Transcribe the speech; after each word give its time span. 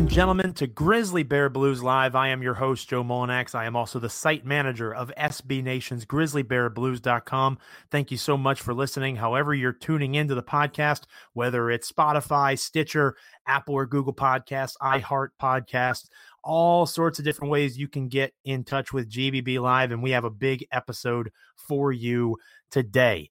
and 0.00 0.08
gentlemen, 0.08 0.54
to 0.54 0.66
Grizzly 0.66 1.22
Bear 1.22 1.50
Blues 1.50 1.82
Live. 1.82 2.14
I 2.14 2.28
am 2.28 2.42
your 2.42 2.54
host, 2.54 2.88
Joe 2.88 3.04
Mullinax. 3.04 3.54
I 3.54 3.66
am 3.66 3.76
also 3.76 3.98
the 3.98 4.08
site 4.08 4.46
manager 4.46 4.94
of 4.94 5.12
SB 5.18 5.62
Nation's 5.62 6.06
GrizzlyBearBlues.com. 6.06 7.58
Thank 7.90 8.10
you 8.10 8.16
so 8.16 8.38
much 8.38 8.62
for 8.62 8.72
listening. 8.72 9.16
However, 9.16 9.52
you're 9.52 9.74
tuning 9.74 10.14
into 10.14 10.34
the 10.34 10.42
podcast, 10.42 11.02
whether 11.34 11.70
it's 11.70 11.92
Spotify, 11.92 12.58
Stitcher, 12.58 13.14
Apple 13.46 13.74
or 13.74 13.84
Google 13.84 14.14
Podcasts, 14.14 14.76
iHeart 14.80 15.28
Podcast, 15.38 16.08
all 16.42 16.86
sorts 16.86 17.18
of 17.18 17.26
different 17.26 17.50
ways 17.50 17.76
you 17.76 17.86
can 17.86 18.08
get 18.08 18.32
in 18.46 18.64
touch 18.64 18.94
with 18.94 19.10
GBB 19.10 19.60
Live. 19.60 19.92
And 19.92 20.02
we 20.02 20.12
have 20.12 20.24
a 20.24 20.30
big 20.30 20.66
episode 20.72 21.30
for 21.56 21.92
you 21.92 22.38
today. 22.70 23.29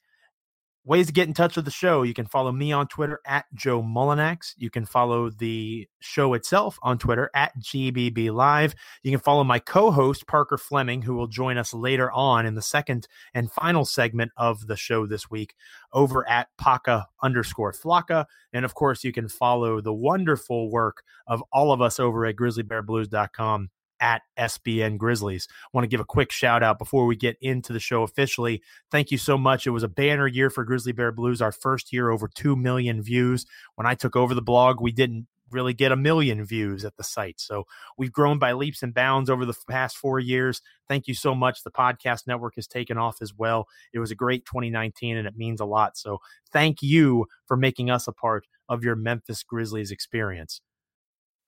Ways 0.90 1.06
to 1.06 1.14
get 1.14 1.28
in 1.28 1.36
touch 1.36 1.56
with 1.56 1.66
the 1.66 1.72
show. 1.72 2.02
You 2.02 2.16
can 2.16 2.26
follow 2.26 2.52
me 2.52 2.72
on 2.72 2.88
Twitter 2.88 3.20
at 3.24 3.46
Joe 3.54 3.84
Mullinax. 3.84 4.56
You 4.58 4.72
can 4.72 4.86
follow 4.86 5.30
the 5.30 5.88
show 6.00 6.34
itself 6.34 6.80
on 6.82 6.98
Twitter 6.98 7.30
at 7.36 7.56
GBB 7.60 8.34
Live. 8.34 8.74
You 9.04 9.12
can 9.12 9.20
follow 9.20 9.44
my 9.44 9.60
co 9.60 9.92
host, 9.92 10.26
Parker 10.26 10.58
Fleming, 10.58 11.04
who 11.04 11.14
will 11.14 11.28
join 11.28 11.60
us 11.60 11.76
later 11.76 12.12
on 12.12 12.48
in 12.48 12.56
the 12.56 12.64
second 12.64 13.08
and 13.36 13.52
final 13.52 13.86
segment 13.86 14.32
of 14.36 14.66
the 14.66 14.76
show 14.76 15.06
this 15.06 15.30
week 15.30 15.54
over 15.94 16.28
at 16.28 16.48
Paka 16.58 17.06
underscore 17.22 17.72
Flocka. 17.72 18.26
And 18.52 18.66
of 18.66 18.74
course, 18.74 19.04
you 19.04 19.12
can 19.12 19.30
follow 19.30 19.82
the 19.82 19.94
wonderful 19.94 20.72
work 20.72 21.04
of 21.28 21.44
all 21.54 21.72
of 21.72 21.84
us 21.84 22.00
over 22.00 22.26
at 22.26 22.36
grizzlybearblues.com 22.36 23.70
at 24.00 24.22
SBN 24.38 24.98
Grizzlies. 24.98 25.48
Want 25.74 25.84
to 25.84 25.90
give 25.90 26.00
a 26.00 26.06
quick 26.06 26.32
shout 26.32 26.64
out 26.64 26.80
before 26.80 27.06
we 27.06 27.16
get 27.16 27.38
into 27.42 27.74
the 27.74 27.80
show 27.80 28.04
officially. 28.04 28.62
Thank 28.92 29.12
you 29.12 29.18
so 29.18 29.38
much. 29.38 29.68
It 29.68 29.72
was 29.72 29.84
a 29.84 29.90
banner 29.90 30.28
year 30.28 30.50
for 30.50 30.64
Grizzly 30.64 30.92
Bear 30.92 31.12
Blues, 31.12 31.42
our 31.42 31.52
first 31.52 31.92
year 31.94 32.10
over 32.10 32.28
2 32.28 32.56
million 32.56 33.02
views. 33.02 33.46
When 33.76 33.88
I 33.88 33.96
took 33.96 34.16
over 34.16 34.34
the 34.34 34.42
blog, 34.42 34.82
we 34.82 34.92
didn't 34.92 35.28
really 35.52 35.74
get 35.74 35.92
a 35.92 35.96
million 35.96 36.46
views 36.46 36.86
at 36.86 36.96
the 36.98 37.04
site. 37.04 37.40
So 37.40 37.66
we've 37.98 38.12
grown 38.12 38.40
by 38.40 38.54
leaps 38.54 38.84
and 38.84 38.94
bounds 38.94 39.30
over 39.30 39.46
the 39.46 39.56
past 39.68 39.98
four 39.98 40.20
years. 40.20 40.62
Thank 40.88 41.08
you 41.08 41.14
so 41.14 41.34
much. 41.34 41.64
The 41.64 41.72
podcast 41.72 42.28
network 42.28 42.56
has 42.56 42.68
taken 42.68 42.98
off 42.98 43.22
as 43.22 43.34
well. 43.34 43.68
It 43.94 44.00
was 44.00 44.12
a 44.12 44.16
great 44.16 44.46
2019 44.46 45.18
and 45.18 45.28
it 45.28 45.38
means 45.38 45.60
a 45.60 45.66
lot. 45.66 45.98
So 45.98 46.20
thank 46.52 46.82
you 46.82 47.26
for 47.48 47.58
making 47.58 47.90
us 47.90 48.08
a 48.08 48.14
part 48.14 48.46
of 48.68 48.84
your 48.84 48.96
Memphis 48.96 49.44
Grizzlies 49.44 49.92
experience 49.92 50.62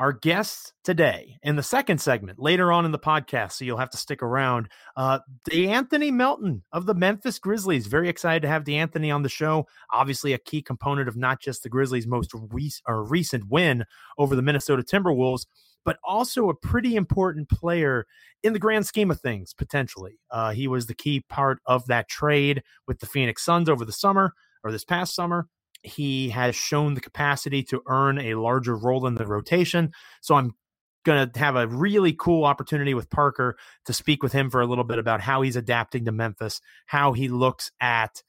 our 0.01 0.13
guests 0.13 0.73
today 0.83 1.37
in 1.43 1.55
the 1.55 1.61
second 1.61 2.01
segment 2.01 2.39
later 2.39 2.71
on 2.71 2.85
in 2.85 2.91
the 2.91 2.97
podcast, 2.97 3.51
so 3.51 3.63
you'll 3.63 3.77
have 3.77 3.91
to 3.91 3.97
stick 3.97 4.23
around. 4.23 4.67
Uh, 4.97 5.19
Anthony 5.53 6.09
Melton 6.09 6.63
of 6.71 6.87
the 6.87 6.95
Memphis 6.95 7.37
Grizzlies. 7.37 7.85
Very 7.85 8.09
excited 8.09 8.41
to 8.41 8.47
have 8.47 8.63
De'Anthony 8.63 9.13
on 9.13 9.21
the 9.21 9.29
show. 9.29 9.67
Obviously, 9.93 10.33
a 10.33 10.39
key 10.39 10.63
component 10.63 11.07
of 11.07 11.17
not 11.17 11.39
just 11.39 11.61
the 11.61 11.69
Grizzlies' 11.69 12.07
most 12.07 12.31
re- 12.33 12.71
recent 12.87 13.43
win 13.51 13.85
over 14.17 14.35
the 14.35 14.41
Minnesota 14.41 14.81
Timberwolves, 14.81 15.45
but 15.85 15.99
also 16.03 16.49
a 16.49 16.55
pretty 16.55 16.95
important 16.95 17.47
player 17.47 18.07
in 18.41 18.53
the 18.53 18.59
grand 18.59 18.87
scheme 18.87 19.11
of 19.11 19.21
things, 19.21 19.53
potentially. 19.53 20.19
Uh, 20.31 20.49
he 20.49 20.67
was 20.67 20.87
the 20.87 20.95
key 20.95 21.23
part 21.29 21.59
of 21.67 21.85
that 21.85 22.09
trade 22.09 22.63
with 22.87 23.01
the 23.01 23.05
Phoenix 23.05 23.45
Suns 23.45 23.69
over 23.69 23.85
the 23.85 23.91
summer 23.91 24.33
or 24.63 24.71
this 24.71 24.83
past 24.83 25.13
summer 25.13 25.47
he 25.83 26.29
has 26.29 26.55
shown 26.55 26.93
the 26.93 27.01
capacity 27.01 27.63
to 27.63 27.81
earn 27.87 28.19
a 28.19 28.35
larger 28.35 28.75
role 28.75 29.07
in 29.07 29.15
the 29.15 29.25
rotation. 29.25 29.91
So 30.21 30.35
I'm 30.35 30.55
going 31.03 31.29
to 31.29 31.39
have 31.39 31.55
a 31.55 31.67
really 31.67 32.13
cool 32.13 32.45
opportunity 32.45 32.93
with 32.93 33.09
Parker 33.09 33.57
to 33.85 33.93
speak 33.93 34.21
with 34.21 34.31
him 34.31 34.49
for 34.49 34.61
a 34.61 34.65
little 34.65 34.83
bit 34.83 34.99
about 34.99 35.21
how 35.21 35.41
he's 35.41 35.55
adapting 35.55 36.05
to 36.05 36.11
Memphis, 36.11 36.61
how 36.85 37.13
he 37.13 37.27
looks 37.27 37.71
at 37.79 38.21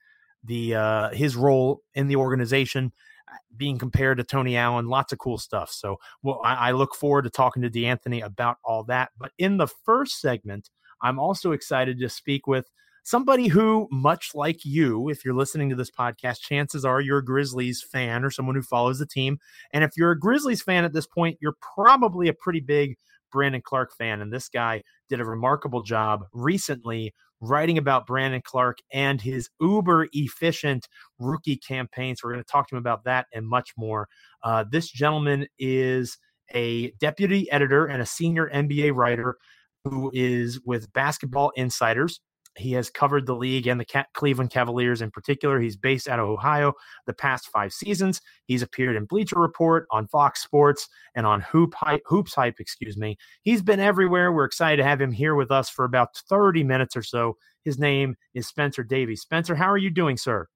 the 0.45 0.75
uh, 0.75 1.11
his 1.11 1.37
role 1.37 1.83
in 1.95 2.09
the 2.09 2.17
organization 2.17 2.93
uh, 3.29 3.37
being 3.57 3.79
compared 3.79 4.19
to 4.19 4.25
Tony 4.25 4.57
Allen, 4.57 4.89
lots 4.89 5.13
of 5.13 5.19
cool 5.19 5.39
stuff. 5.39 5.71
So 5.71 5.99
well, 6.23 6.41
I, 6.45 6.55
I 6.55 6.71
look 6.73 6.95
forward 6.95 7.23
to 7.23 7.31
talking 7.31 7.63
to 7.63 7.71
De'Anthony 7.71 8.25
about 8.25 8.57
all 8.65 8.85
that. 8.85 9.11
But 9.19 9.33
in 9.39 9.59
the 9.59 9.69
first 9.69 10.21
segment, 10.21 10.71
I'm 11.01 11.19
also 11.19 11.53
excited 11.53 11.99
to 12.01 12.09
speak 12.09 12.47
with 12.47 12.71
somebody 13.03 13.49
who, 13.49 13.89
much 13.91 14.31
like 14.35 14.65
you, 14.65 15.09
if 15.09 15.25
you're 15.25 15.35
listening 15.35 15.71
to 15.71 15.77
this 15.77 15.91
podcast, 15.91 16.41
chances 16.41 16.85
are 16.85 17.01
you're 17.01 17.19
a 17.19 17.25
Grizzlies 17.25 17.83
fan 17.83 18.25
or 18.25 18.31
someone 18.31 18.55
who 18.55 18.63
follows 18.63 18.99
the 18.99 19.07
team. 19.07 19.39
And 19.73 19.85
if 19.85 19.93
you're 19.97 20.13
a 20.13 20.19
Grizzlies 20.19 20.63
fan 20.63 20.85
at 20.85 20.93
this 20.93 21.07
point, 21.07 21.39
you're 21.41 21.57
probably 21.75 22.29
a 22.29 22.35
pretty 22.35 22.61
big 22.61 22.97
Brandon 23.33 23.63
Clarke 23.63 23.93
fan. 23.97 24.21
And 24.21 24.33
this 24.33 24.49
guy 24.49 24.83
did 25.09 25.21
a 25.21 25.25
remarkable 25.25 25.83
job 25.83 26.25
recently 26.33 27.15
writing 27.41 27.77
about 27.77 28.07
Brandon 28.07 28.43
Clarke 28.45 28.79
and 28.93 29.21
his 29.21 29.51
uber 29.61 30.07
efficient 30.13 30.87
rookie 31.19 31.57
campaigns. 31.57 32.23
We're 32.23 32.33
going 32.33 32.45
to 32.45 32.51
talk 32.51 32.69
to 32.69 32.77
him 32.77 32.81
about 32.81 33.05
that 33.05 33.27
and 33.35 33.47
much 33.47 33.73
more. 33.77 34.09
Uh, 34.45 34.65
this 34.71 34.89
gentleman 34.89 35.49
is 35.59 36.19
a 36.55 36.93
deputy 37.01 37.51
editor 37.51 37.87
and 37.87 38.01
a 38.01 38.07
senior 38.07 38.49
NBA 38.55 38.95
writer 38.95 39.37
who 39.85 40.13
is 40.15 40.61
with 40.65 40.93
Basketball 40.93 41.51
Insiders. 41.57 42.21
He 42.57 42.73
has 42.73 42.91
covered 42.91 43.27
the 43.27 43.35
league 43.35 43.67
and 43.67 43.81
the 43.81 44.05
Cleveland 44.15 44.51
Cavaliers 44.51 45.01
in 45.01 45.11
particular. 45.11 45.59
He's 45.59 45.77
based 45.77 46.09
out 46.09 46.19
of 46.19 46.29
Ohio 46.29 46.75
the 47.07 47.15
past 47.15 47.49
five 47.49 47.73
seasons. 47.73 48.21
He's 48.47 48.63
appeared 48.63 48.97
in 48.97 49.07
Bleacher 49.07 49.39
Report, 49.39 49.87
on 49.91 50.07
Fox 50.09 50.43
Sports, 50.43 50.89
and 51.15 51.27
on 51.27 51.41
Hoop 51.41 51.75
Hype, 51.75 52.03
Hoops 52.07 52.35
Hype, 52.35 52.61
excuse 52.61 52.97
me. 52.97 53.17
He's 53.43 53.63
been 53.63 53.81
everywhere. 53.81 54.33
We're 54.33 54.45
excited 54.45 54.77
to 54.79 54.85
have 54.85 55.01
him 55.01 55.13
here 55.13 55.35
with 55.35 55.51
us 55.51 55.71
for 55.71 55.85
about 55.85 56.17
30 56.29 56.65
minutes 56.65 56.97
or 56.97 57.03
so. 57.03 57.37
His 57.65 57.79
name 57.79 58.17
is 58.35 58.47
Spencer 58.47 58.83
Davies. 58.83 59.23
Spencer, 59.23 59.55
how 59.55 59.71
are 59.71 59.79
you 59.79 59.91
doing, 59.91 60.17
sir? 60.17 60.49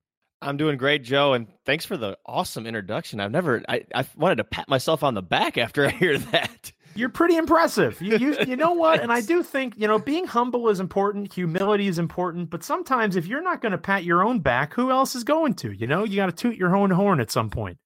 I'm 0.43 0.59
doing 0.59 0.77
great, 0.77 1.03
Joe, 1.03 1.33
and 1.33 1.47
thanks 1.65 1.87
for 1.87 1.97
the 1.97 2.19
awesome 2.27 2.67
introduction. 2.67 3.21
I've 3.21 3.31
never, 3.31 3.63
I, 3.69 3.85
I 3.95 4.05
wanted 4.17 4.37
to 4.37 4.45
pat 4.45 4.69
myself 4.69 5.03
on 5.03 5.15
the 5.15 5.23
back 5.23 5.57
after 5.57 5.87
I 5.87 5.91
hear 5.91 6.19
that. 6.19 6.73
You're 6.97 7.09
pretty 7.09 7.37
impressive. 7.37 8.01
You, 8.01 8.19
you, 8.19 8.37
you 8.47 8.57
know 8.57 8.73
what? 8.73 9.03
And 9.03 9.13
I 9.13 9.21
do 9.21 9.43
think, 9.43 9.75
you 9.77 9.87
know, 9.87 9.99
being 9.99 10.27
humble 10.27 10.69
is 10.69 10.81
important, 10.81 11.33
humility 11.33 11.89
is 11.89 11.99
important, 11.99 12.51
but 12.51 12.63
sometimes 12.63 13.17
if 13.17 13.27
you're 13.27 13.43
not 13.43 13.61
going 13.61 13.73
to 13.73 13.79
pat 13.79 14.05
your 14.05 14.25
own 14.25 14.41
back, 14.41 14.75
who 14.75 14.91
else 14.91 15.15
is 15.15 15.25
going 15.25 15.55
to? 15.55 15.73
You 15.73 15.87
know, 15.87 16.05
you 16.05 16.17
got 16.17 16.27
to 16.27 16.33
toot 16.33 16.57
your 16.57 16.77
own 16.77 16.91
horn 16.91 17.21
at 17.21 17.31
some 17.31 17.51
point. 17.51 17.79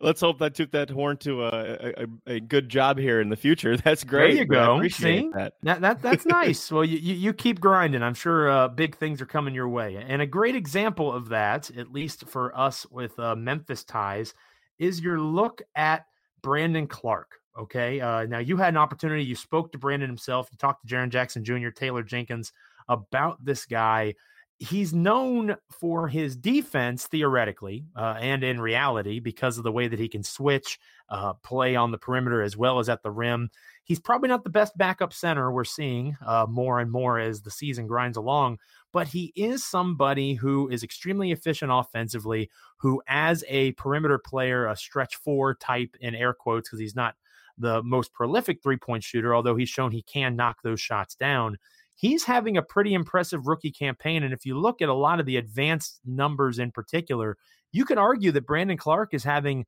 Let's 0.00 0.20
hope 0.20 0.42
I 0.42 0.48
toot 0.48 0.72
that 0.72 0.90
horn 0.90 1.18
to 1.18 1.44
a, 1.44 1.48
a, 1.48 2.06
a, 2.26 2.40
good 2.40 2.68
job 2.68 2.98
here 2.98 3.20
in 3.20 3.28
the 3.28 3.36
future. 3.36 3.76
That's 3.84 4.02
great. 4.02 4.32
There 4.32 4.42
you 4.42 4.44
go. 4.44 4.88
See? 4.88 5.30
That. 5.32 5.54
that. 5.62 5.80
That, 5.80 6.02
that's 6.02 6.26
nice. 6.26 6.72
well, 6.72 6.84
you, 6.84 6.98
you 6.98 7.32
keep 7.32 7.60
grinding. 7.60 8.02
I'm 8.02 8.14
sure 8.14 8.50
uh, 8.50 8.66
big 8.66 8.96
things 8.96 9.22
are 9.22 9.26
coming 9.26 9.54
your 9.54 9.68
way. 9.68 9.96
And 9.96 10.20
a 10.20 10.26
great 10.26 10.56
example 10.56 11.12
of 11.12 11.28
that, 11.28 11.70
at 11.76 11.92
least 11.92 12.28
for 12.28 12.56
us 12.58 12.84
with 12.90 13.16
uh, 13.20 13.36
Memphis 13.36 13.84
ties, 13.84 14.34
is 14.80 15.00
your 15.00 15.20
look 15.20 15.62
at 15.76 16.06
Brandon 16.42 16.88
Clarke. 16.88 17.38
Okay. 17.58 18.00
Uh, 18.00 18.24
now 18.24 18.38
you 18.38 18.56
had 18.56 18.70
an 18.70 18.78
opportunity. 18.78 19.24
You 19.24 19.34
spoke 19.34 19.72
to 19.72 19.78
Brandon 19.78 20.08
himself. 20.08 20.48
You 20.50 20.58
talked 20.58 20.86
to 20.86 20.94
Jaren 20.94 21.10
Jackson 21.10 21.44
Jr., 21.44 21.68
Taylor 21.68 22.02
Jenkins 22.02 22.52
about 22.88 23.44
this 23.44 23.66
guy. 23.66 24.14
He's 24.58 24.94
known 24.94 25.56
for 25.70 26.06
his 26.06 26.36
defense, 26.36 27.08
theoretically, 27.08 27.84
uh, 27.96 28.16
and 28.20 28.44
in 28.44 28.60
reality, 28.60 29.18
because 29.18 29.58
of 29.58 29.64
the 29.64 29.72
way 29.72 29.88
that 29.88 29.98
he 29.98 30.08
can 30.08 30.22
switch, 30.22 30.78
uh, 31.08 31.32
play 31.32 31.74
on 31.74 31.90
the 31.90 31.98
perimeter 31.98 32.42
as 32.42 32.56
well 32.56 32.78
as 32.78 32.88
at 32.88 33.02
the 33.02 33.10
rim. 33.10 33.50
He's 33.82 33.98
probably 33.98 34.28
not 34.28 34.44
the 34.44 34.50
best 34.50 34.78
backup 34.78 35.12
center 35.12 35.50
we're 35.50 35.64
seeing 35.64 36.16
uh, 36.24 36.46
more 36.48 36.78
and 36.78 36.92
more 36.92 37.18
as 37.18 37.42
the 37.42 37.50
season 37.50 37.88
grinds 37.88 38.16
along, 38.16 38.58
but 38.92 39.08
he 39.08 39.32
is 39.34 39.64
somebody 39.64 40.34
who 40.34 40.68
is 40.68 40.84
extremely 40.84 41.32
efficient 41.32 41.72
offensively, 41.74 42.48
who, 42.76 43.02
as 43.08 43.44
a 43.48 43.72
perimeter 43.72 44.18
player, 44.18 44.68
a 44.68 44.76
stretch 44.76 45.16
four 45.16 45.56
type 45.56 45.96
in 46.00 46.14
air 46.14 46.32
quotes, 46.32 46.68
because 46.68 46.78
he's 46.78 46.94
not 46.94 47.16
the 47.58 47.82
most 47.82 48.12
prolific 48.12 48.62
three 48.62 48.76
point 48.76 49.02
shooter, 49.02 49.34
although 49.34 49.56
he's 49.56 49.68
shown 49.68 49.90
he 49.90 50.02
can 50.02 50.36
knock 50.36 50.58
those 50.62 50.80
shots 50.80 51.14
down. 51.14 51.56
He's 51.94 52.24
having 52.24 52.56
a 52.56 52.62
pretty 52.62 52.94
impressive 52.94 53.46
rookie 53.46 53.70
campaign. 53.70 54.22
And 54.22 54.32
if 54.32 54.44
you 54.44 54.58
look 54.58 54.82
at 54.82 54.88
a 54.88 54.94
lot 54.94 55.20
of 55.20 55.26
the 55.26 55.36
advanced 55.36 56.00
numbers 56.04 56.58
in 56.58 56.72
particular, 56.72 57.36
you 57.70 57.84
can 57.84 57.98
argue 57.98 58.32
that 58.32 58.46
Brandon 58.46 58.76
Clarke 58.76 59.14
is 59.14 59.24
having 59.24 59.66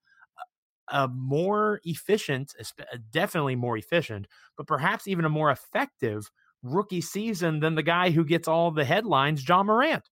a 0.89 1.09
more 1.09 1.81
efficient, 1.85 2.55
uh, 2.61 2.97
definitely 3.11 3.57
more 3.57 3.77
efficient, 3.77 4.27
but 4.57 4.67
perhaps 4.67 5.09
even 5.09 5.25
a 5.25 5.31
more 5.31 5.51
effective 5.51 6.31
rookie 6.63 7.01
season 7.01 7.61
than 7.61 7.75
the 7.75 7.83
guy 7.83 8.11
who 8.11 8.25
gets 8.25 8.49
all 8.49 8.71
the 8.71 8.85
headlines, 8.85 9.47
Ja 9.47 9.63
Morant. 9.63 10.09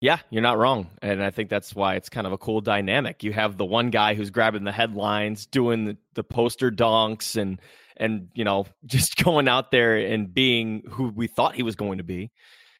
Yeah, 0.00 0.18
you're 0.30 0.42
not 0.42 0.58
wrong. 0.58 0.90
And 1.00 1.22
I 1.22 1.30
think 1.30 1.48
that's 1.48 1.74
why 1.74 1.94
it's 1.94 2.10
kind 2.10 2.26
of 2.26 2.32
a 2.32 2.38
cool 2.38 2.60
dynamic. 2.60 3.24
You 3.24 3.32
have 3.32 3.56
the 3.56 3.64
one 3.64 3.90
guy 3.90 4.14
who's 4.14 4.30
grabbing 4.30 4.64
the 4.64 4.72
headlines, 4.72 5.46
doing 5.46 5.86
the, 5.86 5.96
the 6.14 6.24
poster 6.24 6.70
donks 6.70 7.36
and 7.36 7.60
and 7.96 8.28
you 8.34 8.44
know, 8.44 8.66
just 8.86 9.16
going 9.16 9.48
out 9.48 9.70
there 9.70 9.96
and 9.96 10.32
being 10.32 10.82
who 10.90 11.08
we 11.08 11.26
thought 11.26 11.54
he 11.54 11.62
was 11.62 11.76
going 11.76 11.98
to 11.98 12.04
be. 12.04 12.30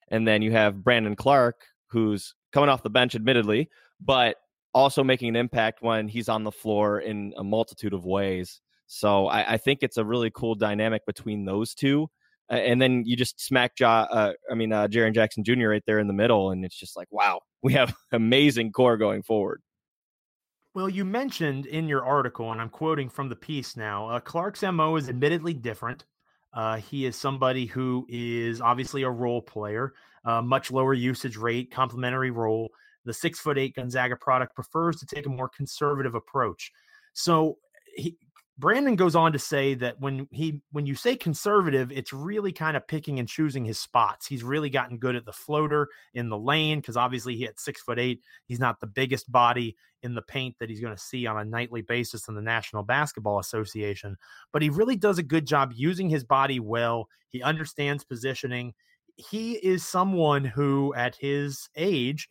And 0.08 0.28
then 0.28 0.42
you 0.42 0.52
have 0.52 0.84
Brandon 0.84 1.16
Clarke 1.16 1.64
who's 1.88 2.34
coming 2.52 2.68
off 2.68 2.82
the 2.82 2.90
bench, 2.90 3.14
admittedly, 3.14 3.70
but 4.00 4.36
also 4.74 5.02
making 5.02 5.28
an 5.30 5.36
impact 5.36 5.80
when 5.80 6.08
he's 6.08 6.28
on 6.28 6.44
the 6.44 6.52
floor 6.52 7.00
in 7.00 7.32
a 7.38 7.44
multitude 7.44 7.94
of 7.94 8.04
ways. 8.04 8.60
So 8.86 9.26
I, 9.26 9.54
I 9.54 9.56
think 9.56 9.78
it's 9.82 9.96
a 9.96 10.04
really 10.04 10.30
cool 10.30 10.54
dynamic 10.54 11.06
between 11.06 11.44
those 11.44 11.74
two 11.74 12.10
and 12.48 12.81
then 12.81 13.02
you 13.04 13.16
just 13.16 13.40
smack 13.40 13.72
Ja, 13.78 14.06
uh, 14.10 14.32
I 14.50 14.54
mean, 14.54 14.72
uh, 14.72 14.88
Jaren 14.88 15.14
Jackson 15.14 15.44
Jr. 15.44 15.69
right 15.69 15.82
there 15.87 15.98
in 15.98 16.06
the 16.06 16.12
middle, 16.12 16.50
and 16.50 16.64
it's 16.64 16.78
just 16.78 16.96
like, 16.96 17.08
wow, 17.10 17.40
we 17.62 17.72
have 17.72 17.94
amazing 18.12 18.72
core 18.72 18.96
going 18.96 19.22
forward. 19.22 19.62
Well, 20.75 20.90
you 20.90 21.06
mentioned 21.06 21.64
in 21.66 21.88
your 21.88 22.04
article, 22.04 22.52
and 22.52 22.60
I'm 22.60 22.69
quoting 22.69 23.08
from 23.08 23.31
the 23.31 23.37
piece 23.37 23.76
now, 23.76 24.10
uh, 24.10 24.20
Clarke's 24.20 24.62
MO 24.62 24.96
is 24.96 25.08
admittedly 25.08 25.54
different. 25.54 26.04
Uh, 26.52 26.76
he 26.76 27.06
is 27.06 27.16
somebody 27.16 27.66
who 27.66 28.06
is 28.08 28.60
obviously 28.60 29.02
a 29.02 29.10
role 29.10 29.40
player, 29.40 29.94
uh, 30.25 30.42
much 30.42 30.70
lower 30.70 30.94
usage 30.94 31.37
rate, 31.37 31.70
complementary 31.70 32.31
role. 32.31 32.69
The 33.06 33.14
six 33.14 33.38
foot 33.38 33.56
eight 33.56 33.75
Gonzaga 33.75 34.16
product 34.16 34.54
prefers 34.54 34.96
to 34.96 35.06
take 35.06 35.26
a 35.26 35.31
more 35.31 35.49
conservative 35.49 36.14
approach. 36.14 36.70
So 37.14 37.56
he, 37.94 38.16
Brandon 38.58 38.97
goes 38.97 39.14
on 39.14 39.32
to 39.32 39.38
say 39.38 39.75
that 39.75 40.00
when 40.00 40.29
he 40.31 40.62
when 40.73 40.87
you 40.87 40.94
say 40.94 41.14
conservative, 41.14 41.93
it's 41.93 42.12
really 42.12 42.53
kind 42.53 42.76
of 42.76 42.88
picking 42.88 43.19
and 43.19 43.29
choosing 43.29 43.67
his 43.67 43.79
spots. 43.79 44.26
He's 44.26 44.43
really 44.43 44.70
gotten 44.70 44.97
good 44.97 45.14
at 45.14 45.26
the 45.26 45.32
floater 45.32 45.88
in 46.14 46.31
the 46.31 46.38
lane 46.38 46.81
because 46.81 46.97
obviously 46.97 47.37
he 47.37 47.47
at 47.47 47.61
six 47.61 47.82
foot 47.82 47.99
eight, 47.99 48.23
he's 48.47 48.61
not 48.61 48.81
the 48.81 48.87
biggest 48.87 49.31
body 49.31 49.76
in 50.03 50.14
the 50.14 50.23
paint 50.23 50.56
that 50.58 50.70
he's 50.70 50.81
going 50.81 50.94
to 50.94 51.03
see 51.03 51.26
on 51.26 51.38
a 51.38 51.44
nightly 51.44 51.82
basis 51.82 52.29
in 52.29 52.35
the 52.35 52.41
National 52.41 52.82
Basketball 52.82 53.41
Association. 53.41 54.17
But 54.53 54.62
he 54.62 54.70
really 54.70 54.97
does 54.97 55.19
a 55.19 55.23
good 55.23 55.47
job 55.47 55.73
using 55.75 56.09
his 56.09 56.25
body 56.25 56.59
well. 56.59 57.09
He 57.29 57.43
understands 57.43 58.05
positioning. 58.05 58.73
He 59.17 59.55
is 59.55 59.87
someone 59.87 60.44
who, 60.44 60.94
at 60.94 61.17
his 61.17 61.69
age, 61.76 62.29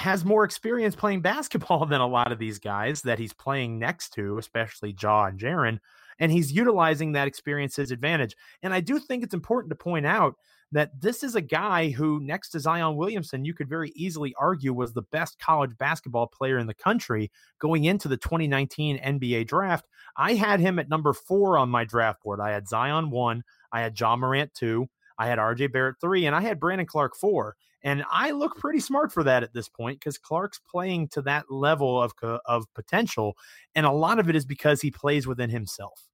has 0.00 0.24
more 0.24 0.44
experience 0.44 0.96
playing 0.96 1.20
basketball 1.22 1.86
than 1.86 2.00
a 2.00 2.06
lot 2.06 2.32
of 2.32 2.38
these 2.38 2.58
guys 2.58 3.02
that 3.02 3.18
he's 3.18 3.32
playing 3.32 3.78
next 3.78 4.10
to, 4.14 4.38
especially 4.38 4.96
Ja 5.00 5.26
and 5.26 5.38
Jaren. 5.38 5.78
And 6.18 6.30
he's 6.30 6.52
utilizing 6.52 7.12
that 7.12 7.28
experience 7.28 7.76
his 7.76 7.90
advantage. 7.90 8.36
And 8.62 8.74
I 8.74 8.80
do 8.80 8.98
think 8.98 9.22
it's 9.22 9.34
important 9.34 9.70
to 9.70 9.76
point 9.76 10.06
out 10.06 10.34
that 10.72 11.00
this 11.00 11.22
is 11.22 11.34
a 11.34 11.40
guy 11.40 11.90
who, 11.90 12.20
next 12.20 12.50
to 12.50 12.60
Zion 12.60 12.96
Williamson, 12.96 13.44
you 13.44 13.54
could 13.54 13.68
very 13.68 13.90
easily 13.94 14.34
argue 14.38 14.72
was 14.72 14.92
the 14.92 15.02
best 15.02 15.38
college 15.38 15.76
basketball 15.78 16.26
player 16.26 16.58
in 16.58 16.66
the 16.66 16.74
country 16.74 17.30
going 17.58 17.84
into 17.84 18.06
the 18.06 18.16
2019 18.16 18.98
NBA 18.98 19.46
draft. 19.46 19.86
I 20.16 20.34
had 20.34 20.60
him 20.60 20.78
at 20.78 20.88
number 20.88 21.12
four 21.12 21.58
on 21.58 21.70
my 21.70 21.84
draft 21.84 22.22
board. 22.22 22.40
I 22.40 22.50
had 22.50 22.68
Zion 22.68 23.10
one, 23.10 23.42
I 23.72 23.80
had 23.80 23.98
Ja 23.98 24.14
Morant 24.14 24.52
two, 24.54 24.88
I 25.18 25.26
had 25.26 25.38
RJ 25.38 25.72
Barrett 25.72 25.96
three, 26.00 26.26
and 26.26 26.36
I 26.36 26.40
had 26.40 26.60
Brandon 26.60 26.86
Clarke 26.86 27.16
four. 27.16 27.56
And 27.82 28.04
I 28.10 28.32
look 28.32 28.56
pretty 28.56 28.80
smart 28.80 29.12
for 29.12 29.24
that 29.24 29.42
at 29.42 29.54
this 29.54 29.68
point 29.68 29.98
because 29.98 30.18
Clarke's 30.18 30.60
playing 30.70 31.08
to 31.08 31.22
that 31.22 31.50
level 31.50 32.02
of 32.02 32.12
of 32.44 32.66
potential, 32.74 33.36
and 33.74 33.86
a 33.86 33.90
lot 33.90 34.18
of 34.18 34.28
it 34.28 34.36
is 34.36 34.44
because 34.44 34.80
he 34.80 34.90
plays 34.90 35.26
within 35.26 35.50
himself. 35.50 36.06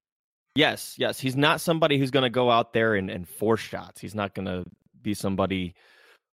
Yes, 0.54 0.94
yes, 0.96 1.20
he's 1.20 1.36
not 1.36 1.60
somebody 1.60 1.98
who's 1.98 2.10
going 2.10 2.22
to 2.22 2.30
go 2.30 2.50
out 2.50 2.72
there 2.72 2.94
and, 2.94 3.10
and 3.10 3.28
force 3.28 3.60
shots. 3.60 4.00
He's 4.00 4.14
not 4.14 4.34
going 4.34 4.46
to 4.46 4.64
be 5.02 5.12
somebody 5.12 5.74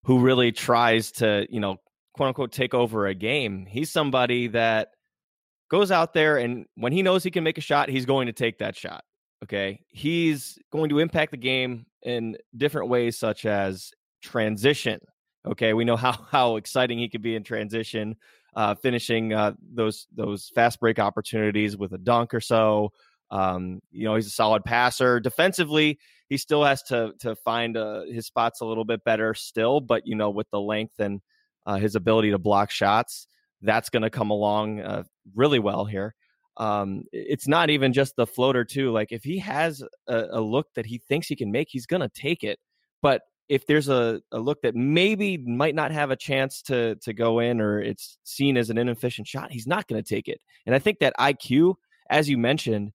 who 0.04 0.20
really 0.20 0.52
tries 0.52 1.10
to, 1.12 1.46
you 1.50 1.58
know, 1.58 1.76
quote 2.14 2.28
unquote, 2.28 2.52
take 2.52 2.72
over 2.72 3.06
a 3.06 3.14
game. 3.14 3.66
He's 3.66 3.90
somebody 3.90 4.46
that 4.48 4.88
goes 5.70 5.90
out 5.90 6.14
there 6.14 6.36
and 6.36 6.66
when 6.76 6.92
he 6.92 7.02
knows 7.02 7.24
he 7.24 7.30
can 7.30 7.42
make 7.42 7.58
a 7.58 7.62
shot, 7.62 7.88
he's 7.88 8.06
going 8.06 8.26
to 8.26 8.32
take 8.32 8.58
that 8.58 8.76
shot. 8.76 9.02
Okay. 9.42 9.80
He's 9.88 10.58
going 10.70 10.90
to 10.90 11.00
impact 11.00 11.32
the 11.32 11.36
game 11.36 11.86
in 12.02 12.36
different 12.56 12.88
ways, 12.88 13.18
such 13.18 13.44
as 13.44 13.90
transition. 14.22 15.00
Okay, 15.46 15.72
we 15.72 15.84
know 15.84 15.96
how 15.96 16.12
how 16.30 16.56
exciting 16.56 16.98
he 16.98 17.08
could 17.08 17.22
be 17.22 17.34
in 17.34 17.42
transition, 17.42 18.16
uh, 18.54 18.74
finishing 18.74 19.32
uh, 19.32 19.52
those 19.72 20.06
those 20.14 20.50
fast 20.54 20.80
break 20.80 20.98
opportunities 20.98 21.76
with 21.76 21.92
a 21.92 21.98
dunk 21.98 22.34
or 22.34 22.40
so. 22.40 22.92
Um, 23.30 23.80
you 23.90 24.04
know, 24.04 24.14
he's 24.14 24.26
a 24.26 24.30
solid 24.30 24.64
passer. 24.64 25.18
Defensively, 25.18 25.98
he 26.28 26.36
still 26.36 26.64
has 26.64 26.82
to 26.84 27.12
to 27.20 27.34
find 27.36 27.76
uh, 27.76 28.02
his 28.04 28.26
spots 28.26 28.60
a 28.60 28.66
little 28.66 28.84
bit 28.84 29.04
better 29.04 29.34
still, 29.34 29.80
but 29.80 30.06
you 30.06 30.14
know, 30.14 30.30
with 30.30 30.48
the 30.50 30.60
length 30.60 30.98
and 30.98 31.20
uh, 31.66 31.76
his 31.76 31.94
ability 31.94 32.30
to 32.30 32.38
block 32.38 32.70
shots, 32.70 33.26
that's 33.62 33.88
going 33.88 34.02
to 34.02 34.10
come 34.10 34.30
along 34.30 34.80
uh, 34.80 35.04
really 35.34 35.58
well 35.58 35.84
here. 35.84 36.14
Um, 36.58 37.04
it's 37.12 37.48
not 37.48 37.70
even 37.70 37.92
just 37.92 38.16
the 38.16 38.26
floater 38.26 38.64
too. 38.64 38.90
Like 38.90 39.10
if 39.10 39.24
he 39.24 39.38
has 39.38 39.82
a, 40.06 40.26
a 40.32 40.40
look 40.40 40.66
that 40.74 40.84
he 40.84 40.98
thinks 40.98 41.26
he 41.26 41.36
can 41.36 41.50
make, 41.50 41.68
he's 41.70 41.86
going 41.86 42.02
to 42.02 42.10
take 42.10 42.44
it. 42.44 42.58
But 43.00 43.22
if 43.48 43.66
there's 43.66 43.88
a, 43.88 44.20
a 44.30 44.38
look 44.38 44.62
that 44.62 44.74
maybe 44.74 45.36
might 45.36 45.74
not 45.74 45.90
have 45.90 46.10
a 46.10 46.16
chance 46.16 46.62
to 46.62 46.96
to 46.96 47.12
go 47.12 47.40
in 47.40 47.60
or 47.60 47.80
it's 47.80 48.18
seen 48.24 48.56
as 48.56 48.70
an 48.70 48.78
inefficient 48.78 49.26
shot, 49.26 49.52
he's 49.52 49.66
not 49.66 49.88
going 49.88 50.02
to 50.02 50.08
take 50.08 50.28
it. 50.28 50.40
And 50.66 50.74
I 50.74 50.78
think 50.78 51.00
that 51.00 51.14
IQ, 51.18 51.74
as 52.08 52.28
you 52.28 52.38
mentioned, 52.38 52.92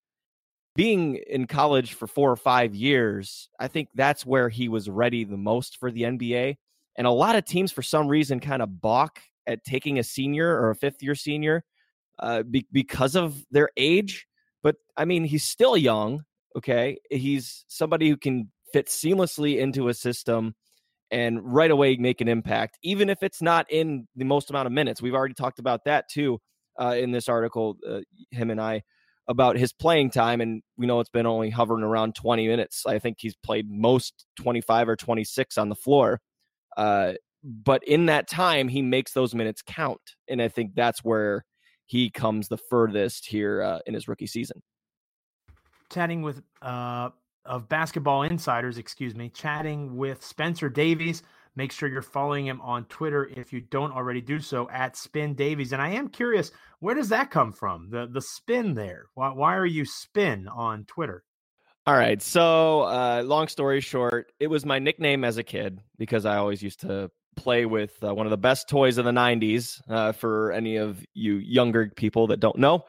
being 0.74 1.16
in 1.26 1.46
college 1.46 1.94
for 1.94 2.06
four 2.06 2.30
or 2.30 2.36
five 2.36 2.74
years, 2.74 3.48
I 3.58 3.68
think 3.68 3.88
that's 3.94 4.24
where 4.24 4.48
he 4.48 4.68
was 4.68 4.88
ready 4.88 5.24
the 5.24 5.36
most 5.36 5.76
for 5.78 5.90
the 5.90 6.02
NBA. 6.02 6.56
And 6.96 7.06
a 7.06 7.10
lot 7.10 7.36
of 7.36 7.44
teams, 7.44 7.72
for 7.72 7.82
some 7.82 8.08
reason, 8.08 8.40
kind 8.40 8.62
of 8.62 8.80
balk 8.80 9.20
at 9.46 9.64
taking 9.64 9.98
a 9.98 10.04
senior 10.04 10.48
or 10.48 10.70
a 10.70 10.76
fifth 10.76 11.02
year 11.02 11.14
senior 11.14 11.64
uh, 12.18 12.42
be- 12.42 12.66
because 12.70 13.16
of 13.16 13.44
their 13.50 13.70
age. 13.76 14.26
But 14.62 14.76
I 14.96 15.04
mean, 15.04 15.24
he's 15.24 15.44
still 15.44 15.76
young. 15.76 16.22
Okay. 16.56 16.98
He's 17.10 17.64
somebody 17.68 18.08
who 18.08 18.16
can 18.16 18.50
fit 18.72 18.86
seamlessly 18.86 19.58
into 19.58 19.88
a 19.88 19.94
system 19.94 20.54
and 21.10 21.40
right 21.42 21.70
away 21.70 21.96
make 21.96 22.20
an 22.20 22.28
impact, 22.28 22.78
even 22.82 23.08
if 23.08 23.22
it's 23.22 23.40
not 23.40 23.66
in 23.70 24.06
the 24.16 24.24
most 24.24 24.50
amount 24.50 24.66
of 24.66 24.72
minutes. 24.72 25.00
We've 25.00 25.14
already 25.14 25.34
talked 25.34 25.58
about 25.58 25.84
that 25.84 26.08
too 26.10 26.38
uh, 26.80 26.96
in 26.98 27.12
this 27.12 27.28
article, 27.28 27.76
uh, 27.88 28.00
him 28.30 28.50
and 28.50 28.60
I, 28.60 28.82
about 29.26 29.56
his 29.56 29.72
playing 29.72 30.10
time. 30.10 30.40
And 30.40 30.62
we 30.76 30.86
know 30.86 31.00
it's 31.00 31.10
been 31.10 31.26
only 31.26 31.50
hovering 31.50 31.84
around 31.84 32.14
20 32.14 32.46
minutes. 32.46 32.84
I 32.86 32.98
think 32.98 33.18
he's 33.20 33.36
played 33.36 33.66
most 33.68 34.26
25 34.40 34.88
or 34.88 34.96
26 34.96 35.58
on 35.58 35.68
the 35.68 35.74
floor. 35.74 36.20
Uh, 36.76 37.14
but 37.42 37.82
in 37.84 38.06
that 38.06 38.28
time, 38.28 38.68
he 38.68 38.82
makes 38.82 39.12
those 39.12 39.34
minutes 39.34 39.62
count. 39.66 40.00
And 40.28 40.42
I 40.42 40.48
think 40.48 40.74
that's 40.74 41.04
where 41.04 41.44
he 41.86 42.10
comes 42.10 42.48
the 42.48 42.58
furthest 42.58 43.26
here 43.26 43.62
uh, 43.62 43.78
in 43.86 43.94
his 43.94 44.08
rookie 44.08 44.26
season. 44.26 44.62
Chatting 45.90 46.22
with 46.22 46.42
uh, 46.60 47.10
of 47.48 47.68
Basketball 47.68 48.22
Insiders, 48.22 48.78
excuse 48.78 49.14
me, 49.14 49.28
chatting 49.28 49.96
with 49.96 50.22
Spencer 50.22 50.68
Davies. 50.68 51.22
Make 51.56 51.72
sure 51.72 51.88
you're 51.88 52.02
following 52.02 52.46
him 52.46 52.60
on 52.60 52.84
Twitter 52.84 53.30
if 53.36 53.52
you 53.52 53.60
don't 53.60 53.92
already 53.92 54.20
do 54.20 54.38
so 54.38 54.70
at 54.70 54.96
Spin 54.96 55.34
Davies. 55.34 55.72
And 55.72 55.82
I 55.82 55.88
am 55.88 56.08
curious, 56.08 56.52
where 56.78 56.94
does 56.94 57.08
that 57.08 57.30
come 57.30 57.52
from? 57.52 57.90
The 57.90 58.06
the 58.06 58.22
spin 58.22 58.74
there. 58.74 59.06
Why 59.14 59.30
why 59.30 59.56
are 59.56 59.66
you 59.66 59.84
spin 59.84 60.46
on 60.46 60.84
Twitter? 60.84 61.24
All 61.86 61.96
right. 61.96 62.20
So, 62.20 62.82
uh, 62.82 63.22
long 63.24 63.48
story 63.48 63.80
short, 63.80 64.30
it 64.38 64.48
was 64.48 64.66
my 64.66 64.78
nickname 64.78 65.24
as 65.24 65.38
a 65.38 65.42
kid 65.42 65.80
because 65.96 66.26
I 66.26 66.36
always 66.36 66.62
used 66.62 66.80
to 66.80 67.10
play 67.34 67.64
with 67.64 67.92
uh, 68.02 68.14
one 68.14 68.26
of 68.26 68.30
the 68.30 68.36
best 68.36 68.68
toys 68.68 68.98
of 68.98 69.04
the 69.04 69.10
90s 69.10 69.80
uh, 69.88 70.12
for 70.12 70.52
any 70.52 70.76
of 70.76 71.02
you 71.14 71.36
younger 71.36 71.90
people 71.96 72.26
that 72.26 72.40
don't 72.40 72.58
know. 72.58 72.84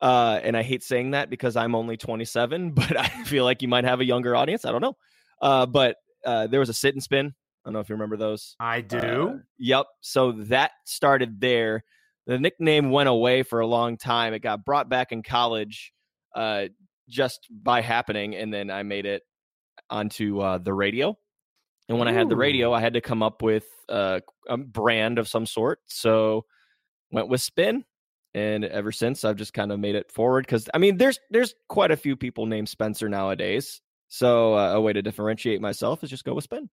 Uh, 0.00 0.40
and 0.42 0.56
I 0.56 0.62
hate 0.62 0.82
saying 0.82 1.10
that 1.10 1.28
because 1.28 1.56
I'm 1.56 1.74
only 1.74 1.96
27, 1.96 2.70
but 2.74 2.96
I 2.96 3.08
feel 3.24 3.44
like 3.44 3.62
you 3.62 3.68
might 3.68 3.84
have 3.84 4.00
a 4.00 4.04
younger 4.04 4.34
audience. 4.34 4.64
I 4.64 4.72
don't 4.72 4.80
know. 4.80 4.96
Uh, 5.40 5.66
but 5.66 5.96
uh, 6.24 6.46
there 6.46 6.60
was 6.60 6.68
a 6.68 6.74
sit 6.74 6.94
and 6.94 7.02
spin. 7.02 7.26
I 7.26 7.68
don't 7.68 7.74
know 7.74 7.80
if 7.80 7.88
you 7.88 7.94
remember 7.94 8.16
those. 8.16 8.56
I 8.58 8.78
uh, 8.78 8.82
do. 8.82 9.40
yep. 9.58 9.86
So 10.00 10.32
that 10.32 10.72
started 10.86 11.40
there. 11.40 11.84
The 12.26 12.38
nickname 12.38 12.90
went 12.90 13.08
away 13.08 13.42
for 13.42 13.60
a 13.60 13.66
long 13.66 13.96
time. 13.96 14.34
It 14.34 14.40
got 14.40 14.64
brought 14.64 14.88
back 14.88 15.12
in 15.12 15.22
college 15.22 15.92
uh, 16.34 16.66
just 17.08 17.46
by 17.50 17.80
happening. 17.80 18.36
And 18.36 18.52
then 18.52 18.70
I 18.70 18.82
made 18.82 19.04
it 19.04 19.22
onto 19.90 20.40
uh, 20.40 20.58
the 20.58 20.72
radio. 20.72 21.16
And 21.88 21.98
when 21.98 22.08
Ooh. 22.08 22.12
I 22.12 22.14
had 22.14 22.28
the 22.28 22.36
radio, 22.36 22.72
I 22.72 22.80
had 22.80 22.94
to 22.94 23.00
come 23.00 23.22
up 23.22 23.42
with 23.42 23.66
a 23.88 24.22
brand 24.56 25.18
of 25.18 25.28
some 25.28 25.44
sort. 25.44 25.80
So 25.86 26.44
went 27.10 27.28
with 27.28 27.42
spin 27.42 27.84
and 28.34 28.64
ever 28.64 28.92
since 28.92 29.24
I've 29.24 29.36
just 29.36 29.54
kind 29.54 29.72
of 29.72 29.80
made 29.80 29.94
it 29.94 30.10
forward 30.10 30.46
because 30.46 30.68
I 30.72 30.78
mean 30.78 30.96
there's 30.96 31.18
there's 31.30 31.54
quite 31.68 31.90
a 31.90 31.96
few 31.96 32.16
people 32.16 32.46
named 32.46 32.68
Spencer 32.68 33.08
nowadays. 33.08 33.80
So 34.08 34.54
uh, 34.54 34.74
a 34.74 34.80
way 34.80 34.92
to 34.92 35.02
differentiate 35.02 35.60
myself 35.60 36.02
is 36.02 36.10
just 36.10 36.24
go 36.24 36.34
with 36.34 36.44
Spin. 36.44 36.68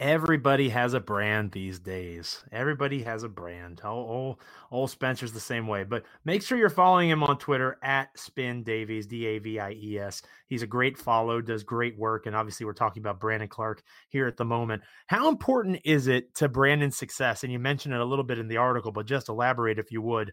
Everybody 0.00 0.70
has 0.70 0.94
a 0.94 1.00
brand 1.00 1.52
these 1.52 1.78
days. 1.78 2.42
Everybody 2.52 3.02
has 3.02 3.22
a 3.22 3.28
brand. 3.28 3.82
Old, 3.84 4.38
old, 4.70 4.90
Spencer's 4.90 5.32
the 5.32 5.40
same 5.40 5.66
way. 5.66 5.84
But 5.84 6.04
make 6.24 6.42
sure 6.42 6.56
you're 6.56 6.70
following 6.70 7.10
him 7.10 7.22
on 7.22 7.36
Twitter 7.36 7.76
at 7.82 8.08
Spin 8.18 8.62
Davies, 8.62 9.06
D 9.06 9.26
A 9.26 9.38
V 9.38 9.60
I 9.60 9.72
E 9.72 9.98
S. 9.98 10.22
He's 10.46 10.62
a 10.62 10.66
great 10.66 10.96
follow, 10.96 11.42
does 11.42 11.64
great 11.64 11.98
work. 11.98 12.24
And 12.24 12.34
obviously, 12.34 12.64
we're 12.64 12.72
talking 12.72 13.02
about 13.02 13.20
Brandon 13.20 13.48
Clarke 13.48 13.82
here 14.08 14.26
at 14.26 14.38
the 14.38 14.44
moment. 14.46 14.80
How 15.06 15.28
important 15.28 15.80
is 15.84 16.06
it 16.06 16.34
to 16.36 16.48
Brandon's 16.48 16.96
success? 16.96 17.44
And 17.44 17.52
you 17.52 17.58
mentioned 17.58 17.92
it 17.92 18.00
a 18.00 18.04
little 18.04 18.24
bit 18.24 18.38
in 18.38 18.48
the 18.48 18.56
article, 18.56 18.92
but 18.92 19.04
just 19.04 19.28
elaborate 19.28 19.78
if 19.78 19.92
you 19.92 20.00
would. 20.00 20.32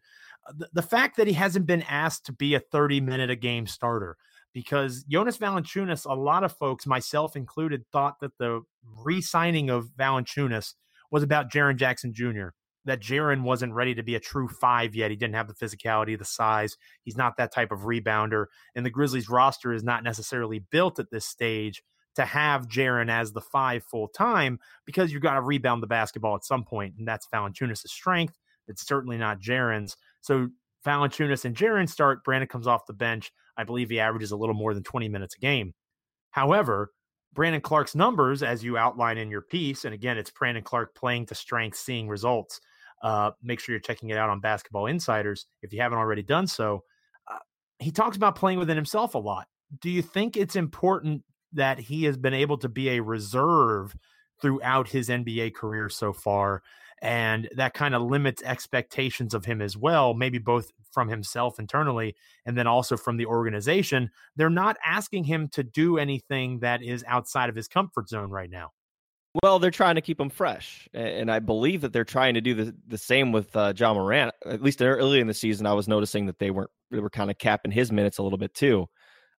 The, 0.74 0.82
fact 0.82 1.18
that 1.18 1.28
he 1.28 1.34
hasn't 1.34 1.66
been 1.66 1.84
asked 1.84 2.26
to 2.26 2.34
be 2.34 2.56
a 2.56 2.60
30 2.60 3.02
minute 3.02 3.30
a 3.30 3.36
game 3.36 3.68
starter 3.68 4.18
because 4.54 5.04
Jonas 5.04 5.38
Valanciunas, 5.38 6.06
a 6.10 6.16
lot 6.16 6.44
of 6.44 6.52
folks, 6.52 6.88
myself 6.88 7.36
included, 7.36 7.86
thought 7.92 8.20
that 8.22 8.38
the 8.38 8.62
re-signing 9.04 9.70
of 9.70 9.90
Valanciunas 9.98 10.74
was 11.12 11.24
about 11.24 11.52
Jaren 11.52 11.76
Jackson 11.76 12.14
Jr. 12.14 12.50
That 12.86 13.02
Jaren 13.02 13.44
wasn't 13.44 13.74
ready 13.74 13.94
to 13.96 14.04
be 14.04 14.16
a 14.16 14.20
true 14.20 14.48
five 14.48 14.96
yet. 14.96 15.12
He 15.12 15.18
didn't 15.18 15.36
have 15.36 15.48
the 15.48 15.54
physicality, 15.54 16.18
the 16.18 16.26
size. 16.26 16.78
He's 17.04 17.18
not 17.18 17.38
that 17.38 17.52
type 17.52 17.72
of 17.72 17.82
rebounder, 17.82 18.46
and 18.76 18.86
the 18.86 18.90
Grizzlies 18.90 19.30
roster 19.30 19.74
is 19.74 19.84
not 19.84 20.04
necessarily 20.04 20.60
built 20.60 20.98
at 20.98 21.12
this 21.12 21.26
stage 21.26 21.84
to 22.16 22.26
have 22.26 22.68
Jaren 22.68 23.12
as 23.12 23.32
the 23.32 23.42
five 23.42 23.84
full 23.84 24.08
time 24.08 24.60
because 24.86 25.12
you've 25.12 25.22
got 25.22 25.36
to 25.36 25.42
rebound 25.42 25.84
the 25.84 25.88
basketball 25.88 26.36
at 26.36 26.44
some 26.44 26.64
point, 26.64 26.96
and 26.98 27.08
that's 27.08 27.28
Valanciunas' 27.32 27.88
strength. 27.88 28.34
It's 28.68 28.86
certainly 28.86 29.18
not 29.18 29.40
Jaren's. 29.40 29.96
So 30.28 30.50
Valanciunas 30.86 31.46
and 31.46 31.56
Jaren 31.56 31.88
start, 31.88 32.26
Brandon 32.26 32.50
comes 32.50 32.68
off 32.68 32.86
the 32.86 32.94
bench. 32.94 33.32
I 33.56 33.64
believe 33.64 33.90
he 33.90 34.02
averages 34.02 34.32
a 34.32 34.36
little 34.36 34.54
more 34.54 34.74
than 34.74 34.84
20 34.84 35.08
minutes 35.08 35.36
a 35.36 35.40
game. 35.40 35.74
However, 36.32 36.92
Brandon 37.34 37.62
Clarke's 37.62 37.96
numbers, 37.96 38.44
as 38.44 38.62
you 38.62 38.78
outline 38.78 39.18
in 39.18 39.32
your 39.32 39.42
piece, 39.42 39.86
and 39.86 39.94
again, 39.94 40.18
it's 40.18 40.30
Brandon 40.30 40.64
Clarke 40.64 40.94
playing 40.96 41.28
to 41.28 41.36
strength, 41.36 41.78
seeing 41.78 42.10
results. 42.10 42.60
Uh, 43.02 43.32
make 43.42 43.62
sure 43.62 43.72
you're 43.72 43.80
checking 43.80 44.10
it 44.10 44.18
out 44.18 44.30
on 44.30 44.42
Basketball 44.42 44.88
Insiders 44.88 45.46
if 45.62 45.72
you 45.72 45.82
haven't 45.82 45.98
already 45.98 46.24
done 46.24 46.46
so. 46.46 46.84
Uh, 47.32 47.38
he 47.80 47.92
talks 47.92 48.18
about 48.18 48.36
playing 48.36 48.60
within 48.60 48.76
himself 48.76 49.16
a 49.16 49.20
lot. 49.20 49.48
Do 49.80 49.90
you 49.90 50.02
think 50.02 50.36
it's 50.36 50.58
important 50.58 51.24
that 51.54 51.80
he 51.80 52.04
has 52.04 52.18
been 52.18 52.34
able 52.34 52.58
to 52.58 52.68
be 52.68 52.90
a 52.90 53.02
reserve 53.02 53.96
throughout 54.42 54.90
his 54.90 55.08
NBA 55.08 55.54
career 55.54 55.88
so 55.88 56.12
far? 56.12 56.64
And 57.02 57.48
that 57.56 57.74
kind 57.74 57.94
of 57.94 58.02
limits 58.02 58.42
expectations 58.44 59.34
of 59.34 59.46
him 59.46 59.62
as 59.62 59.78
well, 59.78 60.14
maybe 60.14 60.40
both 60.40 60.72
from 60.92 61.10
himself 61.10 61.60
internally 61.60 62.16
and 62.46 62.58
then 62.58 62.66
also 62.66 62.98
from 62.98 63.18
the 63.18 63.26
organization. 63.26 64.10
They're 64.36 64.50
not 64.50 64.78
asking 64.86 65.26
him 65.26 65.48
to 65.50 65.64
do 65.64 65.98
anything 65.98 66.60
that 66.60 66.82
is 66.82 67.04
outside 67.08 67.50
of 67.50 67.56
his 67.56 67.68
comfort 67.68 68.10
zone 68.10 68.32
right 68.32 68.50
now. 68.50 68.72
Well, 69.44 69.60
they're 69.60 69.72
trying 69.72 69.96
to 69.96 70.02
keep 70.02 70.20
him 70.20 70.30
fresh, 70.30 70.88
and 70.94 71.30
I 71.30 71.40
believe 71.40 71.82
that 71.82 71.94
they're 71.94 72.04
trying 72.04 72.34
to 72.36 72.42
do 72.42 72.56
the 72.56 72.76
the 72.88 72.98
same 72.98 73.32
with 73.32 73.56
uh, 73.56 73.74
Ja 73.78 73.94
Morant. 73.94 74.34
At 74.46 74.64
least 74.64 74.82
early 74.82 75.20
in 75.20 75.28
the 75.28 75.34
season, 75.34 75.68
I 75.68 75.74
was 75.74 75.88
noticing 75.88 76.26
that 76.26 76.40
they 76.40 76.50
weren't 76.50 76.72
they 76.90 77.00
were 77.00 77.10
kind 77.10 77.30
of 77.30 77.38
capping 77.38 77.72
his 77.72 77.92
minutes 77.92 78.18
a 78.18 78.24
little 78.24 78.40
bit 78.40 78.56
too. 78.56 78.88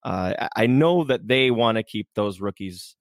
Uh, 0.04 0.50
I 0.56 0.68
know 0.68 1.04
that 1.06 1.28
they 1.28 1.50
want 1.50 1.78
to 1.78 1.84
keep 1.84 2.10
those 2.14 2.40
rookies, 2.40 2.96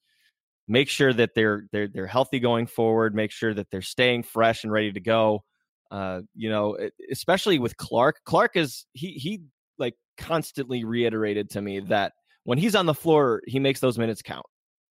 make 0.69 0.89
sure 0.89 1.13
that 1.13 1.35
they're 1.35 1.67
they're 1.73 1.89
they're 1.89 2.07
healthy 2.07 2.41
going 2.41 2.67
forward, 2.67 3.15
make 3.15 3.31
sure 3.31 3.55
that 3.55 3.69
they're 3.71 3.83
staying 3.83 4.23
fresh 4.23 4.65
and 4.65 4.73
ready 4.73 4.93
to 4.93 5.01
go. 5.01 5.45
Uh, 5.91 6.23
you 6.35 6.51
know, 6.51 6.77
especially 7.11 7.59
with 7.59 7.77
Clarke. 7.77 8.21
Clarke 8.25 8.57
is 8.57 8.87
he 8.93 9.13
he 9.13 9.43
like 9.79 9.95
constantly 10.19 10.85
reiterated 10.85 11.51
to 11.51 11.61
me 11.61 11.81
that 11.81 12.13
when 12.45 12.59
he's 12.59 12.75
on 12.75 12.87
the 12.87 12.95
floor, 12.95 13.43
he 13.47 13.59
makes 13.59 13.81
those 13.81 13.99
minutes 13.99 14.23
count 14.23 14.47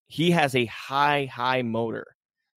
he 0.08 0.32
has 0.32 0.56
a 0.56 0.66
high, 0.66 1.26
high 1.32 1.62
motor. 1.62 2.06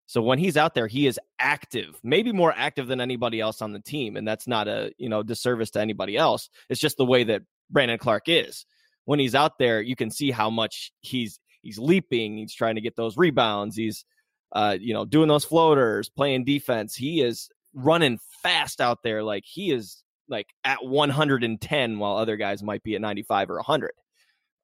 So 0.06 0.22
when 0.22 0.38
he's 0.38 0.56
out 0.56 0.74
there, 0.74 0.86
he 0.86 1.06
is 1.06 1.20
active, 1.38 1.98
maybe 2.02 2.32
more 2.32 2.52
active 2.56 2.86
than 2.86 3.00
anybody 3.00 3.40
else 3.40 3.60
on 3.60 3.72
the 3.72 3.80
team. 3.80 4.16
And 4.16 4.26
that's 4.26 4.46
not 4.46 4.66
a, 4.66 4.92
you 4.96 5.08
know, 5.08 5.22
disservice 5.22 5.70
to 5.72 5.80
anybody 5.80 6.16
else. 6.16 6.48
It's 6.70 6.80
just 6.80 6.96
the 6.96 7.04
way 7.04 7.24
that 7.24 7.42
Brandon 7.70 7.98
Clarke 7.98 8.28
is. 8.28 8.64
When 9.04 9.18
he's 9.18 9.34
out 9.34 9.58
there, 9.58 9.80
you 9.80 9.96
can 9.96 10.10
see 10.10 10.30
how 10.30 10.50
much 10.50 10.92
he's 11.00 11.38
he's 11.62 11.78
leaping, 11.78 12.38
he's 12.38 12.54
trying 12.54 12.76
to 12.76 12.80
get 12.80 12.96
those 12.96 13.16
rebounds, 13.16 13.76
he's 13.76 14.04
uh, 14.52 14.76
you 14.80 14.94
know, 14.94 15.04
doing 15.04 15.28
those 15.28 15.44
floaters, 15.44 16.08
playing 16.08 16.44
defense. 16.44 16.94
He 16.94 17.20
is 17.20 17.50
running 17.74 18.18
fast 18.42 18.80
out 18.80 19.02
there 19.02 19.22
like 19.22 19.44
he 19.46 19.70
is 19.70 20.02
like 20.28 20.46
at 20.64 20.84
110 20.84 21.98
while 21.98 22.16
other 22.16 22.36
guys 22.36 22.62
might 22.62 22.82
be 22.82 22.94
at 22.94 23.00
95 23.00 23.50
or 23.50 23.56
100. 23.56 23.90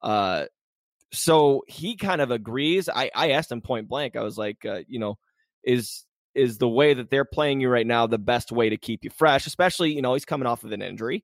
Uh, 0.01 0.45
so 1.11 1.63
he 1.67 1.95
kind 1.95 2.21
of 2.21 2.31
agrees. 2.31 2.89
I, 2.89 3.11
I 3.15 3.31
asked 3.31 3.51
him 3.51 3.61
point 3.61 3.87
blank. 3.87 4.15
I 4.15 4.23
was 4.23 4.37
like, 4.37 4.65
uh, 4.65 4.81
you 4.87 4.99
know, 4.99 5.17
is 5.63 6.05
is 6.33 6.57
the 6.57 6.67
way 6.67 6.93
that 6.93 7.09
they're 7.09 7.25
playing 7.25 7.61
you 7.61 7.69
right 7.69 7.87
now 7.87 8.07
the 8.07 8.17
best 8.17 8.51
way 8.51 8.69
to 8.69 8.77
keep 8.77 9.03
you 9.03 9.09
fresh? 9.09 9.47
Especially, 9.47 9.93
you 9.93 10.01
know, 10.01 10.13
he's 10.13 10.25
coming 10.25 10.47
off 10.47 10.65
of 10.65 10.71
an 10.73 10.81
injury, 10.81 11.23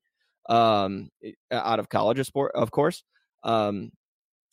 um, 0.49 1.09
out 1.51 1.79
of 1.79 1.89
college, 1.89 2.19
of 2.19 2.71
course. 2.71 3.03
Um, 3.43 3.91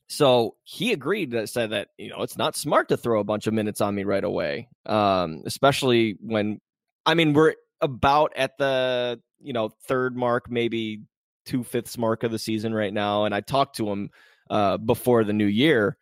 so 0.09 0.57
he 0.63 0.93
agreed 0.93 1.33
that 1.33 1.49
said 1.51 1.71
that 1.71 1.89
you 1.99 2.11
know 2.11 2.23
it's 2.23 2.39
not 2.39 2.57
smart 2.57 2.89
to 2.89 2.97
throw 2.97 3.21
a 3.21 3.25
bunch 3.25 3.47
of 3.47 3.55
minutes 3.55 3.81
on 3.81 3.95
me 3.95 4.05
right 4.05 4.25
away, 4.25 4.69
um, 4.87 5.43
especially 5.45 6.17
when 6.21 6.61
I 7.05 7.15
mean 7.15 7.35
we're 7.35 7.55
about 7.81 8.33
at 8.35 8.57
the 8.59 9.21
you 9.41 9.53
know 9.53 9.71
third 9.87 10.17
mark, 10.17 10.51
maybe 10.51 11.03
two 11.45 11.63
fifths 11.63 11.99
mark 11.99 12.23
of 12.23 12.31
the 12.31 12.39
season 12.39 12.75
right 12.75 12.93
now, 12.93 13.25
and 13.25 13.35
I 13.35 13.41
talked 13.41 13.77
to 13.77 13.89
him 13.91 14.11
uh, 14.51 14.79
before 14.79 15.25
the 15.25 15.33
new 15.33 15.47
year. 15.47 15.97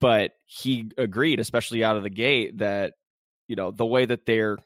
But 0.00 0.32
he 0.44 0.90
agreed, 0.96 1.40
especially 1.40 1.82
out 1.82 1.96
of 1.96 2.04
the 2.04 2.10
gate, 2.10 2.58
that 2.58 2.94
you 3.46 3.56
know 3.56 3.70
the 3.72 3.86
way 3.86 4.06
that 4.06 4.26
they're 4.26 4.58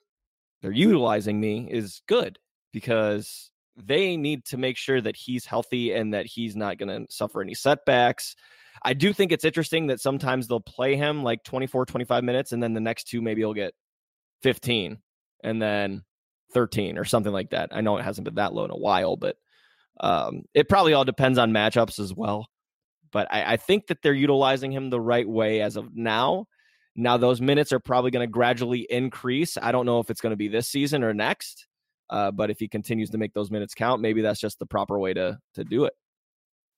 they're 0.60 0.72
utilizing 0.72 1.40
me 1.40 1.68
is 1.70 2.02
good 2.06 2.38
because 2.72 3.51
they 3.76 4.16
need 4.16 4.44
to 4.46 4.56
make 4.56 4.76
sure 4.76 5.00
that 5.00 5.16
he's 5.16 5.46
healthy 5.46 5.92
and 5.92 6.14
that 6.14 6.26
he's 6.26 6.56
not 6.56 6.78
going 6.78 6.88
to 6.88 7.12
suffer 7.12 7.40
any 7.40 7.54
setbacks. 7.54 8.36
I 8.82 8.94
do 8.94 9.12
think 9.12 9.32
it's 9.32 9.44
interesting 9.44 9.88
that 9.88 10.00
sometimes 10.00 10.48
they'll 10.48 10.60
play 10.60 10.96
him 10.96 11.22
like 11.22 11.44
24, 11.44 11.86
25 11.86 12.24
minutes, 12.24 12.52
and 12.52 12.62
then 12.62 12.74
the 12.74 12.80
next 12.80 13.04
two 13.04 13.22
maybe 13.22 13.42
he'll 13.42 13.54
get 13.54 13.74
15 14.42 14.98
and 15.44 15.62
then 15.62 16.02
13 16.52 16.98
or 16.98 17.04
something 17.04 17.32
like 17.32 17.50
that. 17.50 17.70
I 17.72 17.80
know 17.80 17.96
it 17.96 18.04
hasn't 18.04 18.24
been 18.24 18.34
that 18.36 18.52
low 18.52 18.64
in 18.64 18.70
a 18.70 18.76
while, 18.76 19.16
but 19.16 19.36
um, 20.00 20.42
it 20.54 20.68
probably 20.68 20.94
all 20.94 21.04
depends 21.04 21.38
on 21.38 21.52
matchups 21.52 21.98
as 21.98 22.12
well. 22.14 22.46
But 23.12 23.28
I, 23.30 23.54
I 23.54 23.56
think 23.56 23.88
that 23.88 24.02
they're 24.02 24.12
utilizing 24.12 24.72
him 24.72 24.90
the 24.90 25.00
right 25.00 25.28
way 25.28 25.60
as 25.60 25.76
of 25.76 25.94
now. 25.94 26.46
Now 26.96 27.16
those 27.16 27.40
minutes 27.40 27.72
are 27.72 27.80
probably 27.80 28.10
going 28.10 28.26
to 28.26 28.30
gradually 28.30 28.86
increase. 28.88 29.56
I 29.60 29.72
don't 29.72 29.86
know 29.86 30.00
if 30.00 30.10
it's 30.10 30.20
going 30.20 30.32
to 30.32 30.36
be 30.36 30.48
this 30.48 30.68
season 30.68 31.04
or 31.04 31.14
next, 31.14 31.66
uh, 32.12 32.30
but 32.30 32.50
if 32.50 32.58
he 32.58 32.68
continues 32.68 33.08
to 33.10 33.18
make 33.18 33.32
those 33.32 33.50
minutes 33.50 33.74
count, 33.74 34.02
maybe 34.02 34.20
that's 34.20 34.38
just 34.38 34.58
the 34.58 34.66
proper 34.66 34.98
way 34.98 35.14
to 35.14 35.38
to 35.54 35.64
do 35.64 35.84
it. 35.86 35.94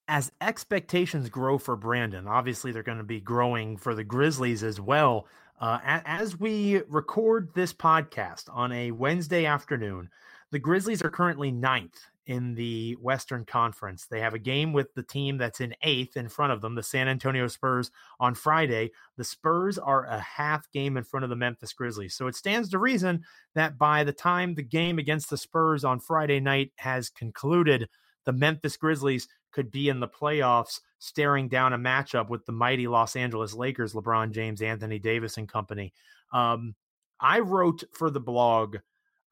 As 0.06 0.30
expectations 0.40 1.28
grow 1.28 1.58
for 1.58 1.76
Brandon, 1.76 2.28
obviously 2.28 2.70
they're 2.70 2.82
going 2.82 2.98
to 2.98 3.04
be 3.04 3.20
growing 3.20 3.76
for 3.76 3.94
the 3.94 4.04
Grizzlies 4.04 4.62
as 4.62 4.80
well. 4.80 5.26
Uh, 5.60 5.78
as 5.82 6.38
we 6.38 6.82
record 6.88 7.48
this 7.54 7.72
podcast 7.72 8.44
on 8.52 8.70
a 8.72 8.92
Wednesday 8.92 9.44
afternoon, 9.44 10.08
the 10.52 10.58
Grizzlies 10.58 11.02
are 11.02 11.10
currently 11.10 11.50
ninth 11.50 11.98
in 12.26 12.54
the 12.54 12.96
Western 13.00 13.44
Conference. 13.44 14.06
They 14.06 14.20
have 14.20 14.34
a 14.34 14.38
game 14.38 14.72
with 14.72 14.94
the 14.94 15.02
team 15.02 15.38
that's 15.38 15.60
in 15.60 15.74
eighth 15.82 16.16
in 16.16 16.28
front 16.28 16.52
of 16.52 16.60
them, 16.60 16.74
the 16.74 16.82
San 16.82 17.08
Antonio 17.08 17.46
Spurs, 17.48 17.90
on 18.20 18.34
Friday. 18.34 18.90
The 19.16 19.24
Spurs 19.24 19.78
are 19.78 20.06
a 20.06 20.20
half 20.20 20.70
game 20.72 20.96
in 20.96 21.04
front 21.04 21.24
of 21.24 21.30
the 21.30 21.36
Memphis 21.36 21.72
Grizzlies. 21.72 22.14
So 22.14 22.26
it 22.26 22.34
stands 22.34 22.70
to 22.70 22.78
reason 22.78 23.24
that 23.54 23.78
by 23.78 24.04
the 24.04 24.12
time 24.12 24.54
the 24.54 24.62
game 24.62 24.98
against 24.98 25.30
the 25.30 25.36
Spurs 25.36 25.84
on 25.84 26.00
Friday 26.00 26.40
night 26.40 26.72
has 26.76 27.10
concluded, 27.10 27.88
the 28.24 28.32
Memphis 28.32 28.76
Grizzlies 28.76 29.28
could 29.52 29.70
be 29.70 29.88
in 29.88 30.00
the 30.00 30.08
playoffs 30.08 30.80
staring 30.98 31.48
down 31.48 31.72
a 31.72 31.78
matchup 31.78 32.28
with 32.28 32.44
the 32.46 32.52
mighty 32.52 32.86
Los 32.86 33.14
Angeles 33.14 33.54
Lakers, 33.54 33.92
LeBron 33.92 34.32
James, 34.32 34.62
Anthony 34.62 34.98
Davis, 34.98 35.36
and 35.36 35.48
company. 35.48 35.92
Um, 36.32 36.74
I 37.20 37.40
wrote 37.40 37.84
for 37.92 38.10
the 38.10 38.20
blog 38.20 38.78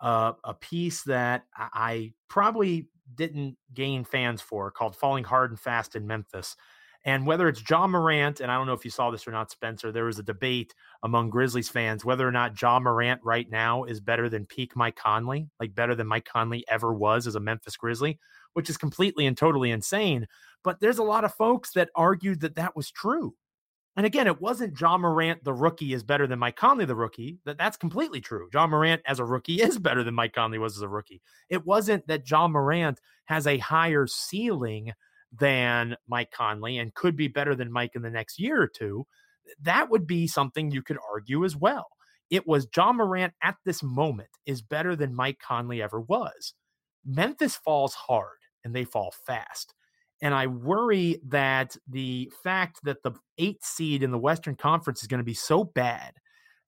uh, 0.02 0.32
a 0.44 0.52
piece 0.52 1.04
that 1.04 1.44
I 1.56 2.12
probably 2.28 2.88
didn't 3.14 3.56
gain 3.72 4.04
fans 4.04 4.42
for 4.42 4.70
called 4.70 4.96
Falling 4.96 5.24
Hard 5.24 5.50
and 5.50 5.60
Fast 5.60 5.96
in 5.96 6.06
Memphis. 6.06 6.56
And 7.04 7.26
whether 7.26 7.48
it's 7.48 7.62
Ja 7.68 7.86
Morant, 7.86 8.40
and 8.40 8.50
I 8.50 8.56
don't 8.56 8.66
know 8.66 8.74
if 8.74 8.84
you 8.84 8.90
saw 8.90 9.10
this 9.10 9.26
or 9.26 9.32
not, 9.32 9.50
Spencer, 9.50 9.90
there 9.90 10.04
was 10.04 10.20
a 10.20 10.22
debate 10.22 10.72
among 11.02 11.30
Grizzlies 11.30 11.68
fans 11.68 12.04
whether 12.04 12.26
or 12.26 12.30
not 12.30 12.60
Ja 12.60 12.78
Morant 12.78 13.20
right 13.24 13.50
now 13.50 13.84
is 13.84 14.00
better 14.00 14.28
than 14.28 14.46
peak 14.46 14.76
Mike 14.76 14.96
Conley, 14.96 15.48
like 15.58 15.74
better 15.74 15.94
than 15.94 16.06
Mike 16.06 16.24
Conley 16.24 16.64
ever 16.68 16.92
was 16.92 17.26
as 17.26 17.34
a 17.34 17.40
Memphis 17.40 17.76
Grizzly, 17.76 18.20
which 18.52 18.70
is 18.70 18.76
completely 18.76 19.26
and 19.26 19.36
totally 19.36 19.72
insane. 19.72 20.28
But 20.62 20.78
there's 20.78 20.98
a 20.98 21.04
lot 21.04 21.24
of 21.24 21.34
folks 21.34 21.72
that 21.72 21.90
argued 21.96 22.40
that 22.40 22.54
that 22.56 22.76
was 22.76 22.90
true. 22.90 23.34
And 23.96 24.06
again, 24.06 24.26
it 24.26 24.40
wasn't 24.40 24.78
Ja 24.80 24.96
Morant, 24.96 25.44
the 25.44 25.52
rookie, 25.52 25.92
is 25.92 26.02
better 26.02 26.26
than 26.26 26.38
Mike 26.38 26.56
Conley, 26.56 26.86
the 26.86 26.94
rookie. 26.94 27.38
That 27.44 27.58
that's 27.58 27.76
completely 27.76 28.20
true. 28.20 28.48
Ja 28.52 28.66
Morant 28.66 29.02
as 29.06 29.18
a 29.18 29.24
rookie 29.24 29.56
is 29.60 29.78
better 29.78 30.02
than 30.02 30.14
Mike 30.14 30.32
Conley 30.32 30.58
was 30.58 30.76
as 30.76 30.82
a 30.82 30.88
rookie. 30.88 31.20
It 31.50 31.66
wasn't 31.66 32.06
that 32.06 32.28
Ja 32.28 32.48
Morant 32.48 33.00
has 33.26 33.46
a 33.46 33.58
higher 33.58 34.06
ceiling 34.06 34.92
than 35.38 35.96
Mike 36.08 36.30
Conley 36.30 36.78
and 36.78 36.94
could 36.94 37.16
be 37.16 37.28
better 37.28 37.54
than 37.54 37.72
Mike 37.72 37.92
in 37.94 38.02
the 38.02 38.10
next 38.10 38.38
year 38.38 38.60
or 38.60 38.68
two. 38.68 39.06
That 39.60 39.90
would 39.90 40.06
be 40.06 40.26
something 40.26 40.70
you 40.70 40.82
could 40.82 40.98
argue 41.10 41.44
as 41.44 41.56
well. 41.56 41.86
It 42.30 42.46
was 42.46 42.68
Ja 42.74 42.92
Morant 42.92 43.34
at 43.42 43.56
this 43.66 43.82
moment 43.82 44.30
is 44.46 44.62
better 44.62 44.96
than 44.96 45.14
Mike 45.14 45.38
Conley 45.46 45.82
ever 45.82 46.00
was. 46.00 46.54
Memphis 47.04 47.56
falls 47.56 47.94
hard 47.94 48.38
and 48.64 48.74
they 48.74 48.84
fall 48.84 49.12
fast. 49.26 49.74
And 50.22 50.34
I 50.34 50.46
worry 50.46 51.18
that 51.26 51.76
the 51.88 52.30
fact 52.44 52.78
that 52.84 53.02
the 53.02 53.12
eight 53.38 53.64
seed 53.64 54.04
in 54.04 54.12
the 54.12 54.18
Western 54.18 54.54
Conference 54.54 55.02
is 55.02 55.08
going 55.08 55.18
to 55.18 55.24
be 55.24 55.34
so 55.34 55.64
bad, 55.64 56.14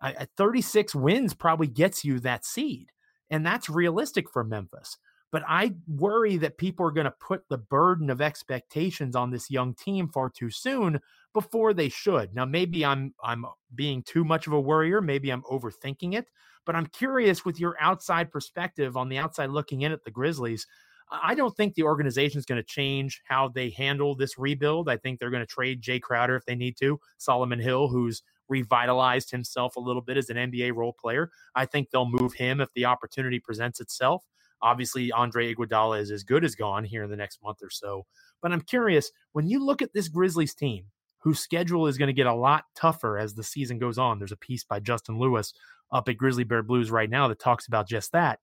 uh, 0.00 0.26
36 0.36 0.94
wins 0.94 1.34
probably 1.34 1.68
gets 1.68 2.04
you 2.04 2.18
that 2.20 2.44
seed. 2.44 2.90
And 3.30 3.46
that's 3.46 3.70
realistic 3.70 4.28
for 4.28 4.42
Memphis. 4.42 4.98
But 5.30 5.44
I 5.48 5.74
worry 5.88 6.36
that 6.38 6.58
people 6.58 6.86
are 6.86 6.92
going 6.92 7.06
to 7.06 7.14
put 7.20 7.48
the 7.48 7.58
burden 7.58 8.10
of 8.10 8.20
expectations 8.20 9.16
on 9.16 9.30
this 9.30 9.50
young 9.50 9.74
team 9.74 10.08
far 10.08 10.30
too 10.30 10.50
soon 10.50 11.00
before 11.32 11.74
they 11.74 11.88
should. 11.88 12.34
Now, 12.34 12.44
maybe 12.44 12.84
I'm 12.84 13.14
I'm 13.22 13.44
being 13.74 14.02
too 14.02 14.24
much 14.24 14.46
of 14.46 14.52
a 14.52 14.60
worrier. 14.60 15.00
Maybe 15.00 15.30
I'm 15.30 15.42
overthinking 15.42 16.14
it. 16.14 16.28
But 16.66 16.76
I'm 16.76 16.86
curious 16.86 17.44
with 17.44 17.58
your 17.58 17.76
outside 17.80 18.30
perspective 18.30 18.96
on 18.96 19.08
the 19.08 19.18
outside 19.18 19.50
looking 19.50 19.82
in 19.82 19.92
at 19.92 20.04
the 20.04 20.10
Grizzlies. 20.10 20.66
I 21.10 21.34
don't 21.34 21.56
think 21.56 21.74
the 21.74 21.82
organization 21.82 22.38
is 22.38 22.46
going 22.46 22.60
to 22.60 22.66
change 22.66 23.20
how 23.24 23.48
they 23.48 23.70
handle 23.70 24.14
this 24.14 24.38
rebuild. 24.38 24.88
I 24.88 24.96
think 24.96 25.18
they're 25.18 25.30
going 25.30 25.42
to 25.42 25.46
trade 25.46 25.82
Jae 25.82 26.00
Crowder 26.00 26.36
if 26.36 26.44
they 26.46 26.54
need 26.54 26.76
to. 26.78 26.98
Solomon 27.18 27.58
Hill, 27.58 27.88
who's 27.88 28.22
revitalized 28.48 29.30
himself 29.30 29.76
a 29.76 29.80
little 29.80 30.02
bit 30.02 30.16
as 30.16 30.30
an 30.30 30.36
NBA 30.36 30.74
role 30.74 30.92
player. 30.92 31.30
I 31.54 31.66
think 31.66 31.90
they'll 31.90 32.08
move 32.08 32.34
him 32.34 32.60
if 32.60 32.72
the 32.74 32.86
opportunity 32.86 33.40
presents 33.40 33.80
itself. 33.80 34.24
Obviously, 34.62 35.12
Andre 35.12 35.54
Iguodala 35.54 36.00
is 36.00 36.10
as 36.10 36.24
good 36.24 36.44
as 36.44 36.54
gone 36.54 36.84
here 36.84 37.04
in 37.04 37.10
the 37.10 37.16
next 37.16 37.42
month 37.42 37.58
or 37.62 37.70
so. 37.70 38.06
But 38.40 38.52
I'm 38.52 38.62
curious 38.62 39.10
when 39.32 39.46
you 39.46 39.64
look 39.64 39.82
at 39.82 39.92
this 39.92 40.08
Grizzlies 40.08 40.54
team, 40.54 40.86
whose 41.18 41.40
schedule 41.40 41.86
is 41.86 41.98
going 41.98 42.08
to 42.08 42.14
get 42.14 42.26
a 42.26 42.34
lot 42.34 42.64
tougher 42.74 43.18
as 43.18 43.34
the 43.34 43.42
season 43.42 43.78
goes 43.78 43.98
on. 43.98 44.18
There's 44.18 44.32
a 44.32 44.36
piece 44.36 44.64
by 44.64 44.80
Justin 44.80 45.18
Lewis 45.18 45.52
up 45.92 46.08
at 46.08 46.16
Grizzly 46.16 46.44
Bear 46.44 46.62
Blues 46.62 46.90
right 46.90 47.08
now 47.08 47.28
that 47.28 47.38
talks 47.38 47.66
about 47.66 47.88
just 47.88 48.12
that. 48.12 48.40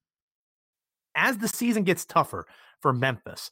As 1.15 1.38
the 1.38 1.48
season 1.48 1.84
gets 1.84 2.06
tougher 2.06 2.48
for 2.80 2.94
Memphis, 2.94 3.51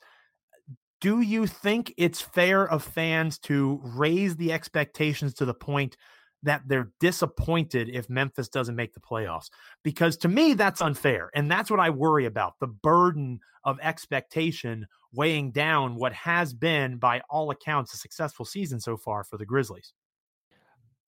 do 1.02 1.22
you 1.22 1.48
think 1.48 1.94
it's 1.98 2.22
fair 2.22 2.68
of 2.68 2.84
fans 2.84 3.40
to 3.40 3.80
raise 3.84 4.36
the 4.36 4.52
expectations 4.52 5.34
to 5.36 5.46
the 5.46 5.54
point 5.54 5.96
that 6.44 6.62
they're 6.68 6.92
disappointed 7.00 7.90
if 7.90 8.10
Memphis 8.10 8.48
doesn't 8.48 8.76
make 8.76 8.94
the 8.94 9.00
playoffs. 9.00 9.50
Because 9.84 10.18
to 10.18 10.28
me, 10.28 10.54
that's 10.54 10.82
unfair. 10.82 11.30
And 11.36 11.52
that's 11.52 11.70
what 11.70 11.80
I 11.80 11.90
worry 11.90 12.26
about 12.26 12.54
the 12.60 12.68
burden 12.68 13.40
of 13.64 13.78
expectation 13.82 14.88
weighing 15.12 15.52
down 15.52 15.96
what 15.96 16.14
has 16.14 16.54
been, 16.54 16.98
by 16.98 17.22
all 17.30 17.52
accounts, 17.52 17.94
a 17.94 17.98
successful 17.98 18.46
season 18.46 18.80
so 18.80 18.96
far 18.96 19.24
for 19.24 19.38
the 19.38 19.46
Grizzlies. 19.46 19.94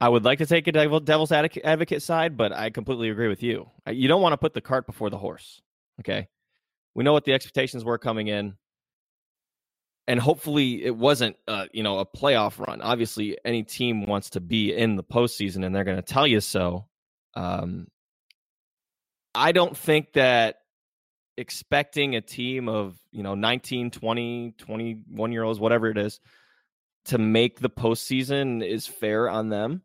I 0.02 0.10
would 0.10 0.26
like 0.26 0.40
to 0.40 0.48
take 0.48 0.68
a 0.68 0.72
devil's 0.72 1.32
advocate 1.32 2.02
side, 2.02 2.36
but 2.36 2.52
I 2.52 2.72
completely 2.72 3.10
agree 3.10 3.28
with 3.28 3.44
you. 3.44 3.70
You 3.88 4.08
don't 4.08 4.22
want 4.22 4.34
to 4.34 4.38
put 4.38 4.54
the 4.54 4.62
cart 4.62 4.88
before 4.88 5.12
the 5.12 5.18
horse. 5.18 5.62
Okay. 6.00 6.28
We 6.96 7.04
know 7.04 7.14
what 7.14 7.26
the 7.26 7.34
expectations 7.34 7.84
were 7.84 7.98
coming 7.98 8.28
in 8.28 8.56
and 10.08 10.20
hopefully 10.20 10.84
it 10.84 10.96
wasn't 10.96 11.38
uh, 11.48 11.68
you 11.72 11.84
know 11.84 12.00
a 12.00 12.06
playoff 12.06 12.60
run. 12.60 12.82
Obviously, 12.82 13.38
any 13.46 13.64
team 13.64 14.06
wants 14.06 14.32
to 14.32 14.42
be 14.42 14.74
in 14.74 14.96
the 14.96 15.04
postseason, 15.04 15.66
and 15.66 15.74
they're 15.76 15.84
going 15.84 15.98
to 15.98 16.02
tell 16.02 16.28
you 16.28 16.42
so. 16.42 16.88
Um, 17.34 17.88
I 19.34 19.52
don't 19.52 19.78
think 19.78 20.14
that 20.14 20.58
expecting 21.38 22.16
a 22.16 22.22
team 22.22 22.68
of 22.68 22.98
you 23.12 23.24
know 23.24 23.36
19 23.36 23.92
20 23.92 24.56
21 24.58 25.32
year 25.32 25.44
olds 25.44 25.60
whatever 25.60 25.90
it 25.90 25.98
is 25.98 26.20
to 27.06 27.18
make 27.18 27.60
the 27.60 27.70
postseason 27.70 28.66
is 28.66 28.86
fair 28.86 29.30
on 29.30 29.48
them 29.48 29.82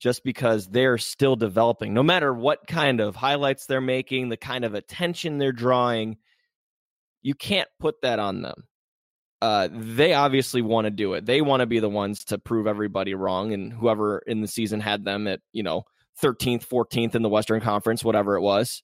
just 0.00 0.24
because 0.24 0.66
they're 0.66 0.96
still 0.96 1.36
developing 1.36 1.92
no 1.92 2.02
matter 2.02 2.32
what 2.32 2.66
kind 2.66 3.00
of 3.00 3.14
highlights 3.14 3.66
they're 3.66 3.80
making 3.80 4.30
the 4.30 4.38
kind 4.38 4.64
of 4.64 4.74
attention 4.74 5.36
they're 5.36 5.52
drawing 5.52 6.16
you 7.26 7.34
can't 7.34 7.68
put 7.80 7.96
that 8.02 8.18
on 8.18 8.42
them 8.42 8.64
uh, 9.42 9.68
they 9.70 10.14
obviously 10.14 10.62
want 10.62 10.86
to 10.86 10.90
do 10.90 11.12
it. 11.12 11.26
They 11.26 11.40
want 11.40 11.60
to 11.60 11.66
be 11.66 11.78
the 11.78 11.90
ones 11.90 12.24
to 12.26 12.38
prove 12.38 12.66
everybody 12.66 13.14
wrong, 13.14 13.52
and 13.52 13.72
whoever 13.72 14.18
in 14.26 14.40
the 14.40 14.48
season 14.48 14.80
had 14.80 15.04
them 15.04 15.26
at 15.26 15.40
you 15.52 15.62
know 15.62 15.82
13th, 16.22 16.66
14th 16.66 17.14
in 17.14 17.22
the 17.22 17.28
Western 17.28 17.60
Conference, 17.60 18.02
whatever 18.02 18.36
it 18.36 18.40
was, 18.40 18.82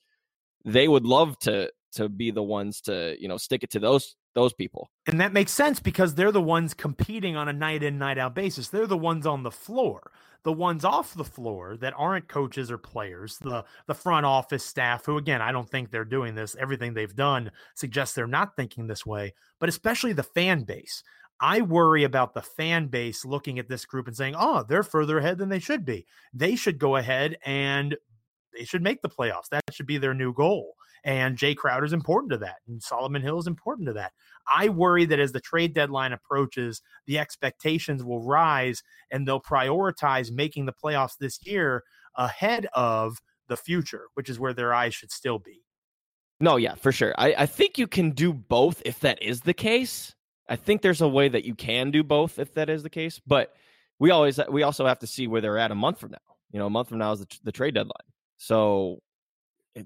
they 0.64 0.86
would 0.88 1.06
love 1.06 1.38
to 1.40 1.70
to 1.94 2.08
be 2.08 2.30
the 2.30 2.42
ones 2.42 2.80
to 2.82 3.16
you 3.18 3.28
know 3.28 3.38
stick 3.38 3.62
it 3.62 3.70
to 3.70 3.78
those 3.78 4.14
those 4.34 4.52
people. 4.52 4.90
And 5.06 5.20
that 5.20 5.32
makes 5.32 5.52
sense 5.52 5.80
because 5.80 6.14
they're 6.14 6.32
the 6.32 6.42
ones 6.42 6.74
competing 6.74 7.34
on 7.34 7.48
a 7.48 7.52
night 7.52 7.82
in 7.82 7.98
night 7.98 8.18
out 8.18 8.34
basis. 8.34 8.68
They're 8.68 8.86
the 8.86 8.96
ones 8.96 9.26
on 9.26 9.42
the 9.42 9.50
floor 9.50 10.10
the 10.44 10.52
ones 10.52 10.84
off 10.84 11.14
the 11.14 11.24
floor 11.24 11.76
that 11.76 11.94
aren't 11.96 12.28
coaches 12.28 12.70
or 12.70 12.78
players, 12.78 13.38
the 13.38 13.64
the 13.86 13.94
front 13.94 14.26
office 14.26 14.64
staff, 14.64 15.06
who 15.06 15.16
again, 15.16 15.40
I 15.40 15.52
don't 15.52 15.68
think 15.68 15.90
they're 15.90 16.04
doing 16.04 16.34
this. 16.34 16.56
Everything 16.58 16.94
they've 16.94 17.14
done 17.14 17.50
suggests 17.74 18.14
they're 18.14 18.26
not 18.26 18.56
thinking 18.56 18.86
this 18.86 19.06
way, 19.06 19.34
but 19.58 19.68
especially 19.68 20.12
the 20.12 20.22
fan 20.22 20.64
base. 20.64 21.02
I 21.40 21.60
worry 21.60 22.04
about 22.04 22.34
the 22.34 22.42
fan 22.42 22.86
base 22.86 23.24
looking 23.24 23.58
at 23.58 23.68
this 23.68 23.84
group 23.84 24.06
and 24.06 24.16
saying, 24.16 24.36
oh, 24.38 24.64
they're 24.68 24.84
further 24.84 25.18
ahead 25.18 25.38
than 25.38 25.48
they 25.48 25.58
should 25.58 25.84
be. 25.84 26.06
They 26.32 26.54
should 26.54 26.78
go 26.78 26.96
ahead 26.96 27.36
and 27.44 27.96
they 28.56 28.64
should 28.64 28.82
make 28.82 29.02
the 29.02 29.08
playoffs. 29.08 29.48
That 29.50 29.62
should 29.72 29.86
be 29.86 29.98
their 29.98 30.14
new 30.14 30.32
goal. 30.32 30.74
And 31.04 31.36
Jae 31.36 31.56
Crowder 31.56 31.84
is 31.84 31.92
important 31.92 32.30
to 32.32 32.38
that. 32.38 32.56
And 32.68 32.82
Solomon 32.82 33.22
Hill 33.22 33.38
is 33.38 33.46
important 33.46 33.86
to 33.88 33.92
that. 33.94 34.12
I 34.52 34.68
worry 34.68 35.04
that 35.06 35.18
as 35.18 35.32
the 35.32 35.40
trade 35.40 35.74
deadline 35.74 36.12
approaches, 36.12 36.80
the 37.06 37.18
expectations 37.18 38.04
will 38.04 38.22
rise 38.22 38.82
and 39.10 39.26
they'll 39.26 39.40
prioritize 39.40 40.30
making 40.30 40.66
the 40.66 40.72
playoffs 40.72 41.16
this 41.18 41.44
year 41.44 41.82
ahead 42.16 42.66
of 42.74 43.18
the 43.48 43.56
future, 43.56 44.08
which 44.14 44.28
is 44.28 44.38
where 44.38 44.52
their 44.52 44.72
eyes 44.72 44.94
should 44.94 45.10
still 45.10 45.38
be. 45.38 45.62
No, 46.40 46.56
yeah, 46.56 46.74
for 46.74 46.90
sure. 46.90 47.14
I, 47.18 47.34
I 47.38 47.46
think 47.46 47.78
you 47.78 47.86
can 47.86 48.10
do 48.10 48.32
both 48.32 48.82
if 48.84 49.00
that 49.00 49.22
is 49.22 49.42
the 49.42 49.54
case. 49.54 50.14
I 50.48 50.56
think 50.56 50.82
there's 50.82 51.00
a 51.00 51.08
way 51.08 51.28
that 51.28 51.44
you 51.44 51.54
can 51.54 51.90
do 51.90 52.02
both 52.02 52.38
if 52.38 52.54
that 52.54 52.68
is 52.68 52.82
the 52.82 52.90
case. 52.90 53.20
But 53.26 53.54
we 53.98 54.10
always 54.10 54.40
we 54.50 54.64
also 54.64 54.86
have 54.86 54.98
to 55.00 55.06
see 55.06 55.28
where 55.28 55.40
they're 55.40 55.58
at 55.58 55.70
a 55.70 55.76
month 55.76 56.00
from 56.00 56.10
now. 56.10 56.18
You 56.50 56.58
know, 56.58 56.66
a 56.66 56.70
month 56.70 56.88
from 56.88 56.98
now 56.98 57.12
is 57.12 57.20
the, 57.20 57.26
the 57.44 57.52
trade 57.52 57.74
deadline. 57.74 57.94
So 58.38 58.98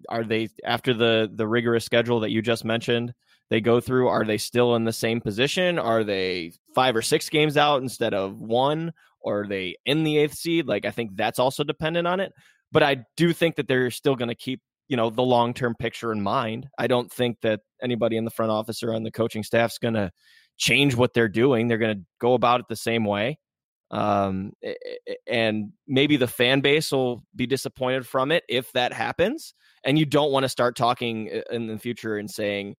are 0.08 0.24
they 0.24 0.48
after 0.64 0.92
the 0.92 1.30
the 1.34 1.46
rigorous 1.46 1.84
schedule 1.84 2.20
that 2.20 2.30
you 2.30 2.42
just 2.42 2.64
mentioned 2.64 3.14
they 3.50 3.60
go 3.60 3.80
through 3.80 4.08
are 4.08 4.24
they 4.24 4.38
still 4.38 4.74
in 4.74 4.84
the 4.84 4.92
same 4.92 5.20
position? 5.20 5.78
Are 5.78 6.02
they 6.02 6.52
five 6.74 6.96
or 6.96 7.02
six 7.02 7.28
games 7.28 7.56
out 7.56 7.82
instead 7.82 8.12
of 8.12 8.38
one? 8.38 8.92
Or 9.20 9.42
are 9.42 9.46
they 9.46 9.76
in 9.86 10.04
the 10.04 10.18
eighth 10.18 10.34
seed? 10.34 10.66
Like 10.66 10.84
i 10.84 10.90
think 10.90 11.16
that's 11.16 11.38
also 11.38 11.64
dependent 11.64 12.06
on 12.06 12.20
it. 12.20 12.32
But 12.72 12.82
i 12.82 13.04
do 13.16 13.32
think 13.32 13.56
that 13.56 13.68
they're 13.68 13.90
still 13.90 14.16
going 14.16 14.28
to 14.28 14.34
keep 14.34 14.60
you 14.88 14.96
know 14.96 15.10
the 15.10 15.22
long 15.22 15.54
term 15.54 15.74
picture 15.78 16.12
in 16.12 16.20
mind. 16.20 16.68
I 16.78 16.86
don't 16.86 17.12
think 17.12 17.38
that 17.42 17.60
anybody 17.82 18.16
in 18.16 18.24
the 18.24 18.30
front 18.30 18.52
office 18.52 18.82
or 18.82 18.94
on 18.94 19.02
the 19.02 19.10
coaching 19.10 19.42
staff's 19.42 19.78
going 19.78 19.94
to 19.94 20.10
change 20.58 20.94
what 20.94 21.12
they're 21.12 21.28
doing. 21.28 21.68
They're 21.68 21.78
going 21.78 21.98
to 21.98 22.04
go 22.20 22.34
about 22.34 22.60
it 22.60 22.66
the 22.68 22.76
same 22.76 23.04
way 23.04 23.38
um, 23.90 24.52
and 25.26 25.72
maybe 25.86 26.16
the 26.16 26.26
fan 26.26 26.60
base 26.60 26.90
will 26.90 27.24
be 27.34 27.46
disappointed 27.46 28.06
from 28.06 28.32
it 28.32 28.44
if 28.48 28.72
that 28.72 28.92
happens 28.92 29.54
and 29.86 29.98
you 29.98 30.04
don't 30.04 30.32
want 30.32 30.42
to 30.42 30.48
start 30.48 30.76
talking 30.76 31.30
in 31.50 31.68
the 31.68 31.78
future 31.78 32.18
and 32.18 32.30
saying, 32.30 32.74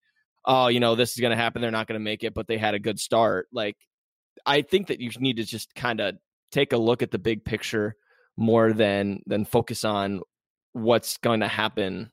"Oh, 0.46 0.68
you 0.68 0.80
know, 0.80 0.96
this 0.96 1.14
is 1.14 1.20
going 1.20 1.32
to 1.32 1.42
happen. 1.42 1.62
They're 1.62 1.72
not 1.72 1.88
going 1.88 2.00
to 2.00 2.04
make 2.04 2.24
it, 2.24 2.34
but 2.34 2.48
they 2.48 2.58
had 2.58 2.76
a 2.76 2.80
good 2.80 3.00
start." 3.00 3.48
Like, 3.52 3.78
I 4.46 4.62
think 4.62 4.88
that 4.88 5.00
you 5.00 5.10
need 5.18 5.38
to 5.38 5.46
just 5.46 5.74
kind 5.74 6.02
of 6.02 6.16
take 6.52 6.74
a 6.74 6.78
look 6.78 7.02
at 7.02 7.12
the 7.12 7.18
big 7.18 7.46
picture 7.46 7.96
more 8.36 8.74
than 8.74 9.22
than 9.26 9.46
focus 9.46 9.86
on 9.86 10.22
what's 10.74 11.18
going 11.18 11.40
to 11.40 11.48
happen 11.48 12.12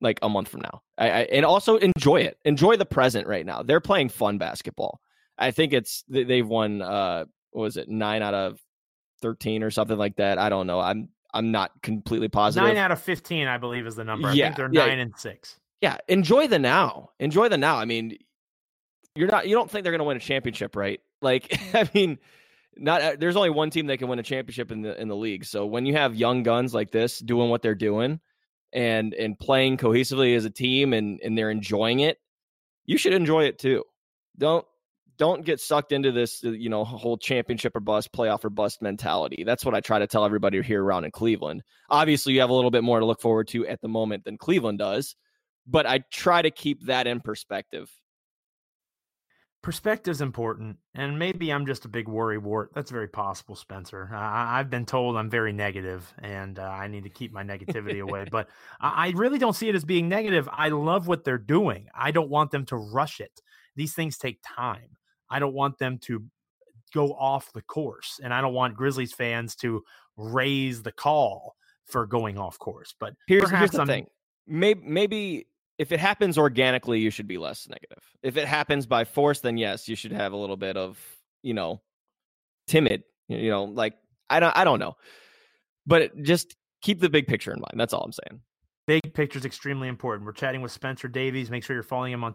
like 0.00 0.18
a 0.22 0.28
month 0.28 0.48
from 0.48 0.62
now. 0.62 0.80
I, 0.96 1.10
I, 1.10 1.20
and 1.24 1.44
also 1.44 1.76
enjoy 1.76 2.22
it. 2.22 2.38
Enjoy 2.46 2.76
the 2.76 2.86
present 2.86 3.28
right 3.28 3.44
now. 3.44 3.62
They're 3.62 3.80
playing 3.80 4.08
fun 4.08 4.38
basketball. 4.38 5.00
I 5.38 5.50
think 5.50 5.74
it's 5.74 6.02
they've 6.08 6.46
won. 6.48 6.82
uh 6.82 7.26
was 7.52 7.76
it? 7.76 7.88
Nine 7.88 8.22
out 8.22 8.34
of 8.34 8.60
thirteen 9.22 9.62
or 9.62 9.70
something 9.70 9.98
like 9.98 10.16
that. 10.16 10.38
I 10.38 10.48
don't 10.48 10.66
know. 10.66 10.80
I'm 10.80 11.08
I'm 11.32 11.50
not 11.52 11.70
completely 11.82 12.28
positive. 12.28 12.66
Nine 12.66 12.76
out 12.76 12.92
of 12.92 13.00
fifteen, 13.00 13.46
I 13.46 13.58
believe, 13.58 13.86
is 13.86 13.96
the 13.96 14.04
number. 14.04 14.28
I 14.28 14.32
yeah, 14.32 14.46
think 14.46 14.56
they're 14.56 14.70
yeah. 14.72 14.86
nine 14.86 14.98
and 14.98 15.14
six. 15.16 15.58
Yeah, 15.80 15.96
enjoy 16.08 16.46
the 16.46 16.58
now. 16.58 17.10
Enjoy 17.18 17.48
the 17.48 17.56
now. 17.56 17.76
I 17.76 17.84
mean, 17.84 18.18
you're 19.14 19.28
not. 19.28 19.48
You 19.48 19.54
don't 19.54 19.70
think 19.70 19.84
they're 19.84 19.92
going 19.92 20.00
to 20.00 20.04
win 20.04 20.16
a 20.16 20.20
championship, 20.20 20.76
right? 20.76 21.00
Like, 21.22 21.58
I 21.74 21.88
mean, 21.94 22.18
not. 22.76 23.02
Uh, 23.02 23.16
there's 23.18 23.36
only 23.36 23.50
one 23.50 23.70
team 23.70 23.86
that 23.86 23.98
can 23.98 24.08
win 24.08 24.18
a 24.18 24.24
championship 24.24 24.70
in 24.70 24.82
the 24.82 25.00
in 25.00 25.08
the 25.08 25.16
league. 25.16 25.44
So 25.44 25.66
when 25.66 25.86
you 25.86 25.94
have 25.94 26.14
young 26.14 26.42
guns 26.42 26.74
like 26.74 26.90
this 26.90 27.18
doing 27.18 27.50
what 27.50 27.62
they're 27.62 27.74
doing, 27.74 28.20
and 28.72 29.14
and 29.14 29.38
playing 29.38 29.78
cohesively 29.78 30.36
as 30.36 30.44
a 30.44 30.50
team, 30.50 30.92
and 30.92 31.20
and 31.22 31.36
they're 31.36 31.50
enjoying 31.50 32.00
it, 32.00 32.18
you 32.84 32.98
should 32.98 33.14
enjoy 33.14 33.44
it 33.44 33.58
too. 33.58 33.84
Don't 34.38 34.66
don't 35.20 35.44
get 35.44 35.60
sucked 35.60 35.92
into 35.92 36.10
this, 36.10 36.42
uh, 36.42 36.50
you 36.50 36.70
know, 36.70 36.82
whole 36.82 37.18
championship 37.18 37.76
or 37.76 37.80
bust, 37.80 38.10
playoff 38.10 38.42
or 38.42 38.48
bust 38.48 38.80
mentality. 38.80 39.44
That's 39.44 39.66
what 39.66 39.74
I 39.74 39.80
try 39.80 39.98
to 39.98 40.06
tell 40.06 40.24
everybody 40.24 40.62
here 40.62 40.82
around 40.82 41.04
in 41.04 41.10
Cleveland. 41.10 41.62
Obviously, 41.90 42.32
you 42.32 42.40
have 42.40 42.48
a 42.48 42.54
little 42.54 42.70
bit 42.70 42.82
more 42.82 42.98
to 42.98 43.04
look 43.04 43.20
forward 43.20 43.46
to 43.48 43.66
at 43.66 43.82
the 43.82 43.88
moment 43.88 44.24
than 44.24 44.38
Cleveland 44.38 44.78
does, 44.78 45.14
but 45.66 45.84
I 45.84 45.98
try 46.10 46.40
to 46.40 46.50
keep 46.50 46.86
that 46.86 47.06
in 47.06 47.20
perspective. 47.20 47.90
Perspective's 49.62 50.22
important, 50.22 50.78
and 50.94 51.18
maybe 51.18 51.52
I'm 51.52 51.66
just 51.66 51.84
a 51.84 51.88
big 51.88 52.08
worry 52.08 52.38
wart. 52.38 52.70
That's 52.74 52.90
very 52.90 53.08
possible, 53.08 53.54
Spencer. 53.54 54.08
I, 54.14 54.56
have 54.56 54.70
been 54.70 54.86
told 54.86 55.18
I'm 55.18 55.28
very 55.28 55.52
negative, 55.52 56.10
and 56.22 56.58
uh, 56.58 56.62
I 56.62 56.88
need 56.88 57.04
to 57.04 57.10
keep 57.10 57.30
my 57.30 57.44
negativity 57.44 58.00
away. 58.00 58.24
But 58.32 58.48
I, 58.80 59.08
I 59.08 59.10
really 59.10 59.38
don't 59.38 59.52
see 59.52 59.68
it 59.68 59.74
as 59.74 59.84
being 59.84 60.08
negative. 60.08 60.48
I 60.50 60.70
love 60.70 61.08
what 61.08 61.24
they're 61.24 61.36
doing. 61.36 61.88
I 61.94 62.10
don't 62.10 62.30
want 62.30 62.52
them 62.52 62.64
to 62.66 62.76
rush 62.76 63.20
it. 63.20 63.42
These 63.76 63.92
things 63.92 64.16
take 64.16 64.38
time. 64.42 64.96
I 65.30 65.38
don't 65.38 65.54
want 65.54 65.78
them 65.78 65.98
to 66.02 66.24
go 66.92 67.12
off 67.12 67.52
the 67.52 67.62
course, 67.62 68.20
and 68.22 68.34
I 68.34 68.40
don't 68.40 68.54
want 68.54 68.76
Grizzlies 68.76 69.12
fans 69.12 69.54
to 69.56 69.82
raise 70.16 70.82
the 70.82 70.92
call 70.92 71.56
for 71.86 72.06
going 72.06 72.38
off 72.38 72.58
course. 72.58 72.94
But 72.98 73.14
here's, 73.26 73.50
here's 73.50 73.70
the 73.70 73.82
I'm, 73.82 73.86
thing: 73.86 74.06
maybe, 74.46 74.80
maybe 74.84 75.46
if 75.78 75.92
it 75.92 76.00
happens 76.00 76.36
organically, 76.36 77.00
you 77.00 77.10
should 77.10 77.28
be 77.28 77.38
less 77.38 77.68
negative. 77.68 78.02
If 78.22 78.36
it 78.36 78.46
happens 78.46 78.86
by 78.86 79.04
force, 79.04 79.40
then 79.40 79.56
yes, 79.56 79.88
you 79.88 79.96
should 79.96 80.12
have 80.12 80.32
a 80.32 80.36
little 80.36 80.56
bit 80.56 80.76
of 80.76 80.98
you 81.42 81.54
know 81.54 81.80
timid. 82.66 83.04
You 83.28 83.50
know, 83.50 83.64
like 83.64 83.94
I 84.28 84.40
don't, 84.40 84.56
I 84.56 84.64
don't 84.64 84.80
know, 84.80 84.96
but 85.86 86.20
just 86.22 86.56
keep 86.82 87.00
the 87.00 87.08
big 87.10 87.26
picture 87.26 87.52
in 87.52 87.60
mind. 87.60 87.78
That's 87.78 87.92
all 87.92 88.02
I'm 88.02 88.12
saying. 88.12 88.40
Big 88.86 89.14
picture 89.14 89.38
is 89.38 89.44
extremely 89.44 89.86
important. 89.86 90.26
We're 90.26 90.32
chatting 90.32 90.62
with 90.62 90.72
Spencer 90.72 91.06
Davies. 91.06 91.48
Make 91.48 91.62
sure 91.62 91.76
you're 91.76 91.82
following 91.84 92.12
him 92.12 92.24
on 92.24 92.34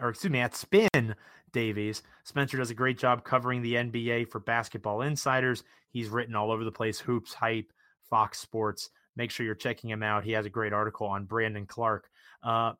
or 0.00 0.10
excuse 0.10 0.30
me, 0.30 0.40
at 0.40 0.54
Spin 0.54 1.14
Davies. 1.52 2.02
Spencer 2.24 2.56
does 2.56 2.70
a 2.70 2.74
great 2.74 2.98
job 2.98 3.24
covering 3.24 3.62
the 3.62 3.74
NBA 3.74 4.28
for 4.28 4.40
Basketball 4.40 5.02
Insiders. 5.02 5.64
He's 5.90 6.08
written 6.08 6.34
all 6.34 6.50
over 6.50 6.64
the 6.64 6.72
place 6.72 6.98
Hoops, 6.98 7.34
Hype, 7.34 7.72
Fox 8.08 8.38
Sports. 8.38 8.90
Make 9.16 9.30
sure 9.30 9.44
you're 9.44 9.54
checking 9.54 9.90
him 9.90 10.02
out. 10.02 10.24
He 10.24 10.32
has 10.32 10.46
a 10.46 10.50
great 10.50 10.72
article 10.72 11.06
on 11.06 11.24
Brandon 11.24 11.66
Clarke. 11.66 12.08
Uh, 12.42 12.72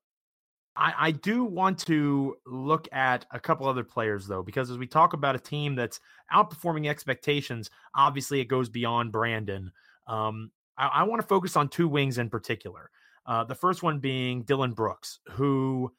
I, 0.76 0.94
I 0.98 1.10
do 1.10 1.44
want 1.44 1.78
to 1.86 2.36
look 2.46 2.88
at 2.92 3.26
a 3.30 3.40
couple 3.40 3.68
other 3.68 3.84
players 3.84 4.26
though, 4.26 4.42
because 4.42 4.70
as 4.70 4.78
we 4.78 4.86
talk 4.86 5.12
about 5.12 5.34
a 5.34 5.40
team 5.40 5.74
that's 5.74 6.00
outperforming 6.32 6.88
expectations, 6.88 7.70
obviously 7.94 8.40
it 8.40 8.46
goes 8.46 8.68
beyond 8.68 9.12
Brandon. 9.12 9.72
Um, 10.06 10.50
I, 10.78 10.86
I 10.86 11.02
want 11.04 11.20
to 11.20 11.26
focus 11.26 11.56
on 11.56 11.68
two 11.68 11.88
wings 11.88 12.18
in 12.18 12.30
particular. 12.30 12.90
Uh, 13.26 13.44
the 13.44 13.54
first 13.54 13.82
one 13.82 13.98
being 13.98 14.42
Dillon 14.42 14.72
Brooks, 14.72 15.20
who 15.30 15.92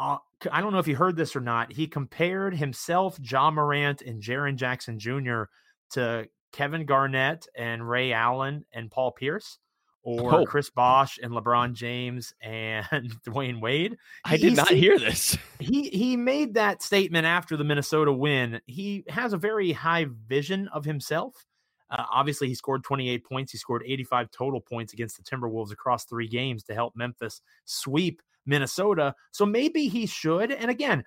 uh, 0.00 0.16
I 0.50 0.62
don't 0.62 0.72
know 0.72 0.78
if 0.78 0.88
you 0.88 0.96
heard 0.96 1.16
this 1.16 1.36
or 1.36 1.40
not. 1.40 1.70
He 1.70 1.86
compared 1.86 2.54
himself, 2.54 3.18
Ja 3.22 3.50
Morant, 3.50 4.00
and 4.00 4.22
Jaren 4.22 4.56
Jackson 4.56 4.98
Jr. 4.98 5.42
to 5.90 6.26
Kevin 6.52 6.86
Garnett 6.86 7.46
and 7.54 7.86
Ray 7.88 8.12
Allen 8.12 8.64
and 8.72 8.90
Paul 8.90 9.12
Pierce 9.12 9.58
or 10.02 10.34
oh. 10.34 10.46
Chris 10.46 10.70
Bosh 10.70 11.18
and 11.22 11.32
LeBron 11.32 11.74
James 11.74 12.32
and 12.40 12.86
Dwyane 13.26 13.60
Wade. 13.60 13.98
I 14.24 14.38
did 14.38 14.56
not 14.56 14.70
hear 14.70 14.98
this. 14.98 15.36
He 15.60 15.90
he 15.90 16.16
made 16.16 16.54
that 16.54 16.82
statement 16.82 17.26
after 17.26 17.54
the 17.54 17.64
Minnesota 17.64 18.10
win. 18.10 18.62
He 18.64 19.04
has 19.10 19.34
a 19.34 19.36
very 19.36 19.72
high 19.72 20.06
vision 20.26 20.68
of 20.68 20.86
himself. 20.86 21.44
Uh, 21.90 22.02
obviously, 22.10 22.48
he 22.48 22.54
scored 22.54 22.82
28 22.82 23.26
points. 23.26 23.52
He 23.52 23.58
scored 23.58 23.82
85 23.84 24.30
total 24.30 24.62
points 24.62 24.94
against 24.94 25.18
the 25.18 25.22
Timberwolves 25.22 25.70
across 25.70 26.06
three 26.06 26.28
games 26.28 26.62
to 26.64 26.74
help 26.74 26.96
Memphis 26.96 27.42
sweep 27.66 28.22
Minnesota. 28.46 29.14
So 29.32 29.46
maybe 29.46 29.88
he 29.88 30.06
should. 30.06 30.50
And 30.52 30.70
again, 30.70 31.04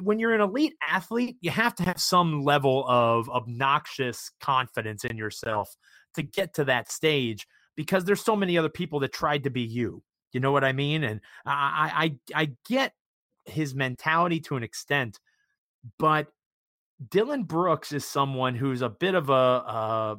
when 0.00 0.18
you're 0.18 0.34
an 0.34 0.40
elite 0.40 0.74
athlete, 0.86 1.36
you 1.40 1.50
have 1.50 1.74
to 1.76 1.82
have 1.82 2.00
some 2.00 2.42
level 2.42 2.84
of 2.88 3.28
obnoxious 3.28 4.30
confidence 4.40 5.04
in 5.04 5.16
yourself 5.16 5.76
to 6.14 6.22
get 6.22 6.54
to 6.54 6.64
that 6.64 6.90
stage 6.90 7.46
because 7.76 8.04
there's 8.04 8.24
so 8.24 8.36
many 8.36 8.58
other 8.58 8.68
people 8.68 9.00
that 9.00 9.12
tried 9.12 9.44
to 9.44 9.50
be 9.50 9.62
you. 9.62 10.02
You 10.32 10.40
know 10.40 10.52
what 10.52 10.64
I 10.64 10.72
mean? 10.72 11.04
And 11.04 11.20
I 11.46 12.18
I 12.34 12.42
I 12.42 12.52
get 12.68 12.92
his 13.46 13.74
mentality 13.74 14.40
to 14.40 14.56
an 14.56 14.62
extent, 14.62 15.18
but 15.98 16.28
Dillon 17.10 17.44
Brooks 17.44 17.92
is 17.92 18.04
someone 18.04 18.54
who's 18.54 18.82
a 18.82 18.88
bit 18.88 19.14
of 19.14 19.30
a, 19.30 20.18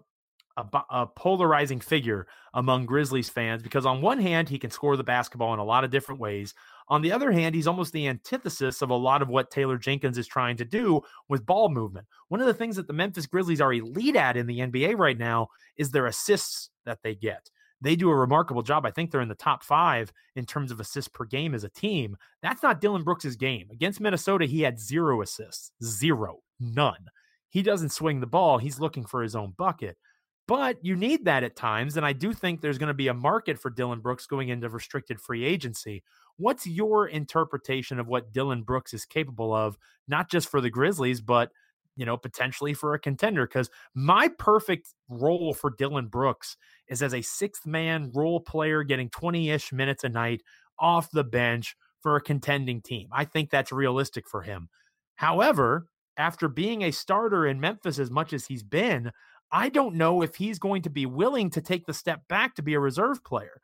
a, 0.73 0.83
a, 0.89 1.07
polarizing 1.07 1.79
figure 1.79 2.27
among 2.53 2.85
Grizzlies 2.85 3.29
fans 3.29 3.61
because 3.61 3.85
on 3.85 4.01
one 4.01 4.19
hand 4.19 4.49
he 4.49 4.59
can 4.59 4.71
score 4.71 4.97
the 4.97 5.03
basketball 5.03 5.53
in 5.53 5.59
a 5.59 5.63
lot 5.63 5.83
of 5.83 5.91
different 5.91 6.19
ways. 6.21 6.53
On 6.87 7.01
the 7.01 7.11
other 7.11 7.31
hand, 7.31 7.53
he's 7.53 7.67
almost 7.67 7.93
the 7.93 8.07
antithesis 8.07 8.81
of 8.81 8.89
a 8.89 8.95
lot 8.95 9.21
of 9.21 9.29
what 9.29 9.51
Taylor 9.51 9.77
Jenkins 9.77 10.17
is 10.17 10.27
trying 10.27 10.57
to 10.57 10.65
do 10.65 11.01
with 11.27 11.45
ball 11.45 11.69
movement. 11.69 12.07
One 12.29 12.41
of 12.41 12.47
the 12.47 12.53
things 12.53 12.75
that 12.77 12.87
the 12.87 12.93
Memphis 12.93 13.27
Grizzlies 13.27 13.61
are 13.61 13.73
elite 13.73 14.15
at 14.15 14.37
in 14.37 14.47
the 14.47 14.59
NBA 14.59 14.97
right 14.97 15.17
now 15.17 15.49
is 15.77 15.91
their 15.91 16.07
assists 16.07 16.71
that 16.85 16.99
they 17.03 17.13
get. 17.13 17.49
They 17.81 17.95
do 17.95 18.09
a 18.09 18.15
remarkable 18.15 18.63
job. 18.63 18.85
I 18.85 18.91
think 18.91 19.11
they're 19.11 19.21
in 19.21 19.29
the 19.29 19.35
top 19.35 19.63
five 19.63 20.11
in 20.35 20.45
terms 20.45 20.71
of 20.71 20.79
assists 20.79 21.09
per 21.09 21.25
game 21.25 21.53
as 21.53 21.63
a 21.63 21.69
team. 21.69 22.17
That's 22.41 22.63
not 22.63 22.81
Dillon 22.81 23.03
Brooks's 23.03 23.35
game. 23.35 23.67
Against 23.71 24.01
Minnesota, 24.01 24.45
he 24.45 24.61
had 24.61 24.79
zero 24.79 25.21
assists, 25.21 25.71
zero, 25.83 26.39
none. 26.59 27.05
He 27.49 27.61
doesn't 27.63 27.91
swing 27.91 28.19
the 28.19 28.27
ball. 28.27 28.57
He's 28.57 28.79
looking 28.79 29.05
for 29.05 29.23
his 29.23 29.35
own 29.35 29.53
bucket. 29.57 29.97
But 30.49 30.83
you 30.83 30.95
need 30.95 31.25
that 31.25 31.43
at 31.43 31.55
times. 31.55 31.95
And 31.95 32.03
I 32.03 32.11
do 32.11 32.33
think 32.33 32.59
there's 32.59 32.79
going 32.79 32.87
to 32.87 32.93
be 32.95 33.07
a 33.07 33.13
market 33.13 33.59
for 33.59 33.69
Dillon 33.69 33.99
Brooks 33.99 34.25
going 34.25 34.49
into 34.49 34.67
restricted 34.67 35.21
free 35.21 35.45
agency. 35.45 36.01
What's 36.37 36.65
your 36.65 37.07
interpretation 37.07 37.99
of 37.99 38.07
what 38.07 38.33
Dillon 38.33 38.63
Brooks 38.63 38.91
is 38.91 39.05
capable 39.05 39.53
of, 39.53 39.77
not 40.07 40.27
just 40.27 40.49
for 40.49 40.59
the 40.59 40.71
Grizzlies, 40.71 41.21
but 41.21 41.51
you 41.95 42.03
know, 42.03 42.17
potentially 42.17 42.73
for 42.73 42.95
a 42.95 42.99
contender. 42.99 43.45
Because 43.45 43.69
my 43.93 44.27
perfect 44.39 44.95
role 45.07 45.53
for 45.53 45.69
Dillon 45.69 46.07
Brooks 46.07 46.57
is 46.87 47.03
as 47.03 47.13
a 47.13 47.21
sixth 47.21 47.67
man 47.67 48.09
role 48.15 48.39
player, 48.39 48.81
getting 48.81 49.09
20 49.09 49.51
ish 49.51 49.71
minutes 49.71 50.03
a 50.03 50.09
night 50.09 50.41
off 50.79 51.11
the 51.11 51.23
bench 51.23 51.75
for 52.01 52.15
a 52.15 52.21
contending 52.21 52.81
team. 52.81 53.09
I 53.11 53.23
think 53.25 53.51
that's 53.51 53.71
realistic 53.71 54.27
for 54.27 54.41
him. 54.41 54.69
However, 55.13 55.89
after 56.17 56.47
being 56.47 56.81
a 56.81 56.91
starter 56.91 57.45
in 57.45 57.59
Memphis 57.59 57.99
as 57.99 58.09
much 58.09 58.33
as 58.33 58.47
he's 58.47 58.63
been, 58.63 59.11
I 59.51 59.69
don't 59.69 59.95
know 59.95 60.21
if 60.21 60.35
he's 60.35 60.59
going 60.59 60.83
to 60.83 60.89
be 60.89 61.05
willing 61.05 61.49
to 61.51 61.61
take 61.61 61.85
the 61.85 61.93
step 61.93 62.27
back 62.27 62.55
to 62.55 62.61
be 62.61 62.75
a 62.75 62.79
reserve 62.79 63.23
player. 63.23 63.61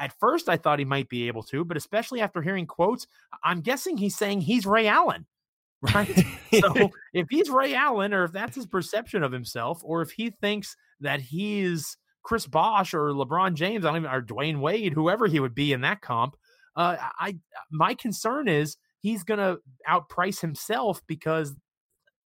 At 0.00 0.12
first, 0.18 0.48
I 0.48 0.56
thought 0.56 0.80
he 0.80 0.84
might 0.84 1.08
be 1.08 1.28
able 1.28 1.44
to, 1.44 1.64
but 1.64 1.76
especially 1.76 2.20
after 2.20 2.42
hearing 2.42 2.66
quotes, 2.66 3.06
I'm 3.44 3.60
guessing 3.60 3.96
he's 3.96 4.16
saying 4.16 4.40
he's 4.40 4.66
Ray 4.66 4.88
Allen, 4.88 5.26
right? 5.94 6.26
so 6.52 6.90
if 7.12 7.28
he's 7.30 7.48
Ray 7.48 7.74
Allen, 7.74 8.12
or 8.12 8.24
if 8.24 8.32
that's 8.32 8.56
his 8.56 8.66
perception 8.66 9.22
of 9.22 9.30
himself, 9.30 9.80
or 9.84 10.02
if 10.02 10.10
he 10.10 10.30
thinks 10.30 10.76
that 11.00 11.20
he's 11.20 11.96
Chris 12.24 12.46
Bosh 12.46 12.92
or 12.92 13.10
LeBron 13.10 13.54
James, 13.54 13.84
I 13.84 13.88
don't 13.88 14.02
even, 14.02 14.10
or 14.10 14.20
Dwyane 14.20 14.60
Wade, 14.60 14.92
whoever 14.92 15.28
he 15.28 15.38
would 15.38 15.54
be 15.54 15.72
in 15.72 15.82
that 15.82 16.00
comp, 16.00 16.34
uh, 16.74 16.96
I 17.18 17.36
my 17.70 17.94
concern 17.94 18.48
is 18.48 18.76
he's 19.00 19.24
going 19.24 19.38
to 19.38 19.58
outprice 19.88 20.40
himself 20.40 21.02
because 21.06 21.54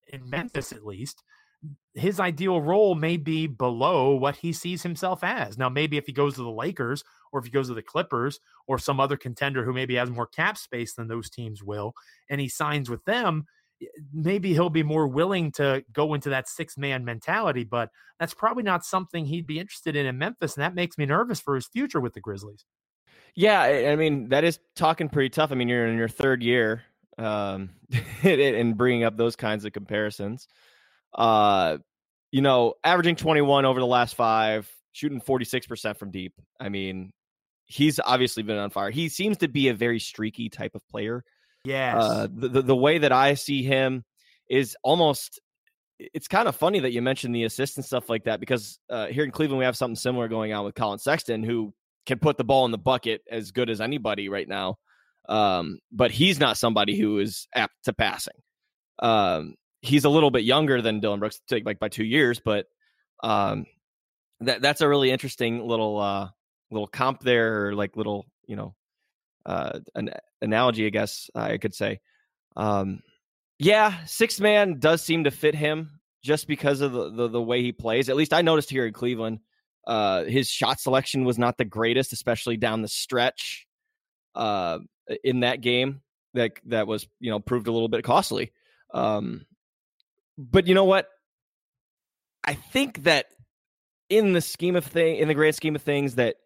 in 0.08 0.30
Memphis, 0.30 0.72
at 0.72 0.86
least, 0.86 1.24
his 1.94 2.20
ideal 2.20 2.62
role 2.62 2.96
may 2.96 3.18
be 3.18 3.48
below 3.48 4.16
what 4.16 4.38
he 4.38 4.54
sees 4.54 4.84
himself 4.84 5.24
as. 5.24 5.58
Now, 5.58 5.70
maybe 5.70 5.98
if 5.98 6.06
he 6.06 6.14
goes 6.14 6.36
to 6.36 6.44
the 6.44 6.50
Lakers 6.50 7.04
or 7.32 7.40
if 7.40 7.46
he 7.46 7.52
goes 7.52 7.68
to 7.68 7.74
the 7.74 7.82
Clippers 7.82 8.40
or 8.68 8.80
some 8.80 9.00
other 9.00 9.18
contender 9.18 9.66
who 9.66 9.74
maybe 9.74 9.96
has 9.96 10.10
more 10.10 10.28
cap 10.28 10.58
space 10.58 10.94
than 10.94 11.08
those 11.08 11.30
teams 11.30 11.64
will, 11.64 11.94
and 12.30 12.40
he 12.40 12.48
signs 12.48 12.90
with 12.90 13.04
them, 13.06 13.46
maybe 14.14 14.54
he'll 14.54 14.70
be 14.70 14.84
more 14.84 15.08
willing 15.08 15.52
to 15.54 15.84
go 15.92 16.14
into 16.14 16.30
that 16.30 16.48
six 16.48 16.78
man 16.78 17.04
mentality. 17.04 17.64
But 17.64 17.90
that's 18.20 18.34
probably 18.34 18.64
not 18.64 18.86
something 18.86 19.26
he'd 19.26 19.48
be 19.48 19.60
interested 19.60 19.96
in 19.96 20.06
in 20.06 20.18
Memphis. 20.18 20.56
And 20.56 20.64
that 20.64 20.76
makes 20.76 20.98
me 20.98 21.06
nervous 21.06 21.42
for 21.42 21.56
his 21.56 21.68
future 21.68 22.00
with 22.00 22.14
the 22.14 22.22
Grizzlies. 22.22 22.66
Yeah. 23.36 23.62
I 23.62 23.96
mean, 23.96 24.30
that 24.30 24.44
is 24.44 24.60
talking 24.76 25.10
pretty 25.10 25.30
tough. 25.30 25.52
I 25.52 25.56
mean, 25.56 25.68
you're 25.68 25.88
in 25.88 25.98
your 25.98 26.10
third 26.10 26.44
year 26.44 26.84
um, 27.18 27.72
and 28.24 28.78
bringing 28.78 29.04
up 29.04 29.18
those 29.18 29.36
kinds 29.36 29.66
of 29.66 29.74
comparisons. 29.74 30.48
Uh, 31.14 31.78
you 32.32 32.42
know, 32.42 32.76
averaging 32.84 33.16
21 33.16 33.66
over 33.66 33.80
the 33.80 33.86
last 33.86 34.16
five, 34.16 34.70
shooting 34.94 35.22
46% 35.22 35.98
from 35.98 36.12
deep. 36.12 36.34
I 36.60 36.70
mean, 36.70 37.12
he's 37.66 38.00
obviously 38.00 38.44
been 38.44 38.58
on 38.58 38.70
fire. 38.70 38.92
He 38.92 39.10
seems 39.10 39.38
to 39.38 39.48
be 39.48 39.70
a 39.70 39.74
very 39.74 40.00
streaky 40.00 40.50
type 40.50 40.76
of 40.76 40.88
player. 40.88 41.24
Yes. 41.64 41.96
Uh, 41.98 42.28
the, 42.34 42.48
the, 42.48 42.62
the 42.62 42.76
way 42.76 42.98
that 43.00 43.12
I 43.12 43.36
see 43.36 43.64
him 43.64 44.04
is 44.50 44.76
almost. 44.84 45.40
It's 46.00 46.28
kind 46.28 46.48
of 46.48 46.56
funny 46.56 46.80
that 46.80 46.94
you 46.94 47.02
mentioned 47.02 47.36
the 47.36 47.44
assist 47.44 47.78
and 47.78 47.86
stuff 47.86 48.10
like 48.10 48.24
that 48.24 48.40
because 48.40 48.80
uh, 48.90 49.06
here 49.08 49.24
in 49.24 49.30
Cleveland 49.30 49.60
we 49.60 49.66
have 49.66 49.78
something 49.78 49.96
similar 49.96 50.28
going 50.28 50.52
on 50.52 50.66
with 50.66 50.74
Collin 50.74 50.98
Sexton, 50.98 51.44
who 51.44 51.74
can 52.08 52.18
put 52.18 52.38
the 52.38 52.44
ball 52.44 52.66
in 52.66 52.72
the 52.72 52.78
bucket 52.80 53.22
as 53.30 53.52
good 53.52 53.70
as 53.70 53.80
anybody 53.80 54.28
right 54.28 54.48
now. 54.48 54.78
Um, 55.30 55.78
but 55.92 56.10
he's 56.10 56.40
not 56.40 56.58
somebody 56.58 57.00
who 57.00 57.20
is 57.20 57.48
apt 57.54 57.76
to 57.84 57.94
passing. 57.94 58.34
Um, 58.98 59.54
he's 59.82 60.06
a 60.06 60.10
little 60.10 60.32
bit 60.32 60.44
younger 60.44 60.82
than 60.82 61.00
Dillon 61.00 61.20
Brooks, 61.20 61.42
like 61.52 61.80
by 61.80 61.90
two 61.90 62.04
years, 62.04 62.40
but 62.44 62.68
um, 63.24 63.66
that 64.42 64.62
that's 64.62 64.82
a 64.82 64.88
really 64.88 65.12
interesting 65.12 65.66
little 65.66 66.00
uh, 66.00 66.30
little 66.70 66.88
comp 66.88 67.22
there, 67.22 67.68
or 67.68 67.76
like 67.76 67.98
little 67.98 68.26
you 68.48 68.56
know 68.56 68.76
uh, 69.46 69.80
an 69.96 70.12
analogy, 70.42 70.86
I 70.86 70.90
guess 70.90 71.30
I 71.36 71.58
could 71.58 71.74
say. 71.74 72.00
Um, 72.56 73.02
yeah, 73.60 74.04
six 74.06 74.40
man 74.40 74.80
does 74.80 75.02
seem 75.02 75.26
to 75.26 75.32
fit 75.32 75.56
him 75.56 76.00
just 76.24 76.48
because 76.48 76.82
of 76.82 76.92
the, 76.92 77.12
the, 77.12 77.28
the 77.28 77.42
way 77.42 77.62
he 77.62 77.72
plays. 77.72 78.10
At 78.10 78.16
least 78.16 78.34
I 78.34 78.42
noticed 78.42 78.70
here 78.70 78.86
in 78.86 78.94
Cleveland, 78.94 79.40
uh, 79.88 80.24
his 80.26 80.48
shot 80.48 80.80
selection 80.80 81.26
was 81.26 81.38
not 81.38 81.58
the 81.58 81.66
greatest, 81.66 82.14
especially 82.14 82.58
down 82.58 82.82
the 82.82 82.88
stretch. 82.88 83.68
Uh, 84.34 84.80
in 85.24 85.42
that 85.42 85.62
game, 85.62 86.02
that 86.34 86.54
that 86.66 86.88
was 86.88 87.08
you 87.20 87.30
know 87.30 87.40
proved 87.40 87.68
a 87.68 87.72
little 87.72 87.90
bit 87.90 88.04
costly. 88.04 88.52
Um, 88.94 89.46
but 90.50 90.68
you 90.68 90.74
know 90.74 90.86
what? 90.86 91.08
I 92.44 92.56
think 92.56 93.04
that 93.04 93.28
in 94.10 94.34
the 94.34 94.42
scheme 94.42 94.76
of 94.76 94.86
thing, 94.86 95.18
in 95.18 95.28
the 95.28 95.34
grand 95.34 95.56
scheme 95.56 95.76
of 95.76 95.84
things, 95.84 96.16
that 96.16 96.38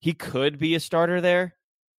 he 0.00 0.12
could 0.12 0.58
be 0.58 0.74
a 0.74 0.80
starter 0.80 1.20
there. 1.20 1.54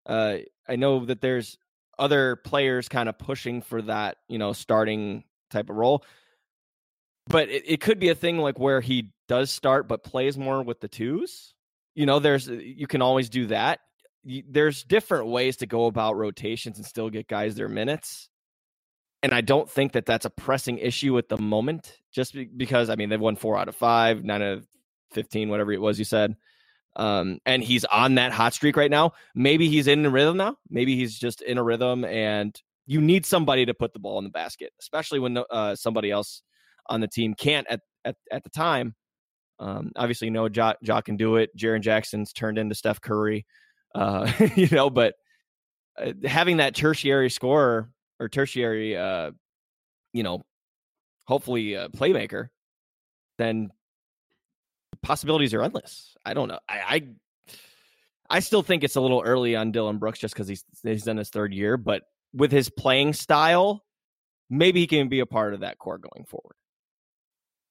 Uh, 0.06 0.38
I 0.67 0.76
know 0.76 1.06
that 1.06 1.22
there's 1.22 1.58
other 1.98 2.36
players 2.36 2.88
kind 2.88 3.10
of 3.10 3.17
pushing 3.17 3.62
for 3.62 3.82
that, 3.84 4.17
you 4.28 4.38
know, 4.38 4.54
starting 4.54 5.24
type 5.50 5.69
of 5.69 5.76
role. 5.76 6.04
But 7.28 7.50
it, 7.50 7.63
it 7.65 7.82
could 7.82 8.00
be 8.00 8.10
a 8.10 8.15
thing 8.15 8.38
like 8.38 8.60
where 8.60 8.82
he 8.82 9.12
does 9.28 9.50
start 9.50 9.88
but 9.88 10.04
plays 10.04 10.38
more 10.38 10.62
with 10.62 10.82
the 10.82 10.88
twos. 10.88 11.54
You 11.96 12.06
know, 12.06 12.19
there's 12.19 12.48
you 12.48 12.88
can 12.88 13.02
always 13.02 13.30
do 13.30 13.48
that. 13.48 13.80
There's 14.26 14.84
different 14.84 15.28
ways 15.28 15.58
to 15.58 15.65
go 15.65 15.86
about 15.86 16.17
rotations 16.17 16.78
and 16.78 16.86
still 16.86 17.10
get 17.10 17.28
guys 17.28 17.56
their 17.56 17.69
minutes 17.69 18.30
and 19.23 19.33
I 19.33 19.41
don't 19.41 19.69
think 19.69 19.93
that 19.93 20.05
that's 20.05 20.25
a 20.25 20.29
pressing 20.29 20.77
issue 20.77 21.17
at 21.17 21.29
the 21.29 21.38
moment, 21.38 21.97
just 22.12 22.36
because 22.57 22.89
I 22.89 22.95
mean 22.95 23.09
they've 23.09 23.19
won 23.19 23.38
four 23.38 23.57
out 23.57 23.69
of 23.69 23.75
five, 23.75 24.23
nine 24.23 24.41
of 24.41 24.67
fifteen, 25.12 25.49
whatever 25.49 25.71
it 25.71 25.81
was 25.81 25.97
you 25.97 26.05
said, 26.05 26.36
um, 26.97 27.39
and 27.45 27.63
he's 27.63 27.86
on 27.86 28.15
that 28.15 28.33
hot 28.33 28.53
streak 28.53 28.75
right 28.75 28.91
now. 28.91 29.13
Maybe 29.33 29.69
he's 29.69 29.88
in 29.88 30.05
a 30.05 30.09
rhythm 30.09 30.38
now. 30.38 30.57
Maybe 30.69 30.97
he's 30.97 31.17
just 31.17 31.41
in 31.41 31.57
a 31.57 31.63
rhythm, 31.63 32.03
and 32.03 32.55
you 32.86 32.99
need 32.99 33.25
somebody 33.25 33.65
to 33.65 33.73
put 33.73 33.93
the 33.93 33.99
ball 33.99 34.17
in 34.17 34.25
the 34.25 34.29
basket, 34.29 34.73
especially 34.79 35.19
when 35.19 35.38
uh, 35.49 35.75
somebody 35.75 36.12
else 36.12 36.43
on 36.88 36.99
the 36.99 37.07
team 37.07 37.33
can't 37.33 37.65
at 37.69 37.79
at, 38.03 38.17
at 38.29 38.43
the 38.43 38.49
time. 38.49 38.93
Um, 39.59 39.93
obviously, 39.95 40.27
you 40.27 40.31
know, 40.31 40.49
Ja, 40.53 40.73
ja 40.81 40.99
can 40.99 41.15
do 41.15 41.38
it. 41.38 41.55
Jaren 41.57 41.79
Jackson's 41.81 42.33
turned 42.33 42.57
into 42.57 42.75
Steph 42.75 42.99
Curry, 42.99 43.45
uh, 43.95 44.29
you 44.55 44.67
know, 44.69 44.89
but 44.89 45.15
uh, 45.97 46.12
having 46.25 46.57
that 46.57 46.75
tertiary 46.75 47.29
scorer 47.29 47.89
or 48.23 48.29
tertiary, 48.29 48.95
uh, 48.97 49.31
you 50.13 50.23
know, 50.23 50.41
hopefully 51.25 51.73
a 51.73 51.89
playmaker, 51.89 52.47
then 53.38 53.69
possibilities 55.01 55.53
are 55.53 55.62
endless. 55.62 56.15
I 56.25 56.33
don't 56.33 56.47
know. 56.47 56.59
I, 56.67 56.79
I 56.88 57.07
I 58.29 58.39
still 58.39 58.63
think 58.63 58.83
it's 58.83 58.95
a 58.95 59.01
little 59.01 59.21
early 59.23 59.55
on 59.55 59.71
Dillon 59.71 59.97
Brooks 59.97 60.19
just 60.19 60.33
because 60.33 60.47
he's 60.47 60.63
he's 60.81 61.07
in 61.07 61.17
his 61.17 61.29
third 61.29 61.53
year, 61.53 61.77
but 61.77 62.03
with 62.33 62.51
his 62.51 62.69
playing 62.69 63.13
style, 63.13 63.83
maybe 64.49 64.79
he 64.79 64.88
can 64.88 65.09
be 65.09 65.19
a 65.19 65.25
part 65.25 65.53
of 65.53 65.59
that 65.59 65.77
core 65.77 65.97
going 65.97 66.25
forward. 66.25 66.55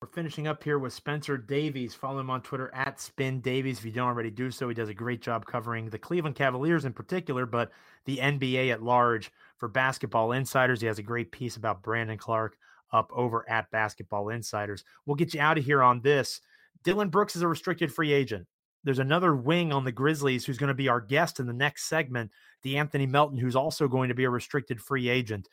We're 0.00 0.08
finishing 0.08 0.48
up 0.48 0.64
here 0.64 0.80
with 0.80 0.92
Spencer 0.92 1.36
Davies. 1.36 1.94
Follow 1.94 2.18
him 2.18 2.28
on 2.28 2.42
Twitter 2.42 2.72
at 2.74 3.00
Spin 3.00 3.40
Davies. 3.40 3.78
If 3.78 3.84
you 3.84 3.92
don't 3.92 4.08
already 4.08 4.32
do 4.32 4.50
so, 4.50 4.68
he 4.68 4.74
does 4.74 4.88
a 4.88 4.94
great 4.94 5.22
job 5.22 5.46
covering 5.46 5.88
the 5.88 5.98
Cleveland 5.98 6.34
Cavaliers 6.34 6.84
in 6.84 6.92
particular, 6.92 7.46
but 7.46 7.70
the 8.04 8.16
NBA 8.18 8.72
at 8.72 8.82
large 8.82 9.30
for 9.62 9.68
Basketball 9.68 10.32
Insiders. 10.32 10.80
He 10.80 10.88
has 10.88 10.98
a 10.98 11.04
great 11.04 11.30
piece 11.30 11.54
about 11.54 11.84
Brandon 11.84 12.18
Clarke 12.18 12.56
up 12.92 13.12
over 13.14 13.48
at 13.48 13.70
Basketball 13.70 14.30
Insiders. 14.30 14.82
We'll 15.06 15.14
get 15.14 15.34
you 15.34 15.40
out 15.40 15.56
of 15.56 15.64
here 15.64 15.84
on 15.84 16.00
this. 16.00 16.40
Dillon 16.82 17.10
Brooks 17.10 17.36
is 17.36 17.42
a 17.42 17.46
restricted 17.46 17.94
free 17.94 18.12
agent. 18.12 18.48
There's 18.82 18.98
another 18.98 19.36
wing 19.36 19.72
on 19.72 19.84
the 19.84 19.92
Grizzlies 19.92 20.44
who's 20.44 20.58
going 20.58 20.66
to 20.66 20.74
be 20.74 20.88
our 20.88 21.00
guest 21.00 21.38
in 21.38 21.46
the 21.46 21.52
next 21.52 21.84
segment, 21.84 22.32
De'Anthony 22.64 23.08
Melton, 23.08 23.38
who's 23.38 23.54
also 23.54 23.86
going 23.86 24.08
to 24.08 24.16
be 24.16 24.24
a 24.24 24.30
restricted 24.30 24.80
free 24.80 25.08
agent. 25.08 25.48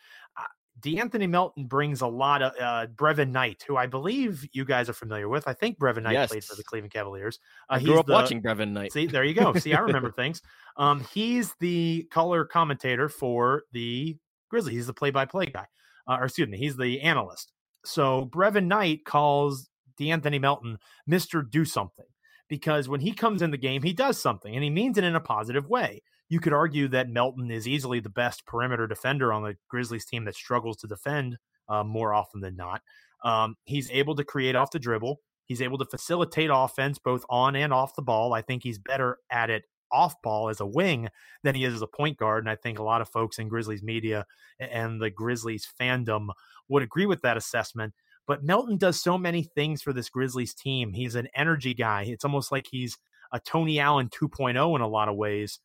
De'Anthony 0.80 1.30
Melton 1.30 1.66
brings 1.66 2.02
a 2.02 2.08
lot 2.08 2.42
of 2.42 2.54
uh, 2.60 2.88
Brevin 2.96 3.32
Knight, 3.32 3.64
who 3.68 3.78
I 3.78 3.86
believe 3.88 4.48
you 4.54 4.66
guys 4.66 4.90
are 4.90 4.94
familiar 4.94 5.28
with. 5.28 5.48
I 5.48 5.54
think 5.54 5.80
Brevin 5.80 6.04
Knight 6.04 6.14
yes. 6.14 6.30
played 6.30 6.44
for 6.44 6.56
the 6.56 6.64
Cleveland 6.64 6.94
Cavaliers. 6.94 7.40
Uh, 7.70 7.74
I 7.74 7.84
grew 7.84 8.00
up 8.00 8.06
the, 8.06 8.14
watching 8.14 8.42
Brevin 8.42 8.72
Knight. 8.72 8.94
See, 8.94 9.06
there 9.06 9.24
you 9.24 9.34
go. 9.34 9.54
See, 9.54 9.74
I 9.74 9.80
remember 9.80 10.12
things. 10.16 10.42
Um, 10.78 11.06
he's 11.14 11.54
the 11.60 12.08
color 12.12 12.46
commentator 12.46 13.10
for 13.10 13.64
the 13.72 14.18
Grizzlies. 14.50 14.76
He's 14.76 14.88
the 14.88 14.94
play-by-play 14.94 15.48
guy, 15.48 15.66
uh, 16.08 16.18
or 16.20 16.26
excuse 16.26 16.48
me, 16.48 16.58
he's 16.58 16.78
the 16.78 17.02
analyst. 17.02 17.52
So 17.86 18.30
Brevin 18.32 18.66
Knight 18.66 19.06
calls 19.06 19.70
De'Anthony 20.00 20.40
Melton 20.40 20.78
Mister 21.08 21.42
Do 21.42 21.66
Something 21.66 22.06
because 22.48 22.90
when 22.90 23.00
he 23.00 23.12
comes 23.14 23.42
in 23.42 23.52
the 23.52 23.58
game, 23.58 23.84
he 23.84 23.94
does 23.94 24.22
something, 24.22 24.54
and 24.54 24.64
he 24.64 24.70
means 24.70 24.98
it 24.98 25.04
in 25.04 25.16
a 25.16 25.22
positive 25.22 25.70
way 25.70 26.02
you 26.30 26.40
could 26.40 26.54
argue 26.54 26.88
that 26.90 27.10
Melton 27.10 27.52
is 27.52 27.68
easily 27.68 28.00
the 28.00 28.10
best 28.10 28.46
perimeter 28.46 28.88
defender 28.88 29.34
on 29.34 29.44
the 29.44 29.58
Grizzlies 29.68 30.06
team 30.06 30.26
that 30.26 30.36
struggles 30.36 30.78
to 30.78 30.88
defend 30.88 31.38
uh, 31.68 31.84
more 31.84 32.14
often 32.14 32.40
than 32.40 32.56
not. 32.56 32.82
Um, 33.24 33.56
he's 33.66 33.90
able 33.92 34.16
to 34.16 34.24
create 34.24 34.56
off 34.56 34.72
the 34.72 34.80
dribble. 34.80 35.20
He's 35.46 35.62
able 35.62 35.80
to 35.80 35.86
facilitate 35.86 36.52
offense 36.54 37.00
both 37.00 37.26
on 37.30 37.56
and 37.56 37.74
off 37.74 37.96
the 37.96 38.04
ball. 38.04 38.34
I 38.34 38.42
think 38.42 38.64
he's 38.64 38.78
better 38.78 39.18
at 39.32 39.50
it 39.50 39.64
off 39.92 40.22
ball 40.22 40.50
as 40.50 40.60
a 40.60 40.66
wing 40.66 41.10
than 41.42 41.56
he 41.56 41.66
is 41.66 41.74
as 41.74 41.82
a 41.82 41.88
point 41.88 42.18
guard. 42.18 42.44
And 42.44 42.52
I 42.52 42.56
think 42.56 42.78
a 42.78 42.84
lot 42.84 43.02
of 43.02 43.10
folks 43.10 43.40
in 43.40 43.50
Grizzlies 43.50 43.82
media 43.82 44.26
and 44.60 45.02
the 45.02 45.10
Grizzlies 45.10 45.68
fandom 45.82 46.28
would 46.68 46.84
agree 46.84 47.08
with 47.08 47.22
that 47.24 47.38
assessment. 47.38 47.94
But 48.28 48.44
Melton 48.44 48.78
does 48.78 49.02
so 49.02 49.18
many 49.18 49.42
things 49.42 49.82
for 49.82 49.92
this 49.92 50.10
Grizzlies 50.10 50.54
team. 50.54 50.94
He's 50.94 51.16
an 51.16 51.28
energy 51.34 51.74
guy. 51.74 52.04
It's 52.04 52.24
almost 52.24 52.52
like 52.52 52.68
he's 52.70 52.96
a 53.32 53.40
Tony 53.40 53.80
Allen 53.80 54.10
2.0 54.10 54.76
in 54.76 54.82
a 54.82 54.88
lot 54.88 55.10
of 55.10 55.16
ways 55.16 55.60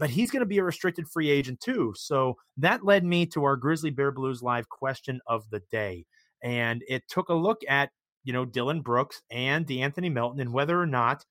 but 0.00 0.08
he's 0.08 0.30
going 0.30 0.40
to 0.40 0.46
be 0.46 0.58
a 0.58 0.64
restricted 0.64 1.06
free 1.06 1.30
agent 1.30 1.60
too. 1.60 1.92
So 1.94 2.38
that 2.56 2.84
led 2.84 3.04
me 3.04 3.26
to 3.26 3.44
our 3.44 3.54
Grizzly 3.54 3.90
Bear 3.90 4.10
Blues 4.10 4.42
live 4.42 4.68
question 4.70 5.20
of 5.26 5.48
the 5.50 5.60
day. 5.70 6.06
And 6.42 6.82
it 6.88 7.04
took 7.06 7.28
a 7.28 7.34
look 7.34 7.60
at, 7.68 7.90
you 8.24 8.32
know, 8.32 8.46
Dillon 8.46 8.80
Brooks 8.80 9.20
and 9.30 9.66
De'Anthony 9.66 10.10
Melton 10.10 10.40
and 10.40 10.54
whether 10.54 10.80
or 10.80 10.86
not 10.86 11.22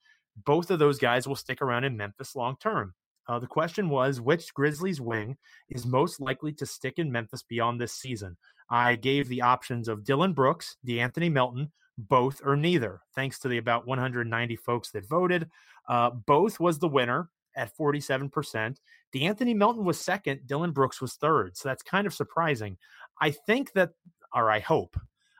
both 0.45 0.69
of 0.69 0.77
those 0.77 0.99
guys 0.99 1.27
will 1.27 1.35
stick 1.35 1.63
around 1.63 1.83
in 1.83 1.97
Memphis 1.97 2.35
long 2.35 2.57
term. 2.61 2.93
Uh, 3.27 3.39
the 3.39 3.47
question 3.47 3.89
was 3.89 4.21
which 4.21 4.53
Grizzlies 4.53 5.01
wing 5.01 5.35
is 5.69 5.85
most 5.87 6.21
likely 6.21 6.53
to 6.53 6.65
stick 6.67 6.95
in 6.97 7.11
Memphis 7.11 7.43
beyond 7.43 7.81
this 7.81 7.93
season? 7.93 8.37
I 8.69 8.95
gave 8.95 9.27
the 9.27 9.41
options 9.41 9.87
of 9.87 10.03
Dillon 10.03 10.33
Brooks, 10.33 10.77
De'Anthony 10.87 11.31
Melton, 11.31 11.71
both 11.97 12.39
or 12.45 12.55
neither. 12.55 13.01
Thanks 13.15 13.39
to 13.39 13.47
the 13.47 13.57
about 13.57 13.87
190 13.87 14.55
folks 14.57 14.91
that 14.91 15.09
voted, 15.09 15.49
uh, 15.87 16.11
both 16.11 16.59
was 16.59 16.77
the 16.77 16.87
winner 16.87 17.29
at 17.55 17.75
47%. 17.77 18.77
De'Anthony 19.13 19.55
Melton 19.55 19.85
was 19.85 19.99
second. 19.99 20.41
Dillon 20.45 20.71
Brooks 20.71 21.01
was 21.01 21.15
third. 21.15 21.57
So 21.57 21.69
that's 21.69 21.83
kind 21.83 22.07
of 22.07 22.13
surprising. 22.13 22.77
I 23.21 23.31
think 23.31 23.73
that, 23.73 23.91
or 24.33 24.51
I 24.51 24.59
hope, 24.59 24.97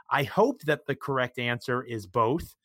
I 0.10 0.24
hope 0.24 0.62
that 0.63 0.86
the 0.86 0.95
correct 0.95 1.39
answer 1.39 1.84
is 1.84 2.08
both 2.08 2.56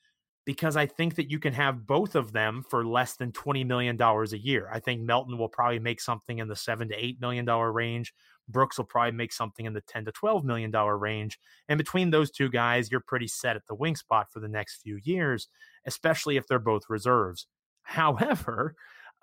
because 0.47 0.77
I 0.77 0.87
think 0.87 1.15
that 1.15 1.31
you 1.31 1.39
can 1.39 1.55
have 1.55 1.87
both 1.87 2.15
of 2.15 2.33
them 2.33 2.65
for 2.69 2.87
less 2.87 3.17
than 3.17 3.33
$20 3.33 3.67
million 3.67 4.01
a 4.01 4.37
year. 4.37 4.69
I 4.71 4.79
think 4.79 5.01
Melton 5.01 5.39
will 5.39 5.49
probably 5.49 5.79
make 5.79 6.01
something 6.01 6.39
in 6.39 6.49
the 6.49 6.57
seven 6.57 6.89
to 6.89 6.97
$8 6.97 7.21
million 7.21 7.47
range. 7.47 8.13
Brooks 8.49 8.77
will 8.77 8.85
probably 8.85 9.13
make 9.13 9.33
something 9.33 9.65
in 9.65 9.73
the 9.73 9.81
10 9.81 10.05
to 10.05 10.13
$12 10.13 10.45
million 10.45 10.71
range. 10.71 11.39
And 11.69 11.79
between 11.79 12.11
those 12.11 12.31
two 12.31 12.51
guys, 12.51 12.91
you're 12.91 13.01
pretty 13.01 13.29
set 13.29 13.57
at 13.57 13.67
the 13.67 13.75
wing 13.75 13.97
spot 13.97 14.27
for 14.31 14.41
the 14.41 14.49
next 14.49 14.83
few 14.83 14.99
years, 15.03 15.49
especially 15.87 16.37
if 16.37 16.47
they're 16.47 16.59
both 16.59 16.83
reserves. 16.91 17.47
However, 17.83 18.75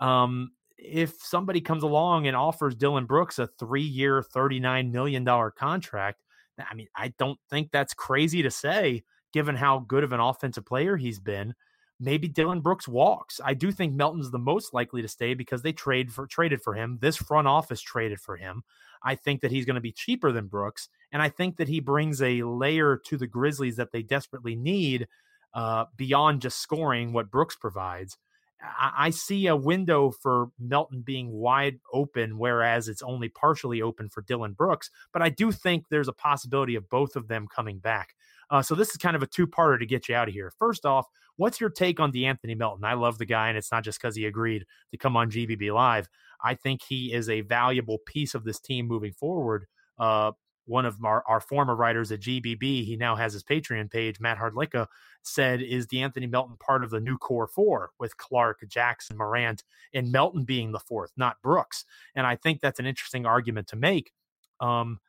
um, 0.02 0.52
if 0.78 1.22
somebody 1.22 1.62
comes 1.62 1.84
along 1.84 2.28
and 2.28 2.36
offers 2.36 2.76
Dillon 2.76 3.06
Brooks 3.06 3.40
a 3.40 3.48
three 3.48 3.82
year, 3.82 4.22
$39 4.22 4.92
million 4.92 5.26
contract, 5.56 6.24
I 6.60 6.74
mean, 6.74 6.88
I 6.96 7.14
don't 7.18 7.40
think 7.50 7.70
that's 7.72 7.94
crazy 7.94 8.42
to 8.42 8.52
say, 8.52 9.04
given 9.32 9.56
how 9.56 9.80
good 9.80 10.04
of 10.04 10.12
an 10.12 10.20
offensive 10.20 10.66
player 10.66 10.98
he's 10.98 11.20
been. 11.20 11.54
Maybe 12.00 12.28
Dillon 12.28 12.62
Brooks 12.62 12.88
walks. 12.88 13.40
I 13.44 13.54
do 13.54 13.72
think 13.72 13.94
Melton's 13.94 14.32
the 14.32 14.40
most 14.40 14.74
likely 14.74 15.04
to 15.04 15.08
stay 15.08 15.36
because 15.36 15.62
they 15.62 15.72
trade 15.72 16.12
for 16.12 16.26
traded 16.26 16.64
for 16.64 16.74
him. 16.74 16.98
This 17.00 17.16
front 17.16 17.48
office 17.48 17.80
traded 17.80 18.20
for 18.20 18.38
him. 18.38 18.64
I 19.04 19.14
think 19.14 19.42
that 19.42 19.52
he's 19.52 19.66
going 19.66 19.76
to 19.76 19.82
be 19.82 19.92
cheaper 19.92 20.32
than 20.32 20.48
Brooks, 20.48 20.90
and 21.12 21.22
I 21.22 21.30
think 21.30 21.58
that 21.58 21.68
he 21.68 21.80
brings 21.80 22.22
a 22.22 22.42
layer 22.42 22.98
to 23.06 23.18
the 23.18 23.28
Grizzlies 23.28 23.76
that 23.76 23.92
they 23.92 24.02
desperately 24.02 24.56
need 24.56 25.08
uh, 25.54 25.86
beyond 25.96 26.42
just 26.42 26.60
scoring 26.60 27.14
what 27.14 27.32
Brooks 27.32 27.56
provides. 27.56 28.18
I, 28.64 29.10
see 29.10 29.48
a 29.48 29.56
window 29.56 30.12
for 30.12 30.50
Melton 30.60 31.02
being 31.02 31.32
wide 31.32 31.80
open, 31.94 32.38
whereas 32.38 32.88
it's 32.88 33.02
only 33.02 33.30
partially 33.30 33.82
open 33.82 34.10
for 34.10 34.22
Dillon 34.22 34.54
Brooks. 34.54 34.90
But 35.14 35.22
I 35.22 35.30
do 35.30 35.52
think 35.52 35.86
there's 35.90 36.08
a 36.08 36.14
possibility 36.14 36.76
of 36.76 36.90
both 36.90 37.16
of 37.16 37.28
them 37.28 37.48
coming 37.48 37.80
back. 37.80 38.10
Uh, 38.50 38.62
so 38.62 38.76
this 38.76 38.92
is 38.92 38.98
kind 38.98 39.16
of 39.16 39.24
a 39.24 39.28
two-parter 39.28 39.80
to 39.80 39.86
get 39.86 40.10
you 40.10 40.16
out 40.16 40.28
of 40.28 40.34
here. 40.34 40.52
First 40.60 40.86
off, 40.86 41.08
what's 41.38 41.60
your 41.60 41.70
take 41.70 42.00
on 42.00 42.12
De'Anthony 42.12 42.58
Melton? 42.58 42.84
I 42.84 42.94
love 42.94 43.18
the 43.18 43.26
guy, 43.26 43.50
and 43.50 43.58
it's 43.58 43.72
not 43.72 43.84
just 43.84 44.00
because 44.00 44.16
he 44.16 44.26
agreed 44.26 44.66
to 44.92 44.98
come 44.98 45.16
on 45.16 45.32
GBB 45.32 45.74
Live. 45.74 46.08
I 46.44 46.56
think 46.56 46.82
he 46.84 47.14
is 47.14 47.30
a 47.30 47.42
valuable 47.42 48.00
piece 48.06 48.36
of 48.36 48.44
this 48.44 48.60
team 48.60 48.88
moving 48.88 49.14
forward. 49.14 49.66
Uh, 49.98 50.34
one 50.72 50.86
of 50.86 51.04
our, 51.04 51.24
our 51.28 51.42
former 51.42 51.76
writers 51.76 52.12
at 52.12 52.22
GBB, 52.22 52.86
he 52.86 52.96
now 52.96 53.16
has 53.16 53.34
his 53.34 53.44
Patreon 53.44 53.92
page, 53.92 54.20
Matt 54.20 54.38
Hardlicka, 54.38 54.88
said, 55.22 55.62
is 55.62 55.86
De'Anthony 55.86 56.30
Melton 56.30 56.56
part 56.58 56.84
of 56.84 56.90
the 56.90 57.00
new 57.00 57.18
core 57.18 57.48
four 57.48 57.92
with 58.00 58.16
Clarke, 58.18 58.64
Jackson, 58.68 59.18
Morant, 59.18 59.64
and 59.94 60.12
Melton 60.12 60.46
being 60.46 60.72
the 60.72 60.80
fourth, 60.80 61.12
not 61.18 61.42
Brooks? 61.42 61.86
And 62.16 62.26
I 62.26 62.38
think 62.38 62.62
that's 62.62 62.80
an 62.80 62.86
interesting 62.86 63.26
argument 63.26 63.68
to 63.68 63.76
make. 63.76 64.14
Um, 64.62 65.00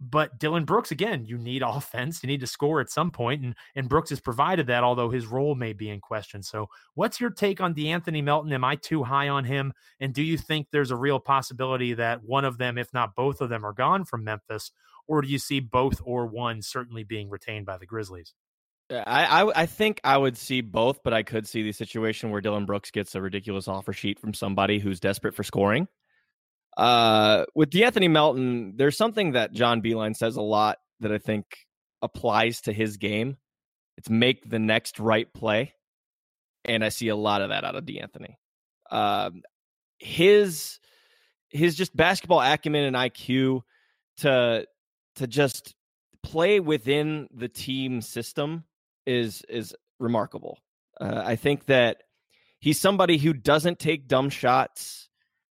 but 0.00 0.38
Dillon 0.38 0.64
Brooks, 0.64 0.90
again, 0.90 1.24
you 1.24 1.38
need 1.38 1.62
offense. 1.66 2.22
You 2.22 2.28
need 2.28 2.40
to 2.40 2.46
score 2.46 2.80
at 2.80 2.90
some 2.90 3.10
point, 3.10 3.42
and 3.42 3.54
and 3.74 3.88
Brooks 3.88 4.10
has 4.10 4.20
provided 4.20 4.66
that, 4.68 4.84
although 4.84 5.10
his 5.10 5.26
role 5.26 5.54
may 5.54 5.72
be 5.72 5.90
in 5.90 6.00
question. 6.00 6.42
So, 6.42 6.68
what's 6.94 7.20
your 7.20 7.30
take 7.30 7.60
on 7.60 7.74
De'Anthony 7.74 8.22
Melton? 8.22 8.52
Am 8.52 8.64
I 8.64 8.76
too 8.76 9.02
high 9.02 9.28
on 9.28 9.44
him? 9.44 9.72
And 10.00 10.14
do 10.14 10.22
you 10.22 10.38
think 10.38 10.68
there's 10.70 10.90
a 10.90 10.96
real 10.96 11.20
possibility 11.20 11.94
that 11.94 12.22
one 12.22 12.44
of 12.44 12.58
them, 12.58 12.78
if 12.78 12.92
not 12.92 13.14
both 13.14 13.40
of 13.40 13.48
them, 13.48 13.64
are 13.64 13.72
gone 13.72 14.04
from 14.04 14.24
Memphis, 14.24 14.70
or 15.06 15.22
do 15.22 15.28
you 15.28 15.38
see 15.38 15.60
both 15.60 16.00
or 16.04 16.26
one 16.26 16.62
certainly 16.62 17.04
being 17.04 17.30
retained 17.30 17.66
by 17.66 17.78
the 17.78 17.86
Grizzlies? 17.86 18.34
I, 18.90 19.42
I, 19.42 19.62
I 19.62 19.66
think 19.66 20.00
I 20.02 20.16
would 20.16 20.36
see 20.36 20.62
both, 20.62 21.02
but 21.02 21.12
I 21.12 21.22
could 21.22 21.46
see 21.46 21.62
the 21.62 21.72
situation 21.72 22.30
where 22.30 22.40
Dillon 22.40 22.64
Brooks 22.64 22.90
gets 22.90 23.14
a 23.14 23.20
ridiculous 23.20 23.68
offer 23.68 23.92
sheet 23.92 24.18
from 24.18 24.32
somebody 24.32 24.78
who's 24.78 24.98
desperate 24.98 25.34
for 25.34 25.42
scoring. 25.42 25.88
Uh, 26.78 27.44
with 27.56 27.70
De'Anthony 27.70 28.08
Melton, 28.08 28.74
there's 28.76 28.96
something 28.96 29.32
that 29.32 29.52
John 29.52 29.82
Beilein 29.82 30.16
says 30.16 30.36
a 30.36 30.42
lot 30.42 30.78
that 31.00 31.12
I 31.12 31.18
think 31.18 31.44
applies 32.02 32.60
to 32.62 32.72
his 32.72 32.96
game. 32.96 33.36
It's 33.96 34.08
make 34.08 34.48
the 34.48 34.60
next 34.60 35.00
right 35.00 35.26
play, 35.34 35.74
and 36.64 36.84
I 36.84 36.90
see 36.90 37.08
a 37.08 37.16
lot 37.16 37.42
of 37.42 37.48
that 37.48 37.64
out 37.64 37.74
of 37.74 37.84
De'Anthony. 37.84 38.36
Um, 38.90 39.42
his 39.98 40.78
his 41.50 41.74
just 41.74 41.96
basketball 41.96 42.40
acumen 42.40 42.84
and 42.84 42.96
IQ 42.96 43.62
to 44.18 44.66
to 45.16 45.26
just 45.26 45.74
play 46.22 46.60
within 46.60 47.28
the 47.34 47.48
team 47.48 48.00
system 48.00 48.64
is 49.06 49.42
is 49.48 49.74
remarkable. 49.98 50.58
Uh, 51.00 51.22
I 51.24 51.34
think 51.34 51.66
that 51.66 52.02
he's 52.60 52.80
somebody 52.80 53.18
who 53.18 53.32
doesn't 53.32 53.78
take 53.78 54.06
dumb 54.06 54.30
shots. 54.30 55.07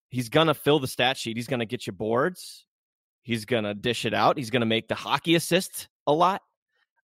He's 0.10 0.30
gonna 0.30 0.54
fill 0.54 0.80
the 0.80 0.88
stat 0.88 1.18
sheet. 1.18 1.38
He's 1.38 1.48
gonna 1.48 1.66
get 1.66 1.88
you 1.88 1.94
boards. 1.94 2.66
He's 3.24 3.46
gonna 3.46 3.74
dish 3.74 4.06
it 4.06 4.14
out. 4.14 4.38
He's 4.38 4.50
gonna 4.50 4.66
make 4.66 4.88
the 4.88 4.96
hockey 4.96 5.36
assist 5.36 5.90
a 6.06 6.14
lot. 6.14 6.42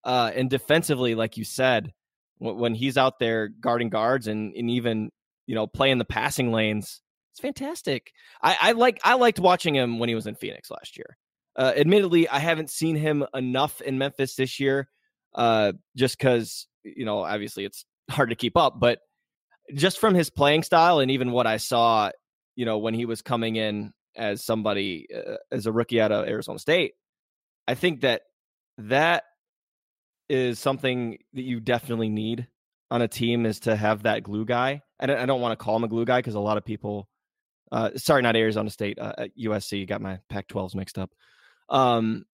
Uh, 0.03 0.31
and 0.35 0.49
defensively, 0.49 1.15
like 1.15 1.37
you 1.37 1.43
said, 1.43 1.93
when, 2.37 2.75
he's 2.75 2.97
out 2.97 3.19
there 3.19 3.47
guarding 3.47 3.89
guards 3.89 4.27
and, 4.27 4.53
and 4.55 4.69
even 4.69 5.11
you 5.47 5.55
know 5.55 5.67
playing 5.67 5.97
the 5.97 6.05
passing 6.05 6.51
lanes, 6.51 7.01
It's 7.31 7.39
fantastic. 7.39 8.11
I, 8.41 8.57
I 8.61 8.71
like 8.73 8.99
I 9.03 9.15
liked 9.15 9.39
watching 9.39 9.75
him 9.75 9.99
when 9.99 10.09
he 10.09 10.15
was 10.15 10.27
in 10.27 10.35
Phoenix 10.35 10.69
last 10.71 10.97
year. 10.97 11.17
Uh, 11.55 11.73
admittedly, 11.75 12.27
I 12.27 12.39
haven't 12.39 12.69
seen 12.69 12.95
him 12.95 13.25
enough 13.33 13.79
in 13.81 13.97
Memphis 13.97 14.35
this 14.35 14.59
year, 14.59 14.89
uh, 15.35 15.73
just 15.95 16.17
because 16.17 16.67
you 16.83 17.05
know 17.05 17.19
obviously 17.19 17.65
it's 17.65 17.85
hard 18.09 18.29
to 18.29 18.35
keep 18.35 18.57
up. 18.57 18.79
But 18.79 18.99
just 19.73 19.99
from 19.99 20.15
his 20.15 20.29
playing 20.29 20.63
style 20.63 20.99
and 20.99 21.11
even 21.11 21.31
what 21.31 21.47
I 21.47 21.57
saw, 21.57 22.11
you 22.55 22.65
know, 22.65 22.77
when 22.77 22.93
he 22.93 23.05
was 23.05 23.21
coming 23.21 23.55
in 23.55 23.93
as 24.15 24.43
somebody 24.43 25.07
uh, 25.15 25.37
as 25.51 25.65
a 25.65 25.71
rookie 25.71 26.01
out 26.01 26.11
of 26.11 26.27
Arizona 26.27 26.59
State, 26.59 26.93
I 27.67 27.75
think 27.75 28.01
that 28.01 28.21
that 28.77 29.23
is 30.29 30.59
something 30.59 31.17
that 31.33 31.41
you 31.41 31.59
definitely 31.59 32.09
need 32.09 32.47
on 32.91 33.01
a 33.01 33.07
team 33.07 33.45
is 33.45 33.61
to 33.61 33.75
have 33.75 34.03
that 34.03 34.23
glue 34.23 34.45
guy. 34.45 34.81
Don't, 35.01 35.17
I 35.17 35.25
don't 35.25 35.41
want 35.41 35.57
to 35.57 35.63
call 35.63 35.75
him 35.75 35.83
a 35.83 35.87
glue 35.87 36.05
guy 36.05 36.19
because 36.19 36.35
a 36.35 36.39
lot 36.39 36.57
of 36.57 36.65
people, 36.65 37.07
uh, 37.71 37.91
sorry, 37.95 38.21
not 38.21 38.35
Arizona 38.35 38.69
State, 38.69 38.99
uh, 38.99 39.27
USC, 39.39 39.87
got 39.87 40.01
my 40.01 40.19
Pac-12s 40.29 40.75
mixed 40.75 40.97
up. 40.97 41.11
Um, 41.69 42.25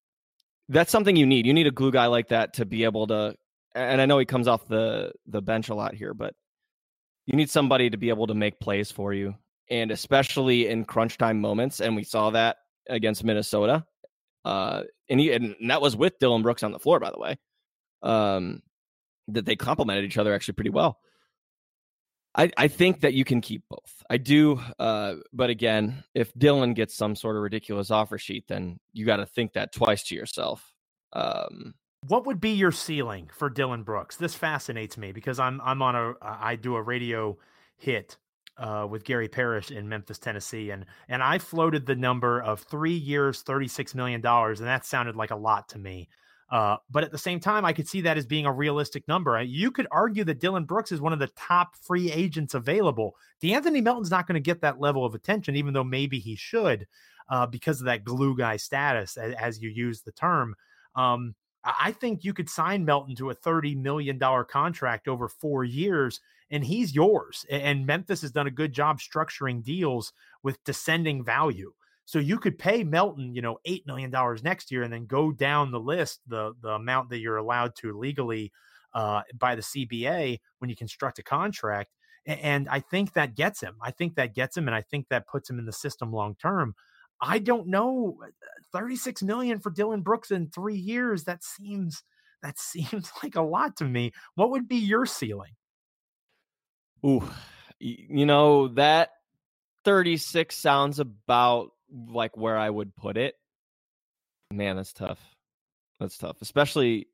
that's 0.68 0.92
something 0.92 1.16
you 1.16 1.26
need. 1.26 1.46
You 1.46 1.54
need 1.54 1.68
a 1.68 1.72
glue 1.72 1.92
guy 1.92 2.08
like 2.08 2.30
that 2.30 2.56
to 2.56 2.66
be 2.66 2.84
able 2.84 3.08
to. 3.08 3.36
And 3.74 4.02
I 4.02 4.06
know 4.06 4.18
he 4.18 4.26
comes 4.26 4.48
off 4.48 4.68
the 4.68 5.14
the 5.28 5.42
bench 5.42 5.70
a 5.70 5.76
lot 5.76 5.94
here, 5.94 6.14
but 6.14 6.34
you 7.26 7.36
need 7.36 7.50
somebody 7.50 7.90
to 7.90 7.98
be 7.98 8.10
able 8.10 8.28
to 8.28 8.34
make 8.34 8.60
plays 8.60 8.92
for 8.92 9.14
you, 9.14 9.36
and 9.70 9.92
especially 9.92 10.68
in 10.68 10.86
crunch 10.86 11.18
time 11.18 11.40
moments. 11.40 11.80
And 11.80 11.96
we 11.96 12.04
saw 12.04 12.30
that 12.32 12.58
against 12.90 13.24
Minnesota. 13.24 13.86
Uh, 14.46 14.84
and 15.10 15.20
he 15.20 15.32
and 15.32 15.56
that 15.68 15.82
was 15.82 15.96
with 15.96 16.20
Dillon 16.20 16.42
Brooks 16.42 16.64
on 16.64 16.72
the 16.72 16.80
floor, 16.80 17.00
by 17.00 17.12
the 17.12 17.20
way. 17.20 17.38
Um, 18.02 18.62
that 19.28 19.46
they 19.46 19.56
complemented 19.56 20.06
each 20.06 20.18
other 20.18 20.34
actually 20.34 20.54
pretty 20.56 20.70
well. 20.72 21.00
I, 22.36 22.52
I 22.58 22.68
think 22.68 23.02
that 23.02 23.14
you 23.14 23.26
can 23.26 23.42
keep 23.42 23.64
both. 23.70 24.04
I 24.10 24.18
do, 24.18 24.62
uh, 24.78 25.16
but 25.34 25.50
again, 25.50 26.04
if 26.14 26.32
Dillon 26.38 26.74
gets 26.74 26.96
some 26.96 27.16
sort 27.16 27.36
of 27.36 27.42
ridiculous 27.42 27.90
offer 27.90 28.18
sheet, 28.18 28.46
then 28.48 28.80
you 28.94 29.06
got 29.06 29.18
to 29.18 29.26
think 29.26 29.54
that 29.54 29.74
twice 29.74 30.04
to 30.06 30.16
yourself. 30.16 30.72
Um, 31.14 31.74
what 32.08 32.26
would 32.26 32.40
be 32.40 32.52
your 32.52 32.72
ceiling 32.72 33.30
for 33.34 33.50
Dillon 33.50 33.84
Brooks? 33.84 34.16
This 34.16 34.36
fascinates 34.36 34.98
me 34.98 35.12
because 35.12 35.40
I'm 35.40 35.60
I'm 35.62 35.82
on 35.82 35.96
a 35.96 36.14
I 36.22 36.56
do 36.56 36.76
a 36.76 36.82
radio 36.82 37.38
hit 37.78 38.18
uh, 38.60 38.86
with 38.90 39.04
Gary 39.04 39.28
Parrish 39.28 39.72
in 39.72 39.90
Memphis, 39.90 40.20
Tennessee, 40.20 40.70
and 40.70 40.86
and 41.08 41.24
I 41.24 41.38
floated 41.38 41.86
the 41.86 41.96
number 41.96 42.42
of 42.42 42.62
three 42.62 42.94
years, 42.94 43.42
thirty 43.42 43.68
six 43.68 43.96
million 43.96 44.22
dollars, 44.22 44.60
and 44.60 44.68
that 44.68 44.86
sounded 44.86 45.16
like 45.16 45.32
a 45.32 45.36
lot 45.36 45.70
to 45.70 45.80
me. 45.80 46.10
Uh, 46.52 46.78
but 46.90 47.04
at 47.04 47.12
the 47.12 47.18
same 47.18 47.40
time, 47.40 47.64
I 47.64 47.74
could 47.74 47.88
see 47.88 48.02
that 48.02 48.18
as 48.18 48.26
being 48.26 48.48
a 48.48 48.52
realistic 48.52 49.08
number. 49.08 49.40
You 49.42 49.70
could 49.70 49.88
argue 49.92 50.24
that 50.24 50.40
Dillon 50.40 50.66
Brooks 50.66 50.92
is 50.92 51.00
one 51.00 51.14
of 51.14 51.20
the 51.20 51.28
top 51.36 51.76
free 51.76 52.12
agents 52.12 52.56
available. 52.56 53.16
De'Anthony 53.42 53.84
Melton's 53.84 54.10
not 54.10 54.26
going 54.26 54.34
to 54.34 54.40
get 54.40 54.62
that 54.62 54.80
level 54.80 55.06
of 55.06 55.14
attention, 55.14 55.56
even 55.56 55.74
though 55.74 55.84
maybe 55.84 56.18
he 56.18 56.36
should, 56.36 56.88
uh, 57.30 57.46
because 57.46 57.80
of 57.82 57.86
that 57.86 58.04
glue 58.04 58.36
guy 58.36 58.58
status, 58.58 59.16
as, 59.16 59.36
as 59.36 59.62
you 59.62 59.70
use 59.70 60.02
the 60.02 60.12
term. 60.12 60.56
Um, 60.96 61.36
I 61.64 61.92
think 61.92 62.24
you 62.24 62.34
could 62.34 62.50
sign 62.50 62.86
Melton 62.86 63.16
to 63.18 63.30
a 63.30 63.36
$30 63.36 63.76
million 63.78 64.20
contract 64.50 65.08
over 65.08 65.28
four 65.28 65.64
years, 65.64 66.22
and 66.52 66.64
he's 66.64 66.96
yours. 66.96 67.46
And 67.50 67.86
Memphis 67.86 68.22
has 68.22 68.32
done 68.32 68.48
a 68.48 68.52
good 68.52 68.74
job 68.74 69.00
structuring 69.00 69.64
deals 69.64 70.14
with 70.44 70.64
descending 70.64 71.24
value. 71.24 71.74
So 72.06 72.18
you 72.18 72.40
could 72.40 72.58
pay 72.58 72.84
Melton, 72.84 73.36
you 73.36 73.42
know, 73.42 73.60
eight 73.66 73.86
million 73.86 74.10
dollars 74.10 74.44
next 74.44 74.72
year, 74.72 74.82
and 74.82 74.92
then 74.92 75.06
go 75.06 75.32
down 75.32 75.72
the 75.72 75.80
list 75.80 76.22
the 76.28 76.54
the 76.62 76.70
amount 76.70 77.10
that 77.10 77.20
you're 77.20 77.38
allowed 77.38 77.76
to 77.78 77.98
legally 77.98 78.52
uh, 78.94 79.22
by 79.38 79.56
the 79.56 79.62
CBA 79.62 80.40
when 80.58 80.70
you 80.70 80.76
construct 80.76 81.20
a 81.20 81.24
contract. 81.24 81.92
And 82.26 82.68
I 82.68 82.80
think 82.80 83.14
that 83.14 83.36
gets 83.36 83.62
him. 83.62 83.76
I 83.82 83.92
think 83.92 84.16
that 84.16 84.34
gets 84.34 84.58
him, 84.58 84.68
and 84.68 84.76
I 84.76 84.82
think 84.82 85.08
that 85.10 85.28
puts 85.28 85.50
him 85.50 85.60
in 85.60 85.66
the 85.66 85.72
system 85.72 86.12
long 86.12 86.36
term. 86.36 86.76
I 87.22 87.40
don't 87.40 87.68
know, 87.68 88.18
uh, 88.24 88.28
36 88.72 89.24
million 89.24 89.60
for 89.60 89.70
Dillon 89.70 90.02
Brooks 90.02 90.32
in 90.32 90.50
three 90.50 90.78
years. 90.78 91.26
That 91.26 91.44
seems 91.44 92.04
that 92.42 92.58
seems 92.60 93.12
like 93.22 93.36
a 93.36 93.42
lot 93.42 93.78
to 93.78 93.86
me. 93.86 94.14
What 94.36 94.52
would 94.52 94.68
be 94.68 94.78
your 94.78 95.06
ceiling? 95.06 95.52
Ooh, 97.06 97.28
you 97.80 98.26
know 98.26 98.68
that 98.70 99.10
36 99.86 100.56
sounds 100.56 101.00
about 101.00 101.70
like 102.08 102.36
where 102.38 102.58
I 102.58 102.70
would 102.70 102.96
put 102.96 103.18
it. 103.18 103.36
Man, 104.52 104.76
that's 104.76 104.94
tough. 104.94 105.20
That's 106.00 106.18
tough, 106.18 106.42
especially 106.42 107.08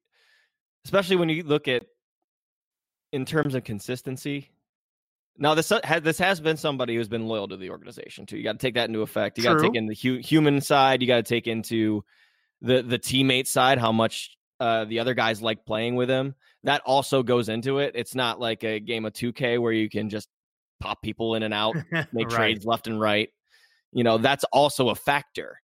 especially 0.85 1.15
when 1.15 1.29
you 1.29 1.43
look 1.43 1.67
at 1.67 1.83
in 3.11 3.25
terms 3.25 3.55
of 3.55 3.63
consistency. 3.63 4.51
Now 5.37 5.53
this 5.53 5.71
this 6.01 6.17
has 6.19 6.39
been 6.39 6.57
somebody 6.57 6.95
who's 6.95 7.09
been 7.09 7.27
loyal 7.27 7.47
to 7.49 7.57
the 7.57 7.71
organization 7.71 8.25
too. 8.25 8.37
You 8.37 8.43
got 8.43 8.53
to 8.53 8.57
take 8.57 8.75
that 8.75 8.87
into 8.87 9.01
effect. 9.01 9.37
You 9.37 9.43
got 9.43 9.55
to 9.55 9.61
take 9.61 9.75
in 9.75 9.87
the 9.87 9.95
hu- 9.95 10.19
human 10.19 10.61
side. 10.61 11.01
You 11.01 11.07
got 11.07 11.17
to 11.17 11.23
take 11.23 11.47
into 11.47 12.03
the 12.61 12.81
the 12.81 12.99
teammate 12.99 13.47
side 13.47 13.79
how 13.79 13.91
much 13.91 14.37
uh, 14.59 14.85
the 14.85 14.99
other 14.99 15.13
guys 15.13 15.41
like 15.41 15.65
playing 15.65 15.95
with 15.95 16.09
him. 16.09 16.35
That 16.65 16.81
also 16.85 17.23
goes 17.23 17.49
into 17.49 17.79
it. 17.79 17.93
It's 17.95 18.15
not 18.15 18.39
like 18.39 18.63
a 18.63 18.79
game 18.79 19.05
of 19.05 19.13
2K 19.13 19.59
where 19.59 19.71
you 19.71 19.89
can 19.89 20.09
just 20.09 20.27
pop 20.79 21.01
people 21.01 21.35
in 21.35 21.43
and 21.43 21.53
out, 21.53 21.75
make 22.11 22.27
right. 22.27 22.31
trades 22.31 22.65
left 22.65 22.87
and 22.87 22.99
right 22.99 23.29
you 23.95 24.03
know 24.03 24.19
that's 24.19 24.43
also 24.51 24.89
a 24.89 24.95
factor 24.95 25.59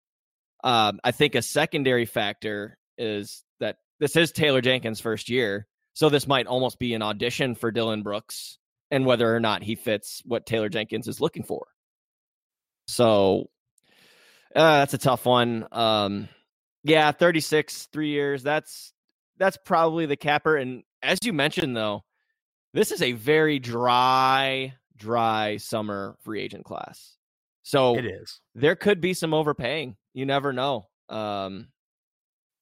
um, 0.65 0.99
i 1.05 1.11
think 1.11 1.35
a 1.35 1.43
secondary 1.43 2.07
factor 2.07 2.79
is 2.97 3.45
that 3.59 3.77
this 3.99 4.17
is 4.17 4.33
taylor 4.33 4.63
jenkins 4.63 5.01
first 5.01 5.29
year 5.29 5.67
so 5.93 6.09
this 6.09 6.27
might 6.27 6.47
almost 6.47 6.79
be 6.79 6.95
an 6.95 7.03
audition 7.03 7.55
for 7.55 7.71
Dillon 7.71 8.03
brooks 8.03 8.59
and 8.91 9.05
whether 9.05 9.35
or 9.35 9.41
not 9.41 9.63
he 9.63 9.75
fits 9.75 10.23
what 10.25 10.47
taylor 10.47 10.71
jenkins 10.71 11.09
is 11.09 11.21
looking 11.21 11.43
for 11.43 11.67
so 12.87 13.51
uh, 14.57 14.79
that's 14.79 14.95
a 14.95 14.99
tough 14.99 15.27
one 15.27 15.67
um, 15.73 16.29
yeah 16.85 17.13
36 17.13 17.89
three 17.93 18.11
years 18.11 18.43
that's 18.43 18.93
that's 19.39 19.59
probably 19.65 20.07
the 20.07 20.17
capper 20.17 20.57
and 20.57 20.83
as 21.03 21.19
you 21.25 21.33
mentioned 21.33 21.77
though 21.77 22.03
this 22.75 22.93
is 22.93 23.03
a 23.03 23.13
very 23.13 23.59
dry 23.59 24.75
dry 24.97 25.57
summer 25.57 26.17
free 26.23 26.41
agent 26.41 26.65
class 26.65 27.17
so 27.63 27.97
it 27.97 28.05
is. 28.05 28.41
There 28.55 28.75
could 28.75 29.01
be 29.01 29.15
some 29.15 29.35
overpaying. 29.35 29.97
You 30.13 30.27
never 30.27 30.53
know. 30.53 30.89
Um, 31.09 31.69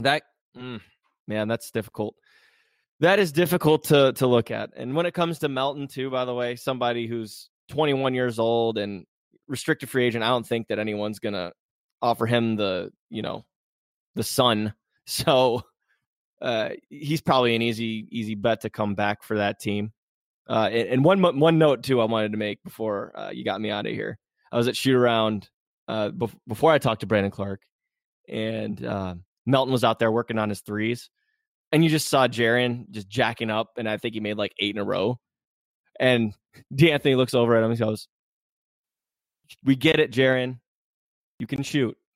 that 0.01 0.22
mm, 0.57 0.81
man, 1.27 1.48
that's 1.48 1.70
difficult. 1.70 2.14
That 3.01 3.18
is 3.18 3.33
difficult 3.33 3.85
to 3.85 4.12
to 4.14 4.27
look 4.27 4.51
at. 4.51 4.70
And 4.77 4.94
when 4.94 5.07
it 5.07 5.14
comes 5.14 5.38
to 5.38 5.48
Melton, 5.48 5.88
too, 5.88 6.11
by 6.11 6.24
the 6.27 6.35
way, 6.35 6.57
somebody 6.57 7.07
who's 7.07 7.48
21 7.70 8.14
years 8.14 8.38
old 8.38 8.77
and 8.77 9.07
restricted 9.46 9.88
free 9.88 10.05
agent, 10.05 10.24
I 10.24 10.29
don't 10.29 10.46
think 10.46 10.68
that 10.68 10.79
anyone's 10.79 11.20
gonna 11.20 11.53
offer 12.03 12.27
him 12.27 12.57
the 12.57 12.90
you 13.09 13.22
know 13.22 13.44
the 14.14 14.24
sun. 14.24 14.74
So 15.11 15.62
uh, 16.40 16.70
he's 16.88 17.20
probably 17.20 17.57
an 17.57 17.62
easy 17.62 18.07
easy 18.11 18.35
bet 18.35 18.62
to 18.62 18.70
come 18.70 18.94
back 18.94 19.22
for 19.22 19.38
that 19.38 19.61
team. 19.61 19.92
Uh, 20.48 20.68
and, 20.72 20.88
and, 20.88 21.05
one 21.05 21.20
one 21.38 21.59
note 21.59 21.83
too, 21.83 22.01
I 22.01 22.05
wanted 22.05 22.33
to 22.33 22.38
make 22.38 22.62
before 22.62 23.12
uh, 23.18 23.31
you 23.31 23.44
got 23.44 23.61
me 23.61 23.70
out 23.70 23.87
of 23.87 23.92
here. 23.92 24.18
I 24.51 24.57
was 24.57 24.66
at 24.68 24.77
shoot 24.77 24.94
around 24.94 25.51
uh, 25.88 26.11
before 26.46 26.72
I 26.72 26.79
talked 26.79 27.01
to 27.01 27.07
Brandon 27.07 27.31
Clarke, 27.31 27.62
and 28.29 28.83
uh, 28.85 29.14
Melton 29.46 29.72
was 29.72 29.85
out 29.85 29.98
there 29.98 30.11
working 30.11 30.38
on 30.38 30.49
his 30.49 30.61
threes, 30.61 31.11
and 31.72 31.84
you 31.84 31.91
just 31.91 32.09
saw 32.09 32.28
Jaren 32.28 32.89
just 32.91 33.09
jacking 33.09 33.51
up, 33.51 33.72
and 33.76 33.89
I 33.89 33.99
think 33.99 34.14
he 34.14 34.20
made 34.20 34.39
like 34.39 34.55
eight 34.59 34.74
in 34.74 34.80
a 34.80 34.84
row. 34.84 35.18
And 36.01 36.32
De'Anthony 36.74 37.16
looks 37.16 37.34
over 37.34 37.57
at 37.57 37.64
him 37.64 37.70
and 37.70 37.78
goes, 37.78 38.09
"We 39.64 39.76
get 39.76 40.01
it, 40.01 40.12
Jaren. 40.12 40.61
You 41.41 41.47
can 41.47 41.62
shoot." 41.62 41.97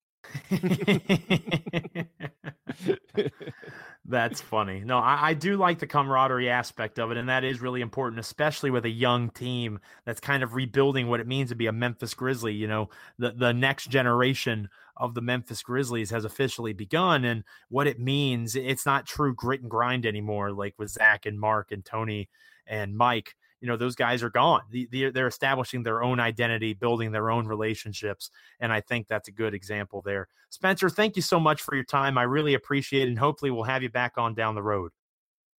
That's 4.05 4.41
funny. 4.41 4.81
No, 4.81 4.99
I, 4.99 5.29
I, 5.29 5.35
do 5.35 5.57
like 5.57 5.79
the 5.79 5.87
camaraderie 5.87 6.51
aspect 6.51 6.99
of 6.99 7.13
it, 7.13 7.17
and 7.17 7.29
that 7.29 7.45
is 7.45 7.61
really 7.61 7.81
important, 7.81 8.19
especially 8.19 8.71
with 8.71 8.85
a 8.85 8.91
young 8.91 9.31
team 9.31 9.79
that's 10.05 10.19
kind 10.19 10.43
of 10.43 10.55
rebuilding 10.55 11.07
what 11.07 11.21
it 11.21 11.29
means 11.29 11.51
to 11.51 11.55
be 11.55 11.69
a 11.69 11.73
Memphis 11.73 12.13
Grizzly. 12.13 12.53
You 12.53 12.67
know, 12.67 12.91
the 13.19 13.31
the 13.31 13.53
next 13.53 13.91
generation 13.91 14.69
of 14.97 15.15
the 15.15 15.21
Memphis 15.21 15.63
Grizzlies 15.63 16.11
has 16.11 16.25
officially 16.25 16.73
begun, 16.73 17.25
and 17.25 17.45
what 17.69 17.87
it 17.87 18.01
means. 18.01 18.57
It's 18.57 18.85
not 18.85 19.07
true 19.07 19.37
grit 19.37 19.61
and 19.61 19.71
grind 19.71 20.05
anymore, 20.05 20.51
like 20.51 20.75
with 20.79 20.91
Zach 20.91 21.25
and 21.25 21.39
Mark 21.39 21.71
and 21.71 21.85
Tony 21.85 22.29
and 22.67 22.97
Mike 22.97 23.37
you 23.63 23.69
know 23.69 23.77
those 23.77 23.95
guys 23.95 24.23
are 24.23 24.31
gone 24.31 24.61
they're 24.91 25.27
establishing 25.27 25.83
their 25.83 26.03
own 26.03 26.21
identity 26.21 26.75
building 26.75 27.13
their 27.13 27.31
own 27.31 27.47
relationships 27.47 28.31
and 28.61 28.73
i 28.73 28.81
think 28.81 29.07
that's 29.09 29.29
a 29.29 29.33
good 29.33 29.55
example 29.55 30.03
there 30.03 30.29
spencer 30.51 30.91
thank 30.91 31.17
you 31.17 31.23
so 31.23 31.41
much 31.41 31.63
for 31.63 31.75
your 31.75 31.85
time 31.85 32.19
i 32.19 32.23
really 32.23 32.55
appreciate 32.55 33.05
it 33.05 33.09
and 33.09 33.19
hopefully 33.19 33.51
we'll 33.51 33.63
have 33.63 33.83
you 33.83 33.89
back 33.89 34.19
on 34.19 34.35
down 34.35 34.55
the 34.55 34.63
road 34.63 34.91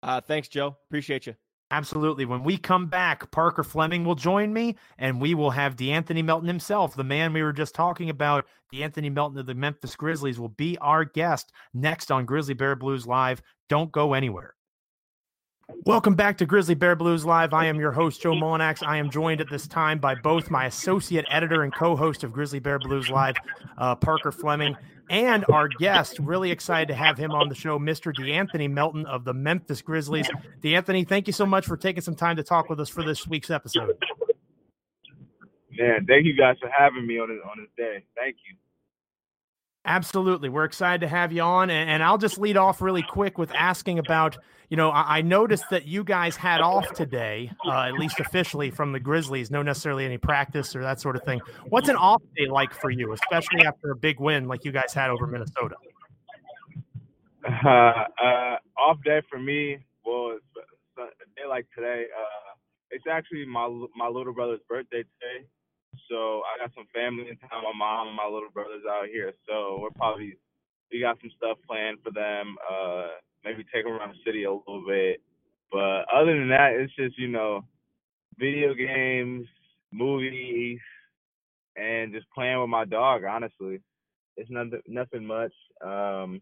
uh, 0.04 0.22
thanks 0.22 0.47
joe 0.47 0.78
appreciate 0.89 1.26
you 1.26 1.34
Absolutely. 1.72 2.26
When 2.26 2.43
we 2.43 2.58
come 2.60 2.86
back, 2.86 3.32
Parker 3.32 3.64
Fleming 3.64 4.06
will 4.06 4.14
join 4.14 4.54
me, 4.54 4.76
and 4.99 5.20
we 5.20 5.34
will 5.34 5.49
have 5.49 5.76
De'Anthony 5.76 6.24
Melton 6.24 6.47
himself, 6.47 6.95
the 6.95 7.04
man 7.04 7.34
we 7.34 7.41
were 7.41 7.51
just 7.51 7.74
talking 7.74 8.12
about. 8.12 8.45
De'Anthony 8.72 9.12
Melton 9.12 9.39
of 9.39 9.47
the 9.47 9.56
Memphis 9.56 9.95
Grizzlies 9.95 10.39
will 10.39 10.49
be 10.49 10.78
our 10.82 11.04
guest 11.04 11.51
next 11.74 12.12
on 12.12 12.28
Grizzly 12.28 12.54
Bear 12.54 12.76
Blues 12.76 13.08
Live. 13.08 13.41
Don't 13.70 13.91
go 13.91 14.14
anywhere. 14.14 14.54
Welcome 15.86 16.16
back 16.16 16.38
to 16.38 16.45
Grizzly 16.45 16.76
Bear 16.76 16.95
Blues 16.95 17.26
Live. 17.26 17.53
I 17.53 17.66
am 17.68 17.80
your 17.80 17.91
host, 17.91 18.22
Joe 18.22 18.34
Mullinax. 18.34 18.86
I 18.86 18.97
am 18.97 19.09
joined 19.09 19.39
at 19.39 19.49
this 19.49 19.68
time 19.68 19.97
by 19.97 20.16
both 20.16 20.49
my 20.49 20.66
associate 20.66 21.26
editor 21.30 21.64
and 21.64 21.74
co 21.74 21.95
host 21.95 22.24
of 22.24 22.34
Grizzly 22.34 22.59
Bear 22.59 22.80
Blues 22.80 23.09
Live, 23.09 23.36
uh, 23.78 23.95
Parker 23.95 24.32
Fleming, 24.32 24.76
and 25.09 25.45
our 25.51 25.68
guest. 25.68 26.20
Really 26.20 26.51
excited 26.51 26.88
to 26.89 26.95
have 26.95 27.18
him 27.18 27.32
on 27.32 27.47
the 27.49 27.55
show, 27.55 27.80
Mr. 27.80 28.14
De'Anthony 28.14 28.70
Melton 28.70 29.05
of 29.05 29.24
the 29.24 29.34
Memphis 29.34 29.82
Grizzlies. 29.82 30.30
De'Anthony, 30.61 31.07
thank 31.07 31.28
you 31.28 31.34
so 31.34 31.45
much 31.45 31.66
for 31.66 31.78
taking 31.78 32.01
some 32.01 32.16
time 32.16 32.36
to 32.36 32.43
talk 32.43 32.70
with 32.70 32.80
us 32.80 32.89
for 32.89 33.03
this 33.03 33.26
week's 33.28 33.49
episode. 33.49 33.97
Man, 35.78 36.05
thank 36.07 36.26
you 36.26 36.36
guys 36.36 36.57
for 36.61 36.70
having 36.70 37.07
me 37.07 37.20
on 37.20 37.30
this, 37.30 37.39
on 37.43 37.57
this 37.59 37.70
day. 37.78 38.03
Thank 38.16 38.36
you. 38.47 38.55
Absolutely. 39.86 40.47
We're 40.47 40.63
excited 40.63 41.01
to 41.01 41.07
have 41.07 41.34
you 41.34 41.41
on. 41.41 41.69
And, 41.69 41.89
and, 41.89 42.03
I'll 42.03 42.17
just 42.17 42.38
lead 42.38 42.55
off 42.55 42.81
really 42.81 43.03
quick 43.03 43.38
with 43.38 43.53
asking 43.53 43.99
about, 43.99 44.38
you 44.69 44.77
know, 44.77 44.89
I, 44.89 45.17
I 45.17 45.21
noticed 45.21 45.65
that 45.71 45.86
you 45.86 46.05
guys 46.05 46.38
had 46.38 46.61
off 46.61 46.93
today, 46.93 47.51
uh, 47.65 47.81
at 47.84 47.93
least 47.93 48.19
officially 48.21 48.71
from 48.71 48.93
the 48.93 48.99
Grizzlies, 48.99 49.51
no 49.51 49.61
necessarily 49.61 50.05
any 50.05 50.17
practice 50.17 50.73
or 50.73 50.81
that 50.84 51.01
sort 51.01 51.17
of 51.17 51.23
thing. 51.23 51.41
What's 51.67 51.89
an 51.89 51.97
off 51.97 52.21
day 52.38 52.47
like 52.47 52.73
for 52.73 52.91
you, 52.91 53.11
especially 53.11 53.65
after 53.65 53.91
a 53.91 53.95
big 53.95 54.21
win 54.21 54.47
like 54.47 54.63
you 54.63 54.71
guys 54.71 54.93
had 54.93 55.09
over 55.09 55.27
Minnesota? 55.27 55.75
Uh, 57.45 57.49
uh, 58.23 58.57
off 58.77 58.97
day 59.03 59.21
for 59.29 59.38
me 59.38 59.79
was 60.05 60.39
a 60.97 61.01
day 61.36 61.47
like 61.47 61.67
today. 61.75 62.05
Uh, 62.17 62.53
it's 62.89 63.05
actually 63.11 63.45
my 63.45 63.67
my 63.97 64.07
little 64.07 64.34
brother's 64.34 64.61
birthday 64.69 65.03
today. 65.03 65.45
So 66.09 66.41
I 66.45 66.59
got 66.59 66.73
some 66.75 66.87
family 66.93 67.29
in 67.29 67.37
town. 67.37 67.63
My 67.63 67.73
mom 67.77 68.07
and 68.07 68.15
my 68.15 68.25
little 68.25 68.49
brother's 68.53 68.83
out 68.89 69.07
here. 69.07 69.33
So 69.47 69.79
we're 69.81 69.91
probably 69.91 70.37
we 70.91 70.99
got 70.99 71.17
some 71.21 71.31
stuff 71.37 71.57
planned 71.67 71.99
for 72.03 72.11
them. 72.11 72.55
Uh, 72.69 73.07
maybe 73.43 73.65
take 73.73 73.85
them 73.85 73.93
around 73.93 74.13
the 74.13 74.23
city 74.25 74.43
a 74.43 74.51
little 74.51 74.83
bit. 74.87 75.21
But 75.71 76.05
other 76.13 76.37
than 76.37 76.49
that, 76.49 76.73
it's 76.73 76.95
just 76.95 77.17
you 77.17 77.27
know, 77.27 77.65
video 78.37 78.73
games, 78.73 79.47
movies, 79.91 80.79
and 81.75 82.13
just 82.13 82.29
playing 82.33 82.59
with 82.59 82.69
my 82.69 82.85
dog. 82.85 83.23
Honestly, 83.23 83.81
it's 84.37 84.51
nothing 84.51 84.81
nothing 84.87 85.25
much. 85.25 85.53
Um, 85.83 86.41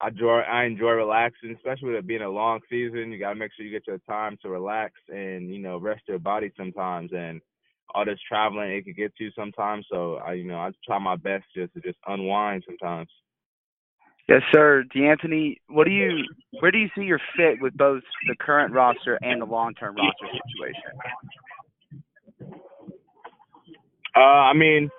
I 0.00 0.08
enjoy 0.08 0.40
I 0.40 0.64
enjoy 0.64 0.90
relaxing, 0.90 1.54
especially 1.54 1.88
with 1.90 1.98
it 1.98 2.06
being 2.06 2.22
a 2.22 2.28
long 2.28 2.60
season. 2.68 3.12
You 3.12 3.18
gotta 3.18 3.36
make 3.36 3.50
sure 3.56 3.64
you 3.64 3.72
get 3.72 3.86
your 3.86 4.00
time 4.08 4.36
to 4.42 4.50
relax 4.50 4.92
and 5.08 5.52
you 5.52 5.58
know 5.60 5.78
rest 5.78 6.02
your 6.08 6.18
body 6.18 6.52
sometimes. 6.56 7.12
And 7.16 7.40
all 7.96 8.04
this 8.04 8.18
traveling 8.28 8.70
it 8.72 8.84
could 8.84 8.96
get 8.96 9.16
to 9.16 9.30
sometimes. 9.34 9.86
So 9.90 10.16
I, 10.16 10.34
you 10.34 10.44
know, 10.44 10.58
I 10.58 10.70
try 10.84 10.98
my 10.98 11.16
best 11.16 11.44
just 11.56 11.72
to 11.74 11.80
just 11.80 11.96
unwind 12.06 12.62
sometimes. 12.66 13.08
Yes, 14.28 14.42
sir. 14.52 14.84
De'Anthony, 14.94 15.56
what 15.68 15.84
do 15.84 15.92
you 15.92 16.24
where 16.60 16.70
do 16.70 16.78
you 16.78 16.88
see 16.96 17.04
your 17.04 17.20
fit 17.36 17.60
with 17.60 17.74
both 17.76 18.02
the 18.28 18.34
current 18.38 18.74
roster 18.74 19.18
and 19.22 19.40
the 19.40 19.46
long 19.46 19.72
term 19.74 19.94
roster 19.96 20.26
situation? 20.26 20.98
Uh, 24.14 24.20
I 24.20 24.52
mean, 24.52 24.90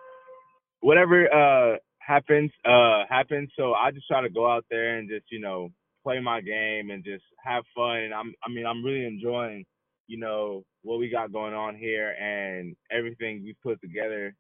whatever 0.80 1.28
uh 1.32 1.78
happens, 2.00 2.52
uh 2.66 3.04
happens. 3.10 3.50
So 3.58 3.74
I 3.74 3.92
just 3.92 4.08
try 4.08 4.22
to 4.22 4.30
go 4.30 4.50
out 4.50 4.66
there 4.72 4.98
and 4.98 5.10
just, 5.10 5.26
you 5.30 5.40
know, 5.40 5.70
play 6.04 6.20
my 6.20 6.42
game 6.42 6.90
and 6.90 7.04
just 7.04 7.26
have 7.44 7.64
fun. 7.76 7.98
And 7.98 8.14
I'm 8.14 8.34
I 8.44 8.50
mean, 8.50 8.66
I'm 8.66 8.84
really 8.84 9.06
enjoying 9.06 9.66
you 10.08 10.18
know, 10.18 10.64
what 10.84 11.00
we 11.00 11.10
got 11.10 11.32
going 11.32 11.54
on 11.54 11.76
here 11.76 12.12
and 12.12 12.76
everything 12.92 13.44
we 13.44 13.56
put 13.62 13.80
together. 13.82 14.34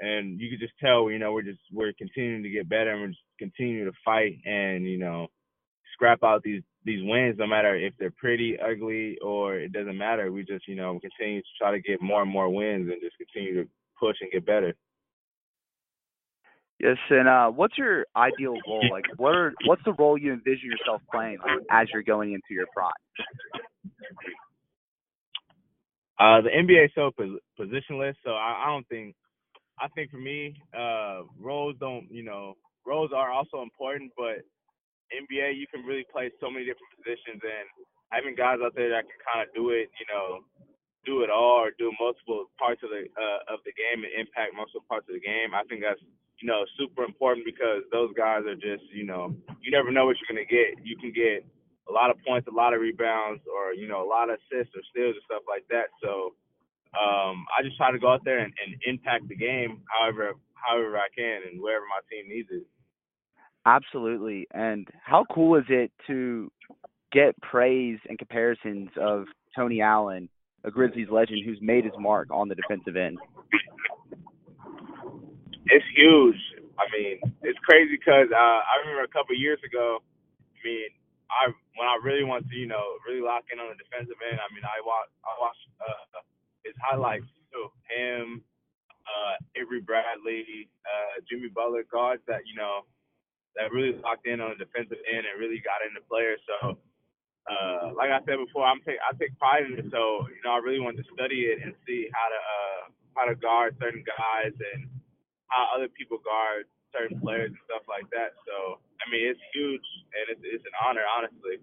And 0.00 0.40
you 0.40 0.50
could 0.50 0.60
just 0.60 0.72
tell, 0.82 1.10
you 1.10 1.18
know, 1.18 1.32
we're 1.32 1.42
just 1.42 1.60
we're 1.72 1.92
continuing 1.96 2.42
to 2.42 2.50
get 2.50 2.68
better 2.68 2.90
and 2.90 3.00
we're 3.00 3.08
just 3.08 3.20
continuing 3.38 3.86
to 3.86 3.96
fight 4.04 4.38
and, 4.44 4.84
you 4.84 4.98
know, 4.98 5.28
scrap 5.92 6.24
out 6.24 6.42
these 6.42 6.62
these 6.84 7.00
wins 7.04 7.36
no 7.38 7.46
matter 7.46 7.76
if 7.76 7.92
they're 7.98 8.10
pretty, 8.10 8.56
ugly, 8.58 9.18
or 9.22 9.54
it 9.54 9.72
doesn't 9.72 9.96
matter. 9.96 10.32
We 10.32 10.44
just, 10.44 10.66
you 10.66 10.74
know, 10.74 10.98
continue 10.98 11.40
to 11.40 11.48
try 11.60 11.70
to 11.70 11.80
get 11.80 12.02
more 12.02 12.22
and 12.22 12.30
more 12.30 12.48
wins 12.48 12.90
and 12.90 13.00
just 13.00 13.16
continue 13.18 13.62
to 13.62 13.68
push 14.00 14.16
and 14.20 14.32
get 14.32 14.44
better. 14.44 14.74
Yes, 16.80 16.96
and 17.10 17.28
uh, 17.28 17.48
what's 17.48 17.78
your 17.78 18.06
ideal 18.16 18.56
role? 18.66 18.88
Like, 18.90 19.04
what 19.16 19.36
are, 19.36 19.54
what's 19.66 19.82
the 19.84 19.92
role 19.92 20.18
you 20.18 20.32
envision 20.32 20.68
yourself 20.68 21.00
playing 21.12 21.38
as 21.70 21.86
you're 21.92 22.02
going 22.02 22.32
into 22.32 22.48
your 22.50 22.66
prime? 22.74 22.90
Uh, 26.22 26.38
the 26.38 26.54
NBA 26.54 26.86
is 26.86 26.94
so 26.94 27.10
positionless, 27.58 28.14
so 28.22 28.30
I, 28.38 28.62
I 28.62 28.66
don't 28.70 28.86
think. 28.86 29.16
I 29.80 29.88
think 29.90 30.12
for 30.12 30.22
me, 30.22 30.54
uh, 30.70 31.26
roles 31.40 31.74
don't. 31.80 32.06
You 32.12 32.22
know, 32.22 32.54
roles 32.86 33.10
are 33.10 33.32
also 33.32 33.62
important, 33.62 34.12
but 34.16 34.46
NBA 35.10 35.58
you 35.58 35.66
can 35.66 35.82
really 35.82 36.06
play 36.12 36.30
so 36.38 36.46
many 36.46 36.62
different 36.62 36.94
positions, 36.94 37.42
and 37.42 37.66
having 38.14 38.36
guys 38.38 38.62
out 38.62 38.76
there 38.78 38.90
that 38.94 39.10
can 39.10 39.18
kind 39.26 39.42
of 39.42 39.50
do 39.50 39.74
it, 39.74 39.90
you 39.98 40.06
know, 40.14 40.46
do 41.04 41.26
it 41.26 41.30
all 41.30 41.66
or 41.66 41.74
do 41.74 41.90
multiple 41.98 42.46
parts 42.54 42.82
of 42.86 42.94
the 42.94 43.10
uh, 43.18 43.40
of 43.50 43.58
the 43.66 43.74
game 43.74 44.06
and 44.06 44.14
impact 44.14 44.54
multiple 44.54 44.86
parts 44.86 45.10
of 45.10 45.18
the 45.18 45.24
game. 45.26 45.58
I 45.58 45.66
think 45.66 45.82
that's 45.82 45.98
you 46.38 46.46
know 46.46 46.62
super 46.78 47.02
important 47.02 47.42
because 47.42 47.82
those 47.90 48.14
guys 48.14 48.46
are 48.46 48.54
just 48.54 48.86
you 48.94 49.02
know 49.02 49.34
you 49.58 49.74
never 49.74 49.90
know 49.90 50.06
what 50.06 50.22
you're 50.22 50.30
gonna 50.30 50.46
get. 50.46 50.78
You 50.86 50.94
can 51.02 51.10
get 51.10 51.42
a 51.88 51.92
lot 51.92 52.10
of 52.10 52.16
points, 52.26 52.46
a 52.48 52.54
lot 52.54 52.74
of 52.74 52.80
rebounds, 52.80 53.42
or 53.46 53.74
you 53.74 53.88
know, 53.88 54.04
a 54.04 54.08
lot 54.08 54.30
of 54.30 54.38
assists 54.38 54.74
or 54.74 54.82
steals 54.90 55.16
and 55.16 55.24
stuff 55.26 55.42
like 55.48 55.64
that. 55.70 55.90
So 56.02 56.34
um, 56.94 57.46
I 57.56 57.62
just 57.62 57.76
try 57.76 57.90
to 57.90 57.98
go 57.98 58.12
out 58.12 58.24
there 58.24 58.38
and, 58.38 58.52
and 58.64 58.76
impact 58.86 59.28
the 59.28 59.36
game 59.36 59.82
however 59.88 60.34
however 60.54 60.96
I 60.96 61.08
can 61.16 61.42
and 61.50 61.60
wherever 61.60 61.84
my 61.86 62.00
team 62.10 62.28
needs 62.28 62.48
it. 62.50 62.64
Absolutely. 63.66 64.46
And 64.52 64.88
how 65.04 65.24
cool 65.32 65.56
is 65.56 65.64
it 65.68 65.90
to 66.06 66.50
get 67.12 67.40
praise 67.42 67.98
and 68.08 68.18
comparisons 68.18 68.90
of 69.00 69.26
Tony 69.54 69.80
Allen, 69.80 70.28
a 70.64 70.70
Grizzlies 70.70 71.08
legend 71.10 71.42
who's 71.44 71.58
made 71.60 71.84
his 71.84 71.92
mark 71.98 72.28
on 72.30 72.48
the 72.48 72.54
defensive 72.54 72.96
end? 72.96 73.18
It's 75.66 75.84
huge. 75.94 76.36
I 76.78 76.84
mean, 76.90 77.20
it's 77.42 77.58
crazy 77.60 77.96
because 77.98 78.28
uh, 78.32 78.60
I 78.66 78.82
remember 78.82 79.04
a 79.04 79.08
couple 79.08 79.36
years 79.36 79.60
ago. 79.64 79.98
I 80.02 80.58
mean, 80.66 80.90
I 81.32 81.52
when 81.80 81.88
I 81.88 81.96
really 82.04 82.24
want 82.24 82.44
to, 82.48 82.54
you 82.56 82.68
know, 82.68 83.00
really 83.08 83.24
lock 83.24 83.48
in 83.52 83.58
on 83.58 83.72
the 83.72 83.78
defensive 83.80 84.20
end, 84.20 84.38
I 84.38 84.48
mean, 84.52 84.64
I 84.64 84.78
watch 84.84 85.10
I 85.24 85.32
watch 85.40 85.60
uh, 85.80 86.20
his 86.64 86.76
highlights 86.80 87.28
too. 87.50 87.72
Him, 87.88 88.44
uh, 89.08 89.34
Avery 89.56 89.80
Bradley, 89.80 90.68
uh, 90.84 91.20
Jimmy 91.28 91.48
Butler, 91.48 91.84
guards 91.88 92.22
that 92.28 92.44
you 92.44 92.54
know 92.54 92.84
that 93.56 93.72
really 93.72 93.96
locked 94.00 94.26
in 94.26 94.40
on 94.40 94.56
the 94.56 94.60
defensive 94.64 95.00
end 95.08 95.24
and 95.28 95.36
really 95.40 95.60
got 95.60 95.84
into 95.84 96.00
players. 96.08 96.40
So, 96.48 96.76
uh, 97.48 97.92
like 97.96 98.12
I 98.12 98.20
said 98.24 98.40
before, 98.40 98.64
I'm 98.64 98.80
take 98.84 99.00
I 99.00 99.12
take 99.16 99.36
pride 99.38 99.64
in 99.68 99.76
it. 99.76 99.88
So, 99.92 100.28
you 100.28 100.40
know, 100.44 100.52
I 100.56 100.60
really 100.60 100.80
want 100.80 100.96
to 101.00 101.06
study 101.12 101.52
it 101.52 101.64
and 101.64 101.74
see 101.88 102.08
how 102.12 102.28
to 102.28 102.40
uh, 102.40 102.82
how 103.16 103.24
to 103.28 103.36
guard 103.36 103.76
certain 103.80 104.04
guys 104.04 104.52
and 104.52 104.88
how 105.48 105.68
other 105.76 105.88
people 105.88 106.18
guard 106.24 106.68
certain 106.92 107.20
players 107.20 107.52
and 107.52 107.62
stuff 107.68 107.84
like 107.88 108.08
that. 108.12 108.36
So 108.48 108.80
I 109.04 109.10
mean, 109.10 109.28
it's 109.28 109.40
huge 109.52 109.82
and 110.14 110.36
it's, 110.36 110.40
it's 110.44 110.64
an 110.64 110.72
honor, 110.86 111.02
honestly. 111.16 111.58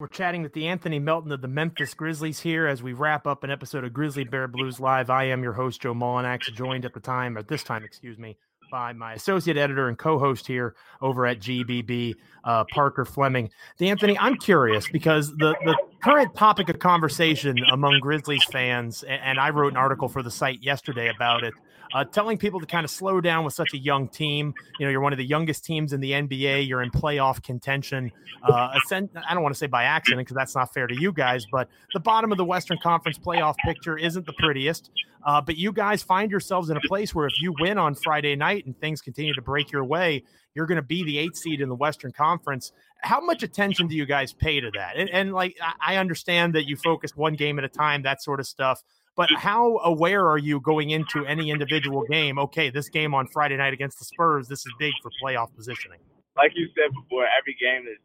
We're 0.00 0.08
chatting 0.08 0.42
with 0.42 0.52
De'Anthony 0.52 1.00
Melton 1.00 1.30
of 1.30 1.40
the 1.40 1.48
Memphis 1.48 1.94
Grizzlies 1.94 2.40
here 2.40 2.66
as 2.66 2.82
we 2.82 2.92
wrap 2.92 3.26
up 3.26 3.44
an 3.44 3.50
episode 3.50 3.84
of 3.84 3.92
Grizzly 3.92 4.24
Bear 4.24 4.48
Blues 4.48 4.80
Live. 4.80 5.08
I 5.08 5.24
am 5.24 5.42
your 5.42 5.52
host, 5.52 5.82
Joe 5.82 5.94
Mullinax, 5.94 6.52
joined 6.52 6.84
at 6.84 6.94
the 6.94 7.00
time, 7.00 7.36
at 7.36 7.46
this 7.46 7.62
time, 7.62 7.84
excuse 7.84 8.18
me, 8.18 8.36
by 8.72 8.92
my 8.92 9.12
associate 9.12 9.56
editor 9.56 9.88
and 9.88 9.96
co-host 9.96 10.48
here 10.48 10.74
over 11.00 11.26
at 11.26 11.38
GBB, 11.38 12.14
uh, 12.42 12.64
Parker 12.72 13.04
Fleming. 13.04 13.50
De'Anthony, 13.78 14.16
I'm 14.18 14.36
curious 14.36 14.88
because 14.88 15.30
the 15.36 15.54
the 15.64 15.76
current 16.02 16.34
topic 16.34 16.68
of 16.68 16.80
conversation 16.80 17.56
among 17.72 18.00
Grizzlies 18.00 18.44
fans, 18.50 19.04
and 19.04 19.38
I 19.38 19.50
wrote 19.50 19.72
an 19.72 19.76
article 19.76 20.08
for 20.08 20.24
the 20.24 20.30
site 20.30 20.60
yesterday 20.60 21.08
about 21.08 21.44
it, 21.44 21.54
uh, 21.94 22.04
telling 22.04 22.36
people 22.36 22.60
to 22.60 22.66
kind 22.66 22.84
of 22.84 22.90
slow 22.90 23.20
down 23.20 23.44
with 23.44 23.54
such 23.54 23.72
a 23.72 23.78
young 23.78 24.08
team. 24.08 24.52
You 24.78 24.86
know, 24.86 24.90
you're 24.90 25.00
one 25.00 25.12
of 25.12 25.16
the 25.16 25.24
youngest 25.24 25.64
teams 25.64 25.92
in 25.92 26.00
the 26.00 26.10
NBA. 26.10 26.66
You're 26.66 26.82
in 26.82 26.90
playoff 26.90 27.42
contention. 27.42 28.10
Uh, 28.42 28.76
I 28.90 29.32
don't 29.32 29.42
want 29.42 29.54
to 29.54 29.58
say 29.58 29.68
by 29.68 29.84
accident 29.84 30.26
because 30.26 30.34
that's 30.34 30.54
not 30.54 30.74
fair 30.74 30.86
to 30.88 31.00
you 31.00 31.12
guys, 31.12 31.46
but 31.50 31.68
the 31.94 32.00
bottom 32.00 32.32
of 32.32 32.38
the 32.38 32.44
Western 32.44 32.78
Conference 32.82 33.18
playoff 33.18 33.54
picture 33.64 33.96
isn't 33.96 34.26
the 34.26 34.34
prettiest. 34.34 34.90
Uh, 35.24 35.40
but 35.40 35.56
you 35.56 35.72
guys 35.72 36.02
find 36.02 36.30
yourselves 36.30 36.68
in 36.68 36.76
a 36.76 36.80
place 36.80 37.14
where 37.14 37.26
if 37.26 37.40
you 37.40 37.54
win 37.58 37.78
on 37.78 37.94
Friday 37.94 38.36
night 38.36 38.66
and 38.66 38.78
things 38.78 39.00
continue 39.00 39.32
to 39.32 39.40
break 39.40 39.72
your 39.72 39.84
way, 39.84 40.22
you're 40.54 40.66
going 40.66 40.76
to 40.76 40.82
be 40.82 41.02
the 41.02 41.18
eighth 41.18 41.36
seed 41.36 41.60
in 41.60 41.68
the 41.68 41.74
Western 41.74 42.12
Conference. 42.12 42.72
How 42.98 43.20
much 43.20 43.42
attention 43.42 43.86
do 43.86 43.96
you 43.96 44.04
guys 44.04 44.32
pay 44.32 44.60
to 44.60 44.70
that? 44.76 44.96
And, 44.96 45.08
and 45.10 45.32
like, 45.32 45.56
I 45.80 45.96
understand 45.96 46.54
that 46.54 46.66
you 46.66 46.76
focus 46.76 47.16
one 47.16 47.34
game 47.34 47.58
at 47.58 47.64
a 47.64 47.68
time, 47.68 48.02
that 48.02 48.22
sort 48.22 48.38
of 48.38 48.46
stuff. 48.46 48.82
But 49.16 49.30
how 49.36 49.78
aware 49.84 50.26
are 50.26 50.38
you 50.38 50.58
going 50.60 50.90
into 50.90 51.24
any 51.24 51.50
individual 51.50 52.02
game? 52.10 52.38
Okay, 52.38 52.70
this 52.70 52.88
game 52.88 53.14
on 53.14 53.28
Friday 53.30 53.56
night 53.56 53.72
against 53.72 53.98
the 53.98 54.04
Spurs, 54.04 54.48
this 54.48 54.66
is 54.66 54.72
big 54.78 54.92
for 55.02 55.10
playoff 55.22 55.54
positioning. 55.54 56.00
Like 56.36 56.50
you 56.58 56.66
said 56.74 56.90
before, 56.90 57.26
every 57.38 57.54
game 57.54 57.86
is. 57.86 57.98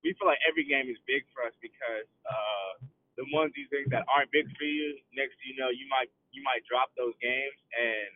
We 0.00 0.12
feel 0.20 0.28
like 0.28 0.40
every 0.44 0.68
game 0.68 0.84
is 0.92 1.00
big 1.08 1.24
for 1.32 1.48
us 1.48 1.56
because 1.64 2.04
uh, 2.28 2.84
the 3.16 3.24
ones 3.32 3.56
these 3.56 3.72
things 3.72 3.88
that 3.88 4.04
aren't 4.12 4.28
big 4.36 4.44
for 4.52 4.68
you, 4.68 5.00
next 5.16 5.40
you 5.48 5.56
know, 5.56 5.72
you 5.72 5.88
might 5.88 6.12
you 6.28 6.44
might 6.44 6.60
drop 6.68 6.92
those 6.96 7.16
games, 7.24 7.56
and 7.72 8.12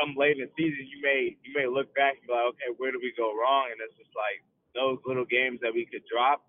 come 0.00 0.16
late 0.16 0.40
in 0.40 0.48
the 0.48 0.52
season, 0.56 0.88
you 0.88 1.00
may 1.04 1.36
you 1.44 1.52
may 1.52 1.68
look 1.68 1.92
back 1.92 2.16
and 2.20 2.24
be 2.24 2.32
like, 2.32 2.56
okay, 2.56 2.72
where 2.80 2.88
did 2.88 3.04
we 3.04 3.12
go 3.16 3.36
wrong? 3.36 3.68
And 3.68 3.76
it's 3.84 3.96
just 4.00 4.12
like 4.16 4.40
those 4.72 4.96
little 5.04 5.28
games 5.28 5.60
that 5.60 5.76
we 5.76 5.84
could 5.84 6.04
drop 6.08 6.40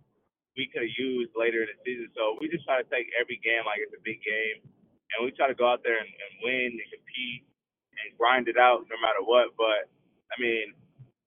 we 0.60 0.68
could 0.68 0.92
use 1.00 1.32
later 1.40 1.64
in 1.64 1.72
the 1.72 1.80
season. 1.88 2.12
So 2.12 2.36
we 2.44 2.52
just 2.52 2.68
try 2.68 2.84
to 2.84 2.88
take 2.92 3.08
every 3.16 3.40
game 3.40 3.64
like 3.64 3.80
it's 3.80 3.96
a 3.96 4.04
big 4.04 4.20
game, 4.20 4.60
and 5.14 5.26
we 5.26 5.32
try 5.36 5.48
to 5.50 5.58
go 5.58 5.70
out 5.70 5.82
there 5.86 6.00
and, 6.00 6.10
and 6.10 6.32
win 6.44 6.70
and 6.78 6.90
compete 6.92 7.44
and 8.00 8.16
grind 8.18 8.48
it 8.48 8.58
out 8.58 8.86
no 8.90 8.98
matter 9.02 9.24
what. 9.24 9.54
But 9.58 9.90
I 10.34 10.36
mean, 10.42 10.74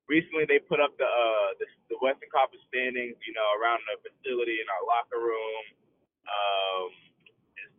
recently 0.08 0.46
they 0.48 0.60
put 0.62 0.80
up 0.80 0.96
the 0.98 1.06
uh 1.08 1.50
the, 1.60 1.66
the 1.94 1.98
Western 2.02 2.30
Conference 2.32 2.64
standings, 2.70 3.18
you 3.26 3.34
know, 3.34 3.48
around 3.60 3.82
the 3.88 4.00
facility 4.02 4.58
in 4.62 4.68
our 4.70 4.84
locker 4.86 5.20
room, 5.22 5.64
um, 6.28 6.88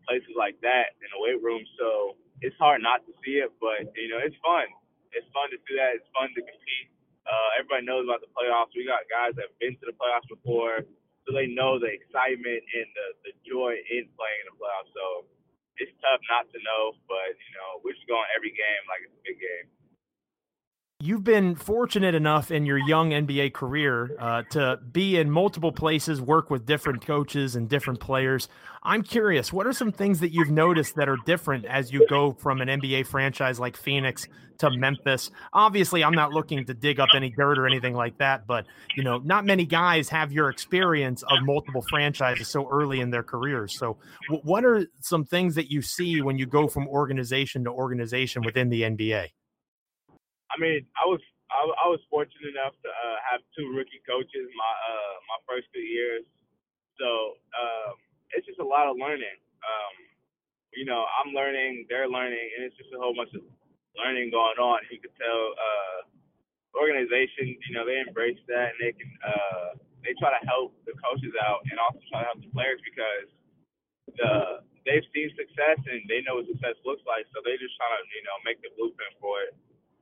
places 0.07 0.33
like 0.37 0.59
that 0.63 0.95
in 1.01 1.09
the 1.13 1.19
weight 1.21 1.41
room. 1.43 1.63
So 1.79 2.17
it's 2.43 2.57
hard 2.59 2.83
not 2.83 3.05
to 3.07 3.13
see 3.25 3.41
it, 3.41 3.51
but 3.61 3.87
you 3.97 4.09
know, 4.11 4.21
it's 4.21 4.37
fun. 4.43 4.67
It's 5.15 5.27
fun 5.33 5.49
to 5.53 5.59
do 5.67 5.73
that. 5.79 5.97
It's 5.99 6.09
fun 6.15 6.29
to 6.35 6.41
compete. 6.43 6.87
Uh, 7.27 7.49
everybody 7.61 7.85
knows 7.85 8.05
about 8.09 8.21
the 8.25 8.31
playoffs. 8.33 8.73
We 8.75 8.83
got 8.87 9.05
guys 9.11 9.37
that 9.37 9.47
have 9.53 9.59
been 9.61 9.77
to 9.83 9.85
the 9.89 9.97
playoffs 9.97 10.27
before 10.29 10.83
so 11.25 11.29
they 11.35 11.47
know 11.51 11.77
the 11.79 11.87
excitement 11.91 12.61
and 12.65 12.89
the, 12.97 13.07
the 13.29 13.33
joy 13.45 13.77
in 13.77 14.09
playing 14.17 14.39
in 14.43 14.47
the 14.51 14.57
playoffs. 14.57 14.91
So 14.97 15.05
it's 15.81 15.93
tough 16.01 16.21
not 16.29 16.45
to 16.53 16.59
know, 16.61 16.93
but 17.09 17.33
you 17.37 17.51
know 17.57 17.81
we're 17.85 17.95
just 17.97 18.07
going 18.09 18.25
every 18.37 18.53
game 18.53 18.83
like 18.89 19.01
it's 19.05 19.15
a 19.15 19.23
big 19.25 19.39
game. 19.39 19.67
You've 21.05 21.25
been 21.25 21.55
fortunate 21.55 22.15
enough 22.15 22.49
in 22.49 22.65
your 22.65 22.77
young 22.77 23.09
NBA 23.09 23.51
career 23.51 24.15
uh, 24.17 24.43
to 24.51 24.79
be 24.93 25.17
in 25.17 25.29
multiple 25.29 25.73
places, 25.73 26.21
work 26.21 26.49
with 26.49 26.65
different 26.65 27.05
coaches 27.05 27.57
and 27.57 27.67
different 27.67 27.99
players. 27.99 28.47
I'm 28.83 29.03
curious, 29.03 29.51
what 29.51 29.67
are 29.67 29.73
some 29.73 29.91
things 29.91 30.21
that 30.21 30.31
you've 30.31 30.49
noticed 30.49 30.95
that 30.95 31.09
are 31.09 31.17
different 31.25 31.65
as 31.65 31.91
you 31.91 32.07
go 32.07 32.31
from 32.31 32.61
an 32.61 32.69
NBA 32.69 33.05
franchise 33.07 33.59
like 33.59 33.75
Phoenix 33.75 34.29
to 34.59 34.69
Memphis? 34.71 35.29
Obviously, 35.51 36.05
I'm 36.05 36.13
not 36.13 36.31
looking 36.31 36.65
to 36.67 36.73
dig 36.73 37.01
up 37.01 37.09
any 37.13 37.31
dirt 37.31 37.59
or 37.59 37.67
anything 37.67 37.95
like 37.95 38.17
that, 38.19 38.47
but 38.47 38.65
you 38.95 39.03
know, 39.03 39.17
not 39.17 39.43
many 39.43 39.65
guys 39.65 40.07
have 40.07 40.31
your 40.31 40.49
experience 40.49 41.21
of 41.23 41.43
multiple 41.43 41.83
franchises 41.89 42.47
so 42.47 42.69
early 42.71 43.01
in 43.01 43.09
their 43.09 43.23
careers. 43.23 43.77
So, 43.77 43.97
what 44.43 44.63
are 44.63 44.87
some 45.01 45.25
things 45.25 45.55
that 45.55 45.69
you 45.69 45.81
see 45.81 46.21
when 46.21 46.37
you 46.37 46.45
go 46.45 46.69
from 46.69 46.87
organization 46.87 47.65
to 47.65 47.71
organization 47.71 48.41
within 48.45 48.69
the 48.69 48.83
NBA? 48.83 49.31
I 50.53 50.61
mean, 50.61 50.85
I 50.93 51.09
was 51.09 51.21
I, 51.49 51.65
I 51.65 51.87
was 51.89 52.01
fortunate 52.09 52.53
enough 52.53 52.77
to 52.85 52.89
uh, 52.89 53.17
have 53.33 53.41
two 53.57 53.73
rookie 53.73 54.01
coaches 54.05 54.45
my 54.53 54.73
uh, 54.85 55.15
my 55.33 55.39
first 55.49 55.65
two 55.73 55.81
years, 55.81 56.21
so 57.01 57.41
um, 57.57 57.97
it's 58.37 58.45
just 58.45 58.61
a 58.61 58.65
lot 58.65 58.85
of 58.85 58.97
learning. 59.01 59.37
Um, 59.65 59.95
you 60.73 60.85
know, 60.85 61.05
I'm 61.21 61.33
learning, 61.33 61.85
they're 61.89 62.09
learning, 62.09 62.41
and 62.57 62.65
it's 62.65 62.77
just 62.77 62.89
a 62.93 63.01
whole 63.01 63.13
bunch 63.13 63.33
of 63.37 63.45
learning 63.97 64.33
going 64.33 64.57
on. 64.57 64.81
You 64.89 64.97
could 65.01 65.13
tell 65.17 65.41
uh, 65.53 65.99
organizations, 66.77 67.57
you 67.69 67.73
know, 67.77 67.85
they 67.85 68.01
embrace 68.01 68.41
that 68.49 68.73
and 68.73 68.79
they 68.81 68.93
can 68.93 69.09
uh, 69.25 69.69
they 70.05 70.13
try 70.21 70.33
to 70.33 70.41
help 70.45 70.77
the 70.85 70.93
coaches 71.01 71.33
out 71.41 71.65
and 71.69 71.81
also 71.81 72.01
try 72.13 72.25
to 72.25 72.29
help 72.29 72.41
the 72.45 72.49
players 72.53 72.81
because 72.85 73.29
the 74.21 74.61
they've 74.85 75.05
seen 75.17 75.33
success 75.33 75.81
and 75.89 76.05
they 76.05 76.21
know 76.29 76.37
what 76.41 76.45
success 76.45 76.77
looks 76.85 77.01
like, 77.09 77.25
so 77.33 77.41
they 77.41 77.57
just 77.57 77.73
try 77.73 77.89
to 77.89 78.01
you 78.13 78.21
know 78.21 78.37
make 78.45 78.61
the 78.61 78.69
blueprint 78.77 79.17
for 79.17 79.41
it 79.49 79.57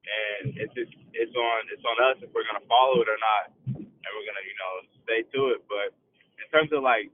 and 0.05 0.57
it's 0.57 0.73
just 0.73 0.93
it's 1.13 1.35
on 1.35 1.59
it's 1.69 1.85
on 1.85 1.97
us 2.11 2.17
if 2.21 2.29
we're 2.33 2.47
gonna 2.47 2.65
follow 2.65 3.01
it 3.01 3.09
or 3.09 3.19
not, 3.21 3.45
and 3.77 4.09
we're 4.13 4.27
gonna 4.27 4.45
you 4.45 4.57
know 4.57 4.73
stay 5.05 5.21
to 5.35 5.39
it. 5.57 5.61
But 5.69 5.93
in 6.41 6.47
terms 6.49 6.73
of 6.73 6.81
like 6.81 7.13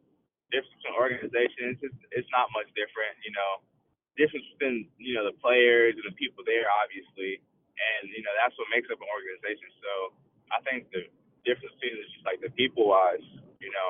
difference 0.52 0.84
in 0.88 0.94
organization, 0.96 1.76
it's 1.76 1.82
just 1.84 1.98
it's 2.16 2.32
not 2.32 2.48
much 2.56 2.70
different. 2.78 3.20
You 3.24 3.34
know, 3.36 3.52
difference 4.16 4.48
between 4.56 4.88
you 4.98 5.16
know 5.20 5.28
the 5.28 5.36
players 5.40 6.00
and 6.00 6.06
the 6.08 6.16
people 6.16 6.44
there, 6.48 6.68
obviously, 6.84 7.40
and 7.42 8.12
you 8.12 8.24
know 8.24 8.34
that's 8.40 8.56
what 8.56 8.72
makes 8.72 8.88
up 8.90 9.00
an 9.00 9.10
organization. 9.12 9.70
So 9.84 9.92
I 10.56 10.60
think 10.64 10.88
the 10.96 11.08
difference 11.44 11.76
between 11.80 12.00
is 12.00 12.10
just 12.16 12.26
like 12.28 12.40
the 12.40 12.52
people 12.56 12.90
wise. 12.92 13.24
You 13.60 13.74
know, 13.74 13.90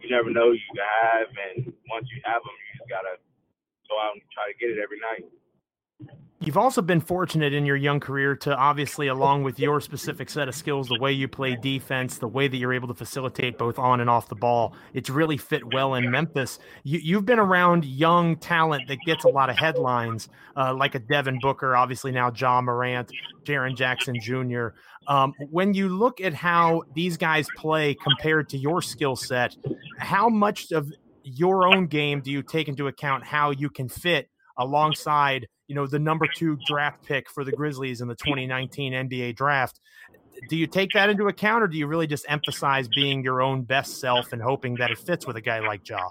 you 0.00 0.08
never 0.08 0.30
know 0.32 0.54
you 0.54 0.70
have, 0.80 1.28
and 1.34 1.74
once 1.90 2.08
you 2.14 2.22
have 2.24 2.40
them, 2.40 2.56
you 2.56 2.68
just 2.80 2.88
gotta 2.88 3.20
go 3.90 3.98
out 3.98 4.16
and 4.16 4.22
try 4.32 4.48
to 4.48 4.56
get 4.56 4.70
it 4.72 4.78
every 4.80 5.02
night. 5.02 5.26
You've 6.42 6.56
also 6.56 6.80
been 6.80 7.02
fortunate 7.02 7.52
in 7.52 7.66
your 7.66 7.76
young 7.76 8.00
career 8.00 8.34
to 8.36 8.56
obviously, 8.56 9.08
along 9.08 9.42
with 9.42 9.58
your 9.58 9.78
specific 9.78 10.30
set 10.30 10.48
of 10.48 10.54
skills, 10.54 10.88
the 10.88 10.98
way 10.98 11.12
you 11.12 11.28
play 11.28 11.54
defense, 11.54 12.16
the 12.16 12.28
way 12.28 12.48
that 12.48 12.56
you're 12.56 12.72
able 12.72 12.88
to 12.88 12.94
facilitate 12.94 13.58
both 13.58 13.78
on 13.78 14.00
and 14.00 14.08
off 14.08 14.30
the 14.30 14.34
ball, 14.34 14.74
it's 14.94 15.10
really 15.10 15.36
fit 15.36 15.74
well 15.74 15.96
in 15.96 16.10
Memphis. 16.10 16.58
You, 16.82 17.16
have 17.16 17.26
been 17.26 17.38
around 17.38 17.84
young 17.84 18.36
talent 18.36 18.88
that 18.88 18.96
gets 19.04 19.24
a 19.24 19.28
lot 19.28 19.50
of 19.50 19.58
headlines, 19.58 20.30
uh, 20.56 20.72
like 20.72 20.94
a 20.94 20.98
Devin 20.98 21.40
Booker, 21.42 21.76
obviously 21.76 22.10
now 22.10 22.32
Ja 22.34 22.62
Morant, 22.62 23.10
Jaren 23.44 23.76
Jackson 23.76 24.18
Jr. 24.18 24.68
Um, 25.08 25.34
when 25.50 25.74
you 25.74 25.90
look 25.90 26.22
at 26.22 26.32
how 26.32 26.84
these 26.94 27.18
guys 27.18 27.48
play 27.58 27.94
compared 28.02 28.48
to 28.48 28.56
your 28.56 28.80
skill 28.80 29.14
set, 29.14 29.54
how 29.98 30.30
much 30.30 30.72
of 30.72 30.90
your 31.22 31.66
own 31.66 31.86
game 31.86 32.22
do 32.22 32.30
you 32.30 32.42
take 32.42 32.66
into 32.66 32.86
account 32.86 33.24
how 33.24 33.50
you 33.50 33.68
can 33.68 33.90
fit 33.90 34.30
alongside– 34.56 35.46
you 35.70 35.76
know, 35.76 35.86
the 35.86 36.00
number 36.00 36.26
two 36.26 36.58
draft 36.66 37.06
pick 37.06 37.30
for 37.30 37.44
the 37.44 37.52
Grizzlies 37.52 38.00
in 38.00 38.08
the 38.08 38.16
2019 38.16 38.92
NBA 38.92 39.36
draft. 39.36 39.78
Do 40.48 40.56
you 40.56 40.66
take 40.66 40.90
that 40.94 41.08
into 41.08 41.28
account, 41.28 41.62
or 41.62 41.68
do 41.68 41.78
you 41.78 41.86
really 41.86 42.08
just 42.08 42.26
emphasize 42.28 42.88
being 42.88 43.22
your 43.22 43.40
own 43.40 43.62
best 43.62 44.00
self 44.00 44.32
and 44.32 44.42
hoping 44.42 44.74
that 44.82 44.90
it 44.90 44.98
fits 44.98 45.28
with 45.28 45.36
a 45.36 45.40
guy 45.40 45.60
like 45.60 45.88
Ja? 45.88 46.10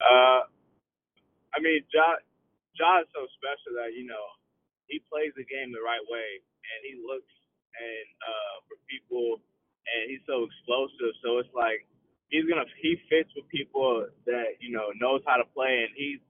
Uh, 0.00 0.40
I 1.52 1.60
mean, 1.60 1.84
Ja, 1.92 2.16
Ja 2.80 3.00
is 3.04 3.08
so 3.12 3.28
special 3.36 3.76
that 3.76 3.92
you 3.92 4.06
know 4.08 4.24
he 4.86 5.02
plays 5.12 5.36
the 5.36 5.44
game 5.44 5.76
the 5.76 5.84
right 5.84 6.00
way, 6.08 6.40
and 6.40 6.78
he 6.80 6.96
looks 7.04 7.28
and 7.76 8.08
uh, 8.24 8.54
for 8.72 8.80
people, 8.88 9.44
and 9.84 10.08
he's 10.08 10.24
so 10.24 10.48
explosive. 10.48 11.12
So 11.20 11.44
it's 11.44 11.52
like 11.52 11.84
he's 12.32 12.48
gonna 12.48 12.64
he 12.80 12.96
fits 13.10 13.28
with 13.36 13.44
people 13.52 14.08
that 14.24 14.56
you 14.64 14.72
know 14.72 14.96
knows 14.96 15.20
how 15.26 15.36
to 15.36 15.44
play, 15.52 15.84
and 15.84 15.92
he's 15.92 16.24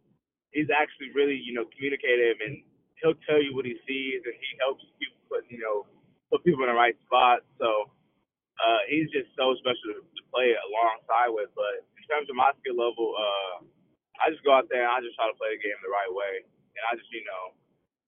he's 0.56 0.72
actually 0.72 1.12
really, 1.12 1.36
you 1.36 1.52
know, 1.52 1.68
communicative 1.76 2.40
and 2.40 2.64
he'll 3.04 3.20
tell 3.28 3.36
you 3.36 3.52
what 3.52 3.68
he 3.68 3.76
sees 3.84 4.24
and 4.24 4.32
he 4.32 4.48
helps 4.64 4.80
you 4.96 5.12
put, 5.28 5.44
you 5.52 5.60
know, 5.60 5.84
put 6.32 6.40
people 6.48 6.64
in 6.64 6.72
the 6.72 6.78
right 6.78 6.96
spot. 7.04 7.44
So 7.60 7.92
uh, 8.56 8.80
he's 8.88 9.12
just 9.12 9.28
so 9.36 9.52
special 9.60 10.00
to, 10.00 10.04
play 10.34 10.52
alongside 10.52 11.32
with. 11.32 11.48
But 11.56 11.86
in 11.96 12.04
terms 12.12 12.28
of 12.28 12.36
my 12.36 12.52
skill 12.60 12.76
level, 12.76 13.14
uh, 13.16 13.64
I 14.20 14.28
just 14.28 14.44
go 14.44 14.52
out 14.52 14.68
there 14.68 14.84
and 14.84 14.92
I 14.92 15.00
just 15.00 15.16
try 15.16 15.24
to 15.30 15.38
play 15.38 15.54
the 15.56 15.62
game 15.62 15.72
the 15.80 15.88
right 15.88 16.12
way. 16.12 16.44
And 16.44 16.82
I 16.90 16.98
just, 16.98 17.08
you 17.08 17.24
know, 17.24 17.56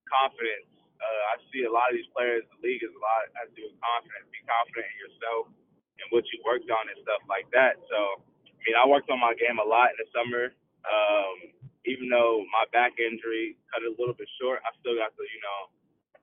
confidence. 0.04 0.68
Uh, 0.98 1.22
I 1.32 1.34
see 1.48 1.64
a 1.64 1.72
lot 1.72 1.88
of 1.88 1.96
these 1.96 2.10
players 2.12 2.44
the 2.52 2.58
league 2.60 2.84
is 2.84 2.92
a 2.92 3.00
lot 3.00 3.32
has 3.38 3.48
to 3.48 3.56
do 3.56 3.64
with 3.70 3.80
confidence. 3.80 4.28
Be 4.28 4.44
confident 4.44 4.92
in 4.92 4.96
yourself 4.98 5.42
and 6.04 6.06
what 6.12 6.26
you 6.28 6.42
worked 6.44 6.68
on 6.68 6.84
and 6.90 6.98
stuff 7.00 7.22
like 7.32 7.48
that. 7.56 7.80
So, 7.88 8.20
I 8.44 8.60
mean, 8.66 8.76
I 8.76 8.84
worked 8.84 9.08
on 9.08 9.22
my 9.22 9.32
game 9.38 9.56
a 9.56 9.64
lot 9.64 9.94
in 9.94 9.98
the 10.02 10.08
summer. 10.12 10.52
Um, 10.84 11.36
even 11.88 12.12
though 12.12 12.44
my 12.52 12.68
back 12.70 13.00
injury 13.00 13.56
cut 13.72 13.82
it 13.82 13.90
a 13.90 13.96
little 13.96 14.14
bit 14.14 14.28
short, 14.38 14.60
I 14.62 14.70
still 14.78 14.94
got 14.94 15.16
to, 15.16 15.24
you 15.24 15.42
know, 15.42 15.60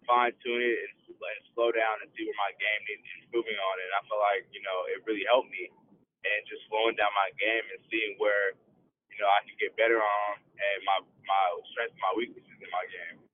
fine 0.06 0.32
tune 0.46 0.62
it 0.62 0.78
and, 0.86 0.94
and 1.18 1.42
slow 1.58 1.74
down 1.74 2.00
and 2.06 2.10
see 2.14 2.26
where 2.30 2.38
my 2.38 2.54
game 2.62 2.82
needs 2.86 3.06
improving 3.26 3.58
on. 3.58 3.76
And 3.82 3.92
I 3.98 4.02
feel 4.06 4.22
like, 4.22 4.46
you 4.54 4.62
know, 4.62 4.78
it 4.94 5.02
really 5.10 5.26
helped 5.26 5.50
me 5.50 5.74
and 6.26 6.42
just 6.46 6.66
slowing 6.70 6.96
down 6.98 7.12
my 7.18 7.34
game 7.42 7.66
and 7.74 7.82
seeing 7.90 8.16
where, 8.22 8.54
you 9.10 9.18
know, 9.18 9.30
I 9.30 9.42
can 9.46 9.58
get 9.58 9.74
better 9.76 9.98
on 9.98 10.30
and 10.38 10.80
my 10.86 10.98
my 11.26 11.46
strengths, 11.74 11.98
my 11.98 12.14
weaknesses 12.14 12.60
in 12.62 12.70
my 12.70 12.86
game. 12.94 13.25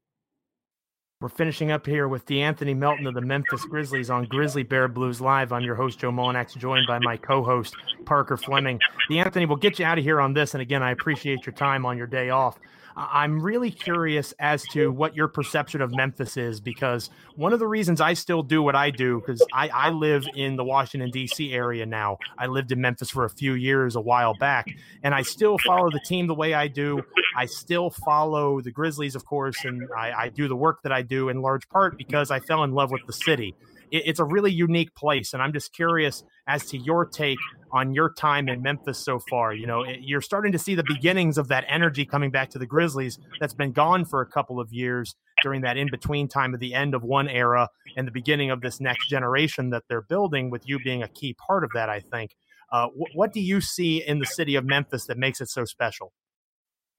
We're 1.22 1.30
finishing 1.30 1.72
up 1.72 1.86
here 1.86 2.08
with 2.08 2.26
De'Anthony 2.26 2.76
Melton 2.76 3.06
of 3.06 3.14
the 3.14 3.22
Memphis 3.22 3.64
Grizzlies 3.66 4.10
on 4.10 4.26
Grizzly 4.26 4.64
Bear 4.64 4.88
Blues 4.88 5.22
Live. 5.22 5.52
I'm 5.52 5.62
your 5.62 5.76
host, 5.76 6.00
Joe 6.00 6.10
Mullinax, 6.10 6.58
joined 6.58 6.88
by 6.88 6.98
my 6.98 7.16
co 7.16 7.44
host, 7.44 7.76
Parker 8.06 8.38
Fleming. 8.38 8.80
De'Anthony, 9.08 9.48
we'll 9.48 9.58
get 9.58 9.78
you 9.78 9.86
out 9.86 10.00
of 10.00 10.04
here 10.04 10.20
on 10.20 10.34
this. 10.34 10.56
And 10.56 10.64
again, 10.64 10.82
I 10.82 10.90
appreciate 10.90 11.46
your 11.46 11.54
time 11.54 11.86
on 11.86 11.96
your 11.96 12.08
day 12.08 12.32
off. 12.32 12.58
I'm 12.96 13.42
really 13.42 13.72
curious 13.72 14.34
as 14.40 14.64
to 14.72 14.92
what 14.92 15.16
your 15.16 15.28
perception 15.28 15.82
of 15.82 15.92
Memphis 15.92 16.38
is 16.38 16.60
because 16.60 17.10
one 17.36 17.54
of 17.54 17.60
the 17.60 17.68
reasons 17.68 18.02
I 18.02 18.14
still 18.14 18.44
do 18.44 18.62
what 18.62 18.76
I 18.76 18.90
do, 18.90 19.20
because 19.20 19.46
I, 19.54 19.70
I 19.70 19.90
live 19.90 20.26
in 20.36 20.56
the 20.56 20.64
Washington, 20.64 21.10
D.C. 21.10 21.54
area 21.54 21.86
now. 21.86 22.18
I 22.38 22.48
lived 22.48 22.72
in 22.72 22.82
Memphis 22.82 23.10
for 23.10 23.26
a 23.26 23.30
few 23.30 23.54
years 23.54 23.96
a 23.96 24.02
while 24.02 24.34
back, 24.36 24.68
and 25.04 25.14
I 25.14 25.22
still 25.22 25.58
follow 25.58 25.90
the 25.90 26.02
team 26.06 26.28
the 26.28 26.36
way 26.36 26.54
I 26.54 26.68
do. 26.68 27.02
I 27.36 27.46
still 27.46 27.90
follow 27.90 28.62
the 28.62 28.72
Grizzlies, 28.72 29.16
of 29.16 29.26
course, 29.26 29.64
and 29.64 29.88
I, 29.96 30.12
I 30.12 30.30
do 30.30 30.48
the 30.48 30.56
work 30.56 30.84
that 30.84 30.92
I 30.92 31.02
do 31.02 31.30
in 31.30 31.42
large 31.42 31.68
part 31.70 31.98
because 31.98 32.32
I 32.32 32.40
fell 32.40 32.64
in 32.64 32.74
love 32.74 32.92
with 32.92 33.06
the 33.08 33.14
city. 33.14 33.56
It, 33.92 34.04
it's 34.06 34.20
a 34.20 34.26
really 34.26 34.52
unique 34.52 34.96
place, 34.96 35.34
and 35.34 35.42
I'm 35.42 35.54
just 35.54 35.74
curious 35.74 36.24
as 36.48 36.66
to 36.68 36.78
your 36.78 37.06
take 37.06 37.38
on 37.72 37.94
your 37.94 38.14
time 38.14 38.50
in 38.50 38.62
Memphis 38.62 38.98
so 38.98 39.20
far. 39.30 39.54
You 39.54 39.68
know, 39.68 39.86
you're 39.86 40.22
starting 40.22 40.52
to 40.54 40.60
see 40.60 40.76
the 40.76 40.84
beginnings 40.88 41.38
of 41.38 41.48
that 41.50 41.66
energy 41.68 42.06
coming 42.06 42.32
back 42.32 42.50
to 42.52 42.60
the 42.60 42.66
Grizzlies 42.66 43.20
that's 43.40 43.54
been 43.54 43.72
gone 43.72 44.06
for 44.06 44.22
a 44.22 44.26
couple 44.26 44.60
of 44.60 44.72
years 44.72 45.16
during 45.42 45.62
that 45.62 45.78
in 45.78 45.90
between 45.90 46.28
time 46.28 46.54
of 46.54 46.60
the 46.60 46.74
end 46.74 46.94
of 46.94 47.04
one 47.04 47.28
era 47.28 47.68
and 47.96 48.08
the 48.08 48.12
beginning 48.12 48.52
of 48.52 48.62
this 48.62 48.80
next 48.80 49.08
generation 49.10 49.70
that 49.70 49.84
they're 49.88 50.02
building, 50.02 50.50
with 50.50 50.68
you 50.68 50.80
being 50.80 51.04
a 51.04 51.08
key 51.08 51.34
part 51.34 51.64
of 51.64 51.72
that, 51.74 51.90
I 51.90 52.00
think. 52.00 52.36
Uh, 52.72 52.88
wh- 52.88 53.16
what 53.16 53.34
do 53.34 53.42
you 53.42 53.60
see 53.62 54.04
in 54.06 54.20
the 54.20 54.26
city 54.26 54.56
of 54.56 54.66
Memphis 54.66 55.06
that 55.06 55.18
makes 55.18 55.42
it 55.42 55.50
so 55.50 55.66
special? 55.66 56.14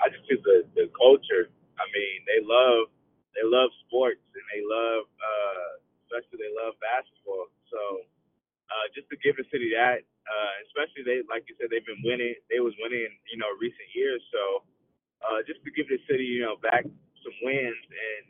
I 0.01 0.09
just 0.09 0.29
see 0.29 0.37
the, 0.43 0.65
the 0.75 0.91
culture. 0.99 1.49
I 1.79 1.85
mean, 1.95 2.19
they 2.27 2.43
love 2.43 2.89
they 3.35 3.49
love 3.49 3.71
sports 3.87 4.21
and 4.35 4.45
they 4.53 4.61
love 4.61 5.05
uh, 5.09 5.71
especially 6.13 6.45
they 6.45 6.53
love 6.53 6.77
basketball. 6.85 7.49
So 7.73 7.81
uh, 8.71 8.87
just 8.93 9.09
to 9.13 9.17
give 9.25 9.37
the 9.41 9.49
city 9.53 9.73
that 9.77 10.05
Uh, 10.29 10.55
especially 10.71 11.03
they, 11.05 11.19
like 11.29 11.45
you 11.51 11.55
said, 11.59 11.69
they've 11.73 11.87
been 11.87 12.03
winning. 12.07 12.37
They 12.49 12.61
was 12.63 12.75
winning, 12.79 13.11
you 13.33 13.39
know, 13.41 13.51
recent 13.59 13.91
years. 13.97 14.23
So 14.33 14.63
uh, 15.25 15.41
just 15.49 15.63
to 15.65 15.71
give 15.73 15.89
the 15.89 15.99
city, 16.11 16.25
you 16.27 16.43
know, 16.45 16.57
back 16.63 16.85
some 17.23 17.37
wins 17.43 17.85
and 17.91 18.23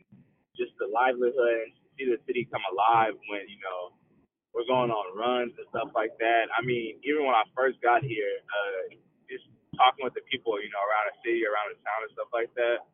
just 0.58 0.72
the 0.80 0.88
livelihood 0.88 1.68
and 1.68 1.72
see 1.98 2.06
the 2.08 2.20
city 2.28 2.48
come 2.50 2.62
alive 2.72 3.14
when 3.30 3.44
you 3.48 3.60
know 3.62 3.94
we're 4.54 4.68
going 4.68 4.90
on 4.92 5.06
runs 5.18 5.52
and 5.58 5.66
stuff 5.72 5.90
like 5.96 6.14
that. 6.20 6.48
I 6.56 6.60
mean, 6.64 7.00
even 7.04 7.24
when 7.28 7.36
I 7.36 7.44
first 7.56 7.80
got 7.84 8.04
here, 8.04 8.34
uh, 8.48 8.96
just 9.28 9.46
talking 9.76 10.04
with 10.04 10.16
the 10.16 10.24
people, 10.32 10.56
you 10.60 10.70
know, 10.72 10.82
around 10.82 11.06
the 11.12 11.16
city, 11.24 11.42
around 11.44 11.72
the 11.74 11.80
town 11.84 12.00
and 12.08 12.12
stuff 12.16 12.30
like 12.32 12.52
that. 12.56 12.84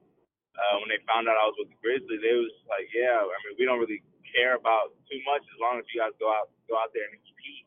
Uh, 0.56 0.74
when 0.82 0.90
they 0.90 1.00
found 1.06 1.28
out 1.30 1.38
I 1.38 1.46
was 1.48 1.56
with 1.60 1.70
the 1.72 1.78
Grizzlies, 1.80 2.20
they 2.24 2.36
was 2.36 2.52
like, 2.68 2.88
"Yeah, 2.92 3.20
I 3.22 3.36
mean, 3.46 3.56
we 3.60 3.64
don't 3.68 3.80
really 3.80 4.02
care 4.34 4.56
about 4.56 4.94
too 5.08 5.20
much 5.28 5.44
as 5.46 5.58
long 5.60 5.80
as 5.80 5.86
you 5.92 6.00
guys 6.00 6.14
go 6.20 6.28
out, 6.30 6.52
go 6.68 6.76
out 6.78 6.92
there 6.92 7.06
and 7.08 7.20
compete 7.20 7.66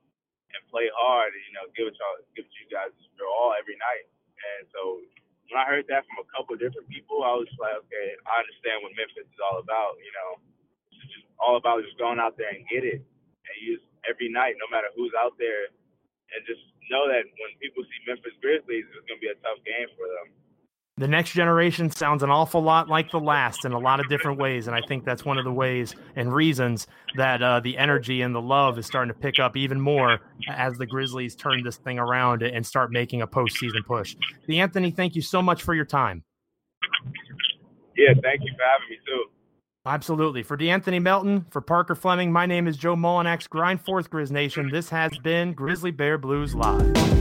and 0.53 0.61
play 0.67 0.89
hard, 0.93 1.31
and 1.33 1.43
you 1.47 1.53
know, 1.55 1.65
give 1.73 1.87
it 1.87 1.95
y'all, 1.97 2.19
give 2.35 2.45
it 2.45 2.53
you 2.59 2.67
guys 2.71 2.91
your 3.17 3.29
all 3.29 3.55
every 3.57 3.77
night." 3.79 4.05
And 4.41 4.67
so 4.73 5.01
when 5.51 5.59
I 5.61 5.65
heard 5.67 5.87
that 5.91 6.05
from 6.07 6.23
a 6.23 6.27
couple 6.33 6.57
of 6.57 6.61
different 6.61 6.89
people, 6.89 7.23
I 7.23 7.33
was 7.35 7.49
like, 7.59 7.77
"Okay, 7.87 8.07
I 8.27 8.33
understand 8.41 8.83
what 8.83 8.95
Memphis 8.97 9.27
is 9.27 9.41
all 9.41 9.59
about." 9.59 9.99
You 10.01 10.13
know, 10.13 10.29
it's 10.91 11.11
just 11.13 11.27
all 11.39 11.57
about 11.57 11.83
just 11.83 11.97
going 11.97 12.19
out 12.19 12.37
there 12.37 12.51
and 12.51 12.67
get 12.67 12.83
it, 12.83 13.01
and 13.01 13.55
use 13.61 13.81
every 14.09 14.29
night, 14.29 14.57
no 14.59 14.67
matter 14.69 14.89
who's 14.95 15.13
out 15.15 15.37
there, 15.37 15.69
and 16.33 16.39
just 16.47 16.63
know 16.89 17.07
that 17.07 17.23
when 17.23 17.51
people 17.61 17.83
see 17.85 17.99
Memphis 18.07 18.35
Grizzlies, 18.41 18.85
it's 18.89 19.07
to 19.07 19.17
be 19.21 19.29
a 19.31 19.37
tough 19.45 19.61
game 19.63 19.87
for 19.95 20.07
them 20.07 20.40
the 21.01 21.07
next 21.07 21.31
generation 21.31 21.89
sounds 21.89 22.21
an 22.21 22.29
awful 22.29 22.61
lot 22.61 22.87
like 22.87 23.09
the 23.09 23.19
last 23.19 23.65
in 23.65 23.71
a 23.71 23.79
lot 23.79 23.99
of 23.99 24.07
different 24.07 24.37
ways 24.37 24.67
and 24.67 24.75
i 24.75 24.81
think 24.87 25.03
that's 25.03 25.25
one 25.25 25.39
of 25.39 25.43
the 25.43 25.51
ways 25.51 25.95
and 26.15 26.31
reasons 26.31 26.85
that 27.15 27.41
uh, 27.41 27.59
the 27.59 27.75
energy 27.77 28.21
and 28.21 28.35
the 28.35 28.41
love 28.41 28.77
is 28.77 28.85
starting 28.85 29.11
to 29.11 29.19
pick 29.19 29.39
up 29.39 29.57
even 29.57 29.81
more 29.81 30.19
as 30.47 30.77
the 30.77 30.85
grizzlies 30.85 31.35
turn 31.35 31.63
this 31.63 31.77
thing 31.77 31.97
around 31.97 32.43
and 32.43 32.65
start 32.65 32.91
making 32.91 33.23
a 33.23 33.27
postseason 33.27 33.83
push 33.85 34.15
De'Anthony 34.47 34.95
thank 34.95 35.15
you 35.15 35.23
so 35.23 35.41
much 35.41 35.63
for 35.63 35.73
your 35.73 35.85
time 35.85 36.23
yeah 37.97 38.13
thank 38.21 38.41
you 38.41 38.53
for 38.55 38.63
having 38.63 38.89
me 38.89 38.97
too 39.05 39.23
Absolutely. 39.83 40.43
For 40.43 40.55
De'Anthony 40.55 41.01
Melton, 41.01 41.47
for 41.49 41.59
Parker 41.59 41.95
Fleming, 41.95 42.31
my 42.31 42.45
name 42.45 42.67
is 42.67 42.77
Joe 42.77 42.95
Mullinax. 42.95 43.49
Grind 43.49 43.81
forth, 43.81 44.11
Grizz 44.11 44.29
Nation. 44.29 44.69
This 44.69 44.89
has 44.91 45.17
been 45.23 45.53
Grizzly 45.53 45.89
Bear 45.89 46.19
Blues 46.19 46.53
Live. 46.53 47.20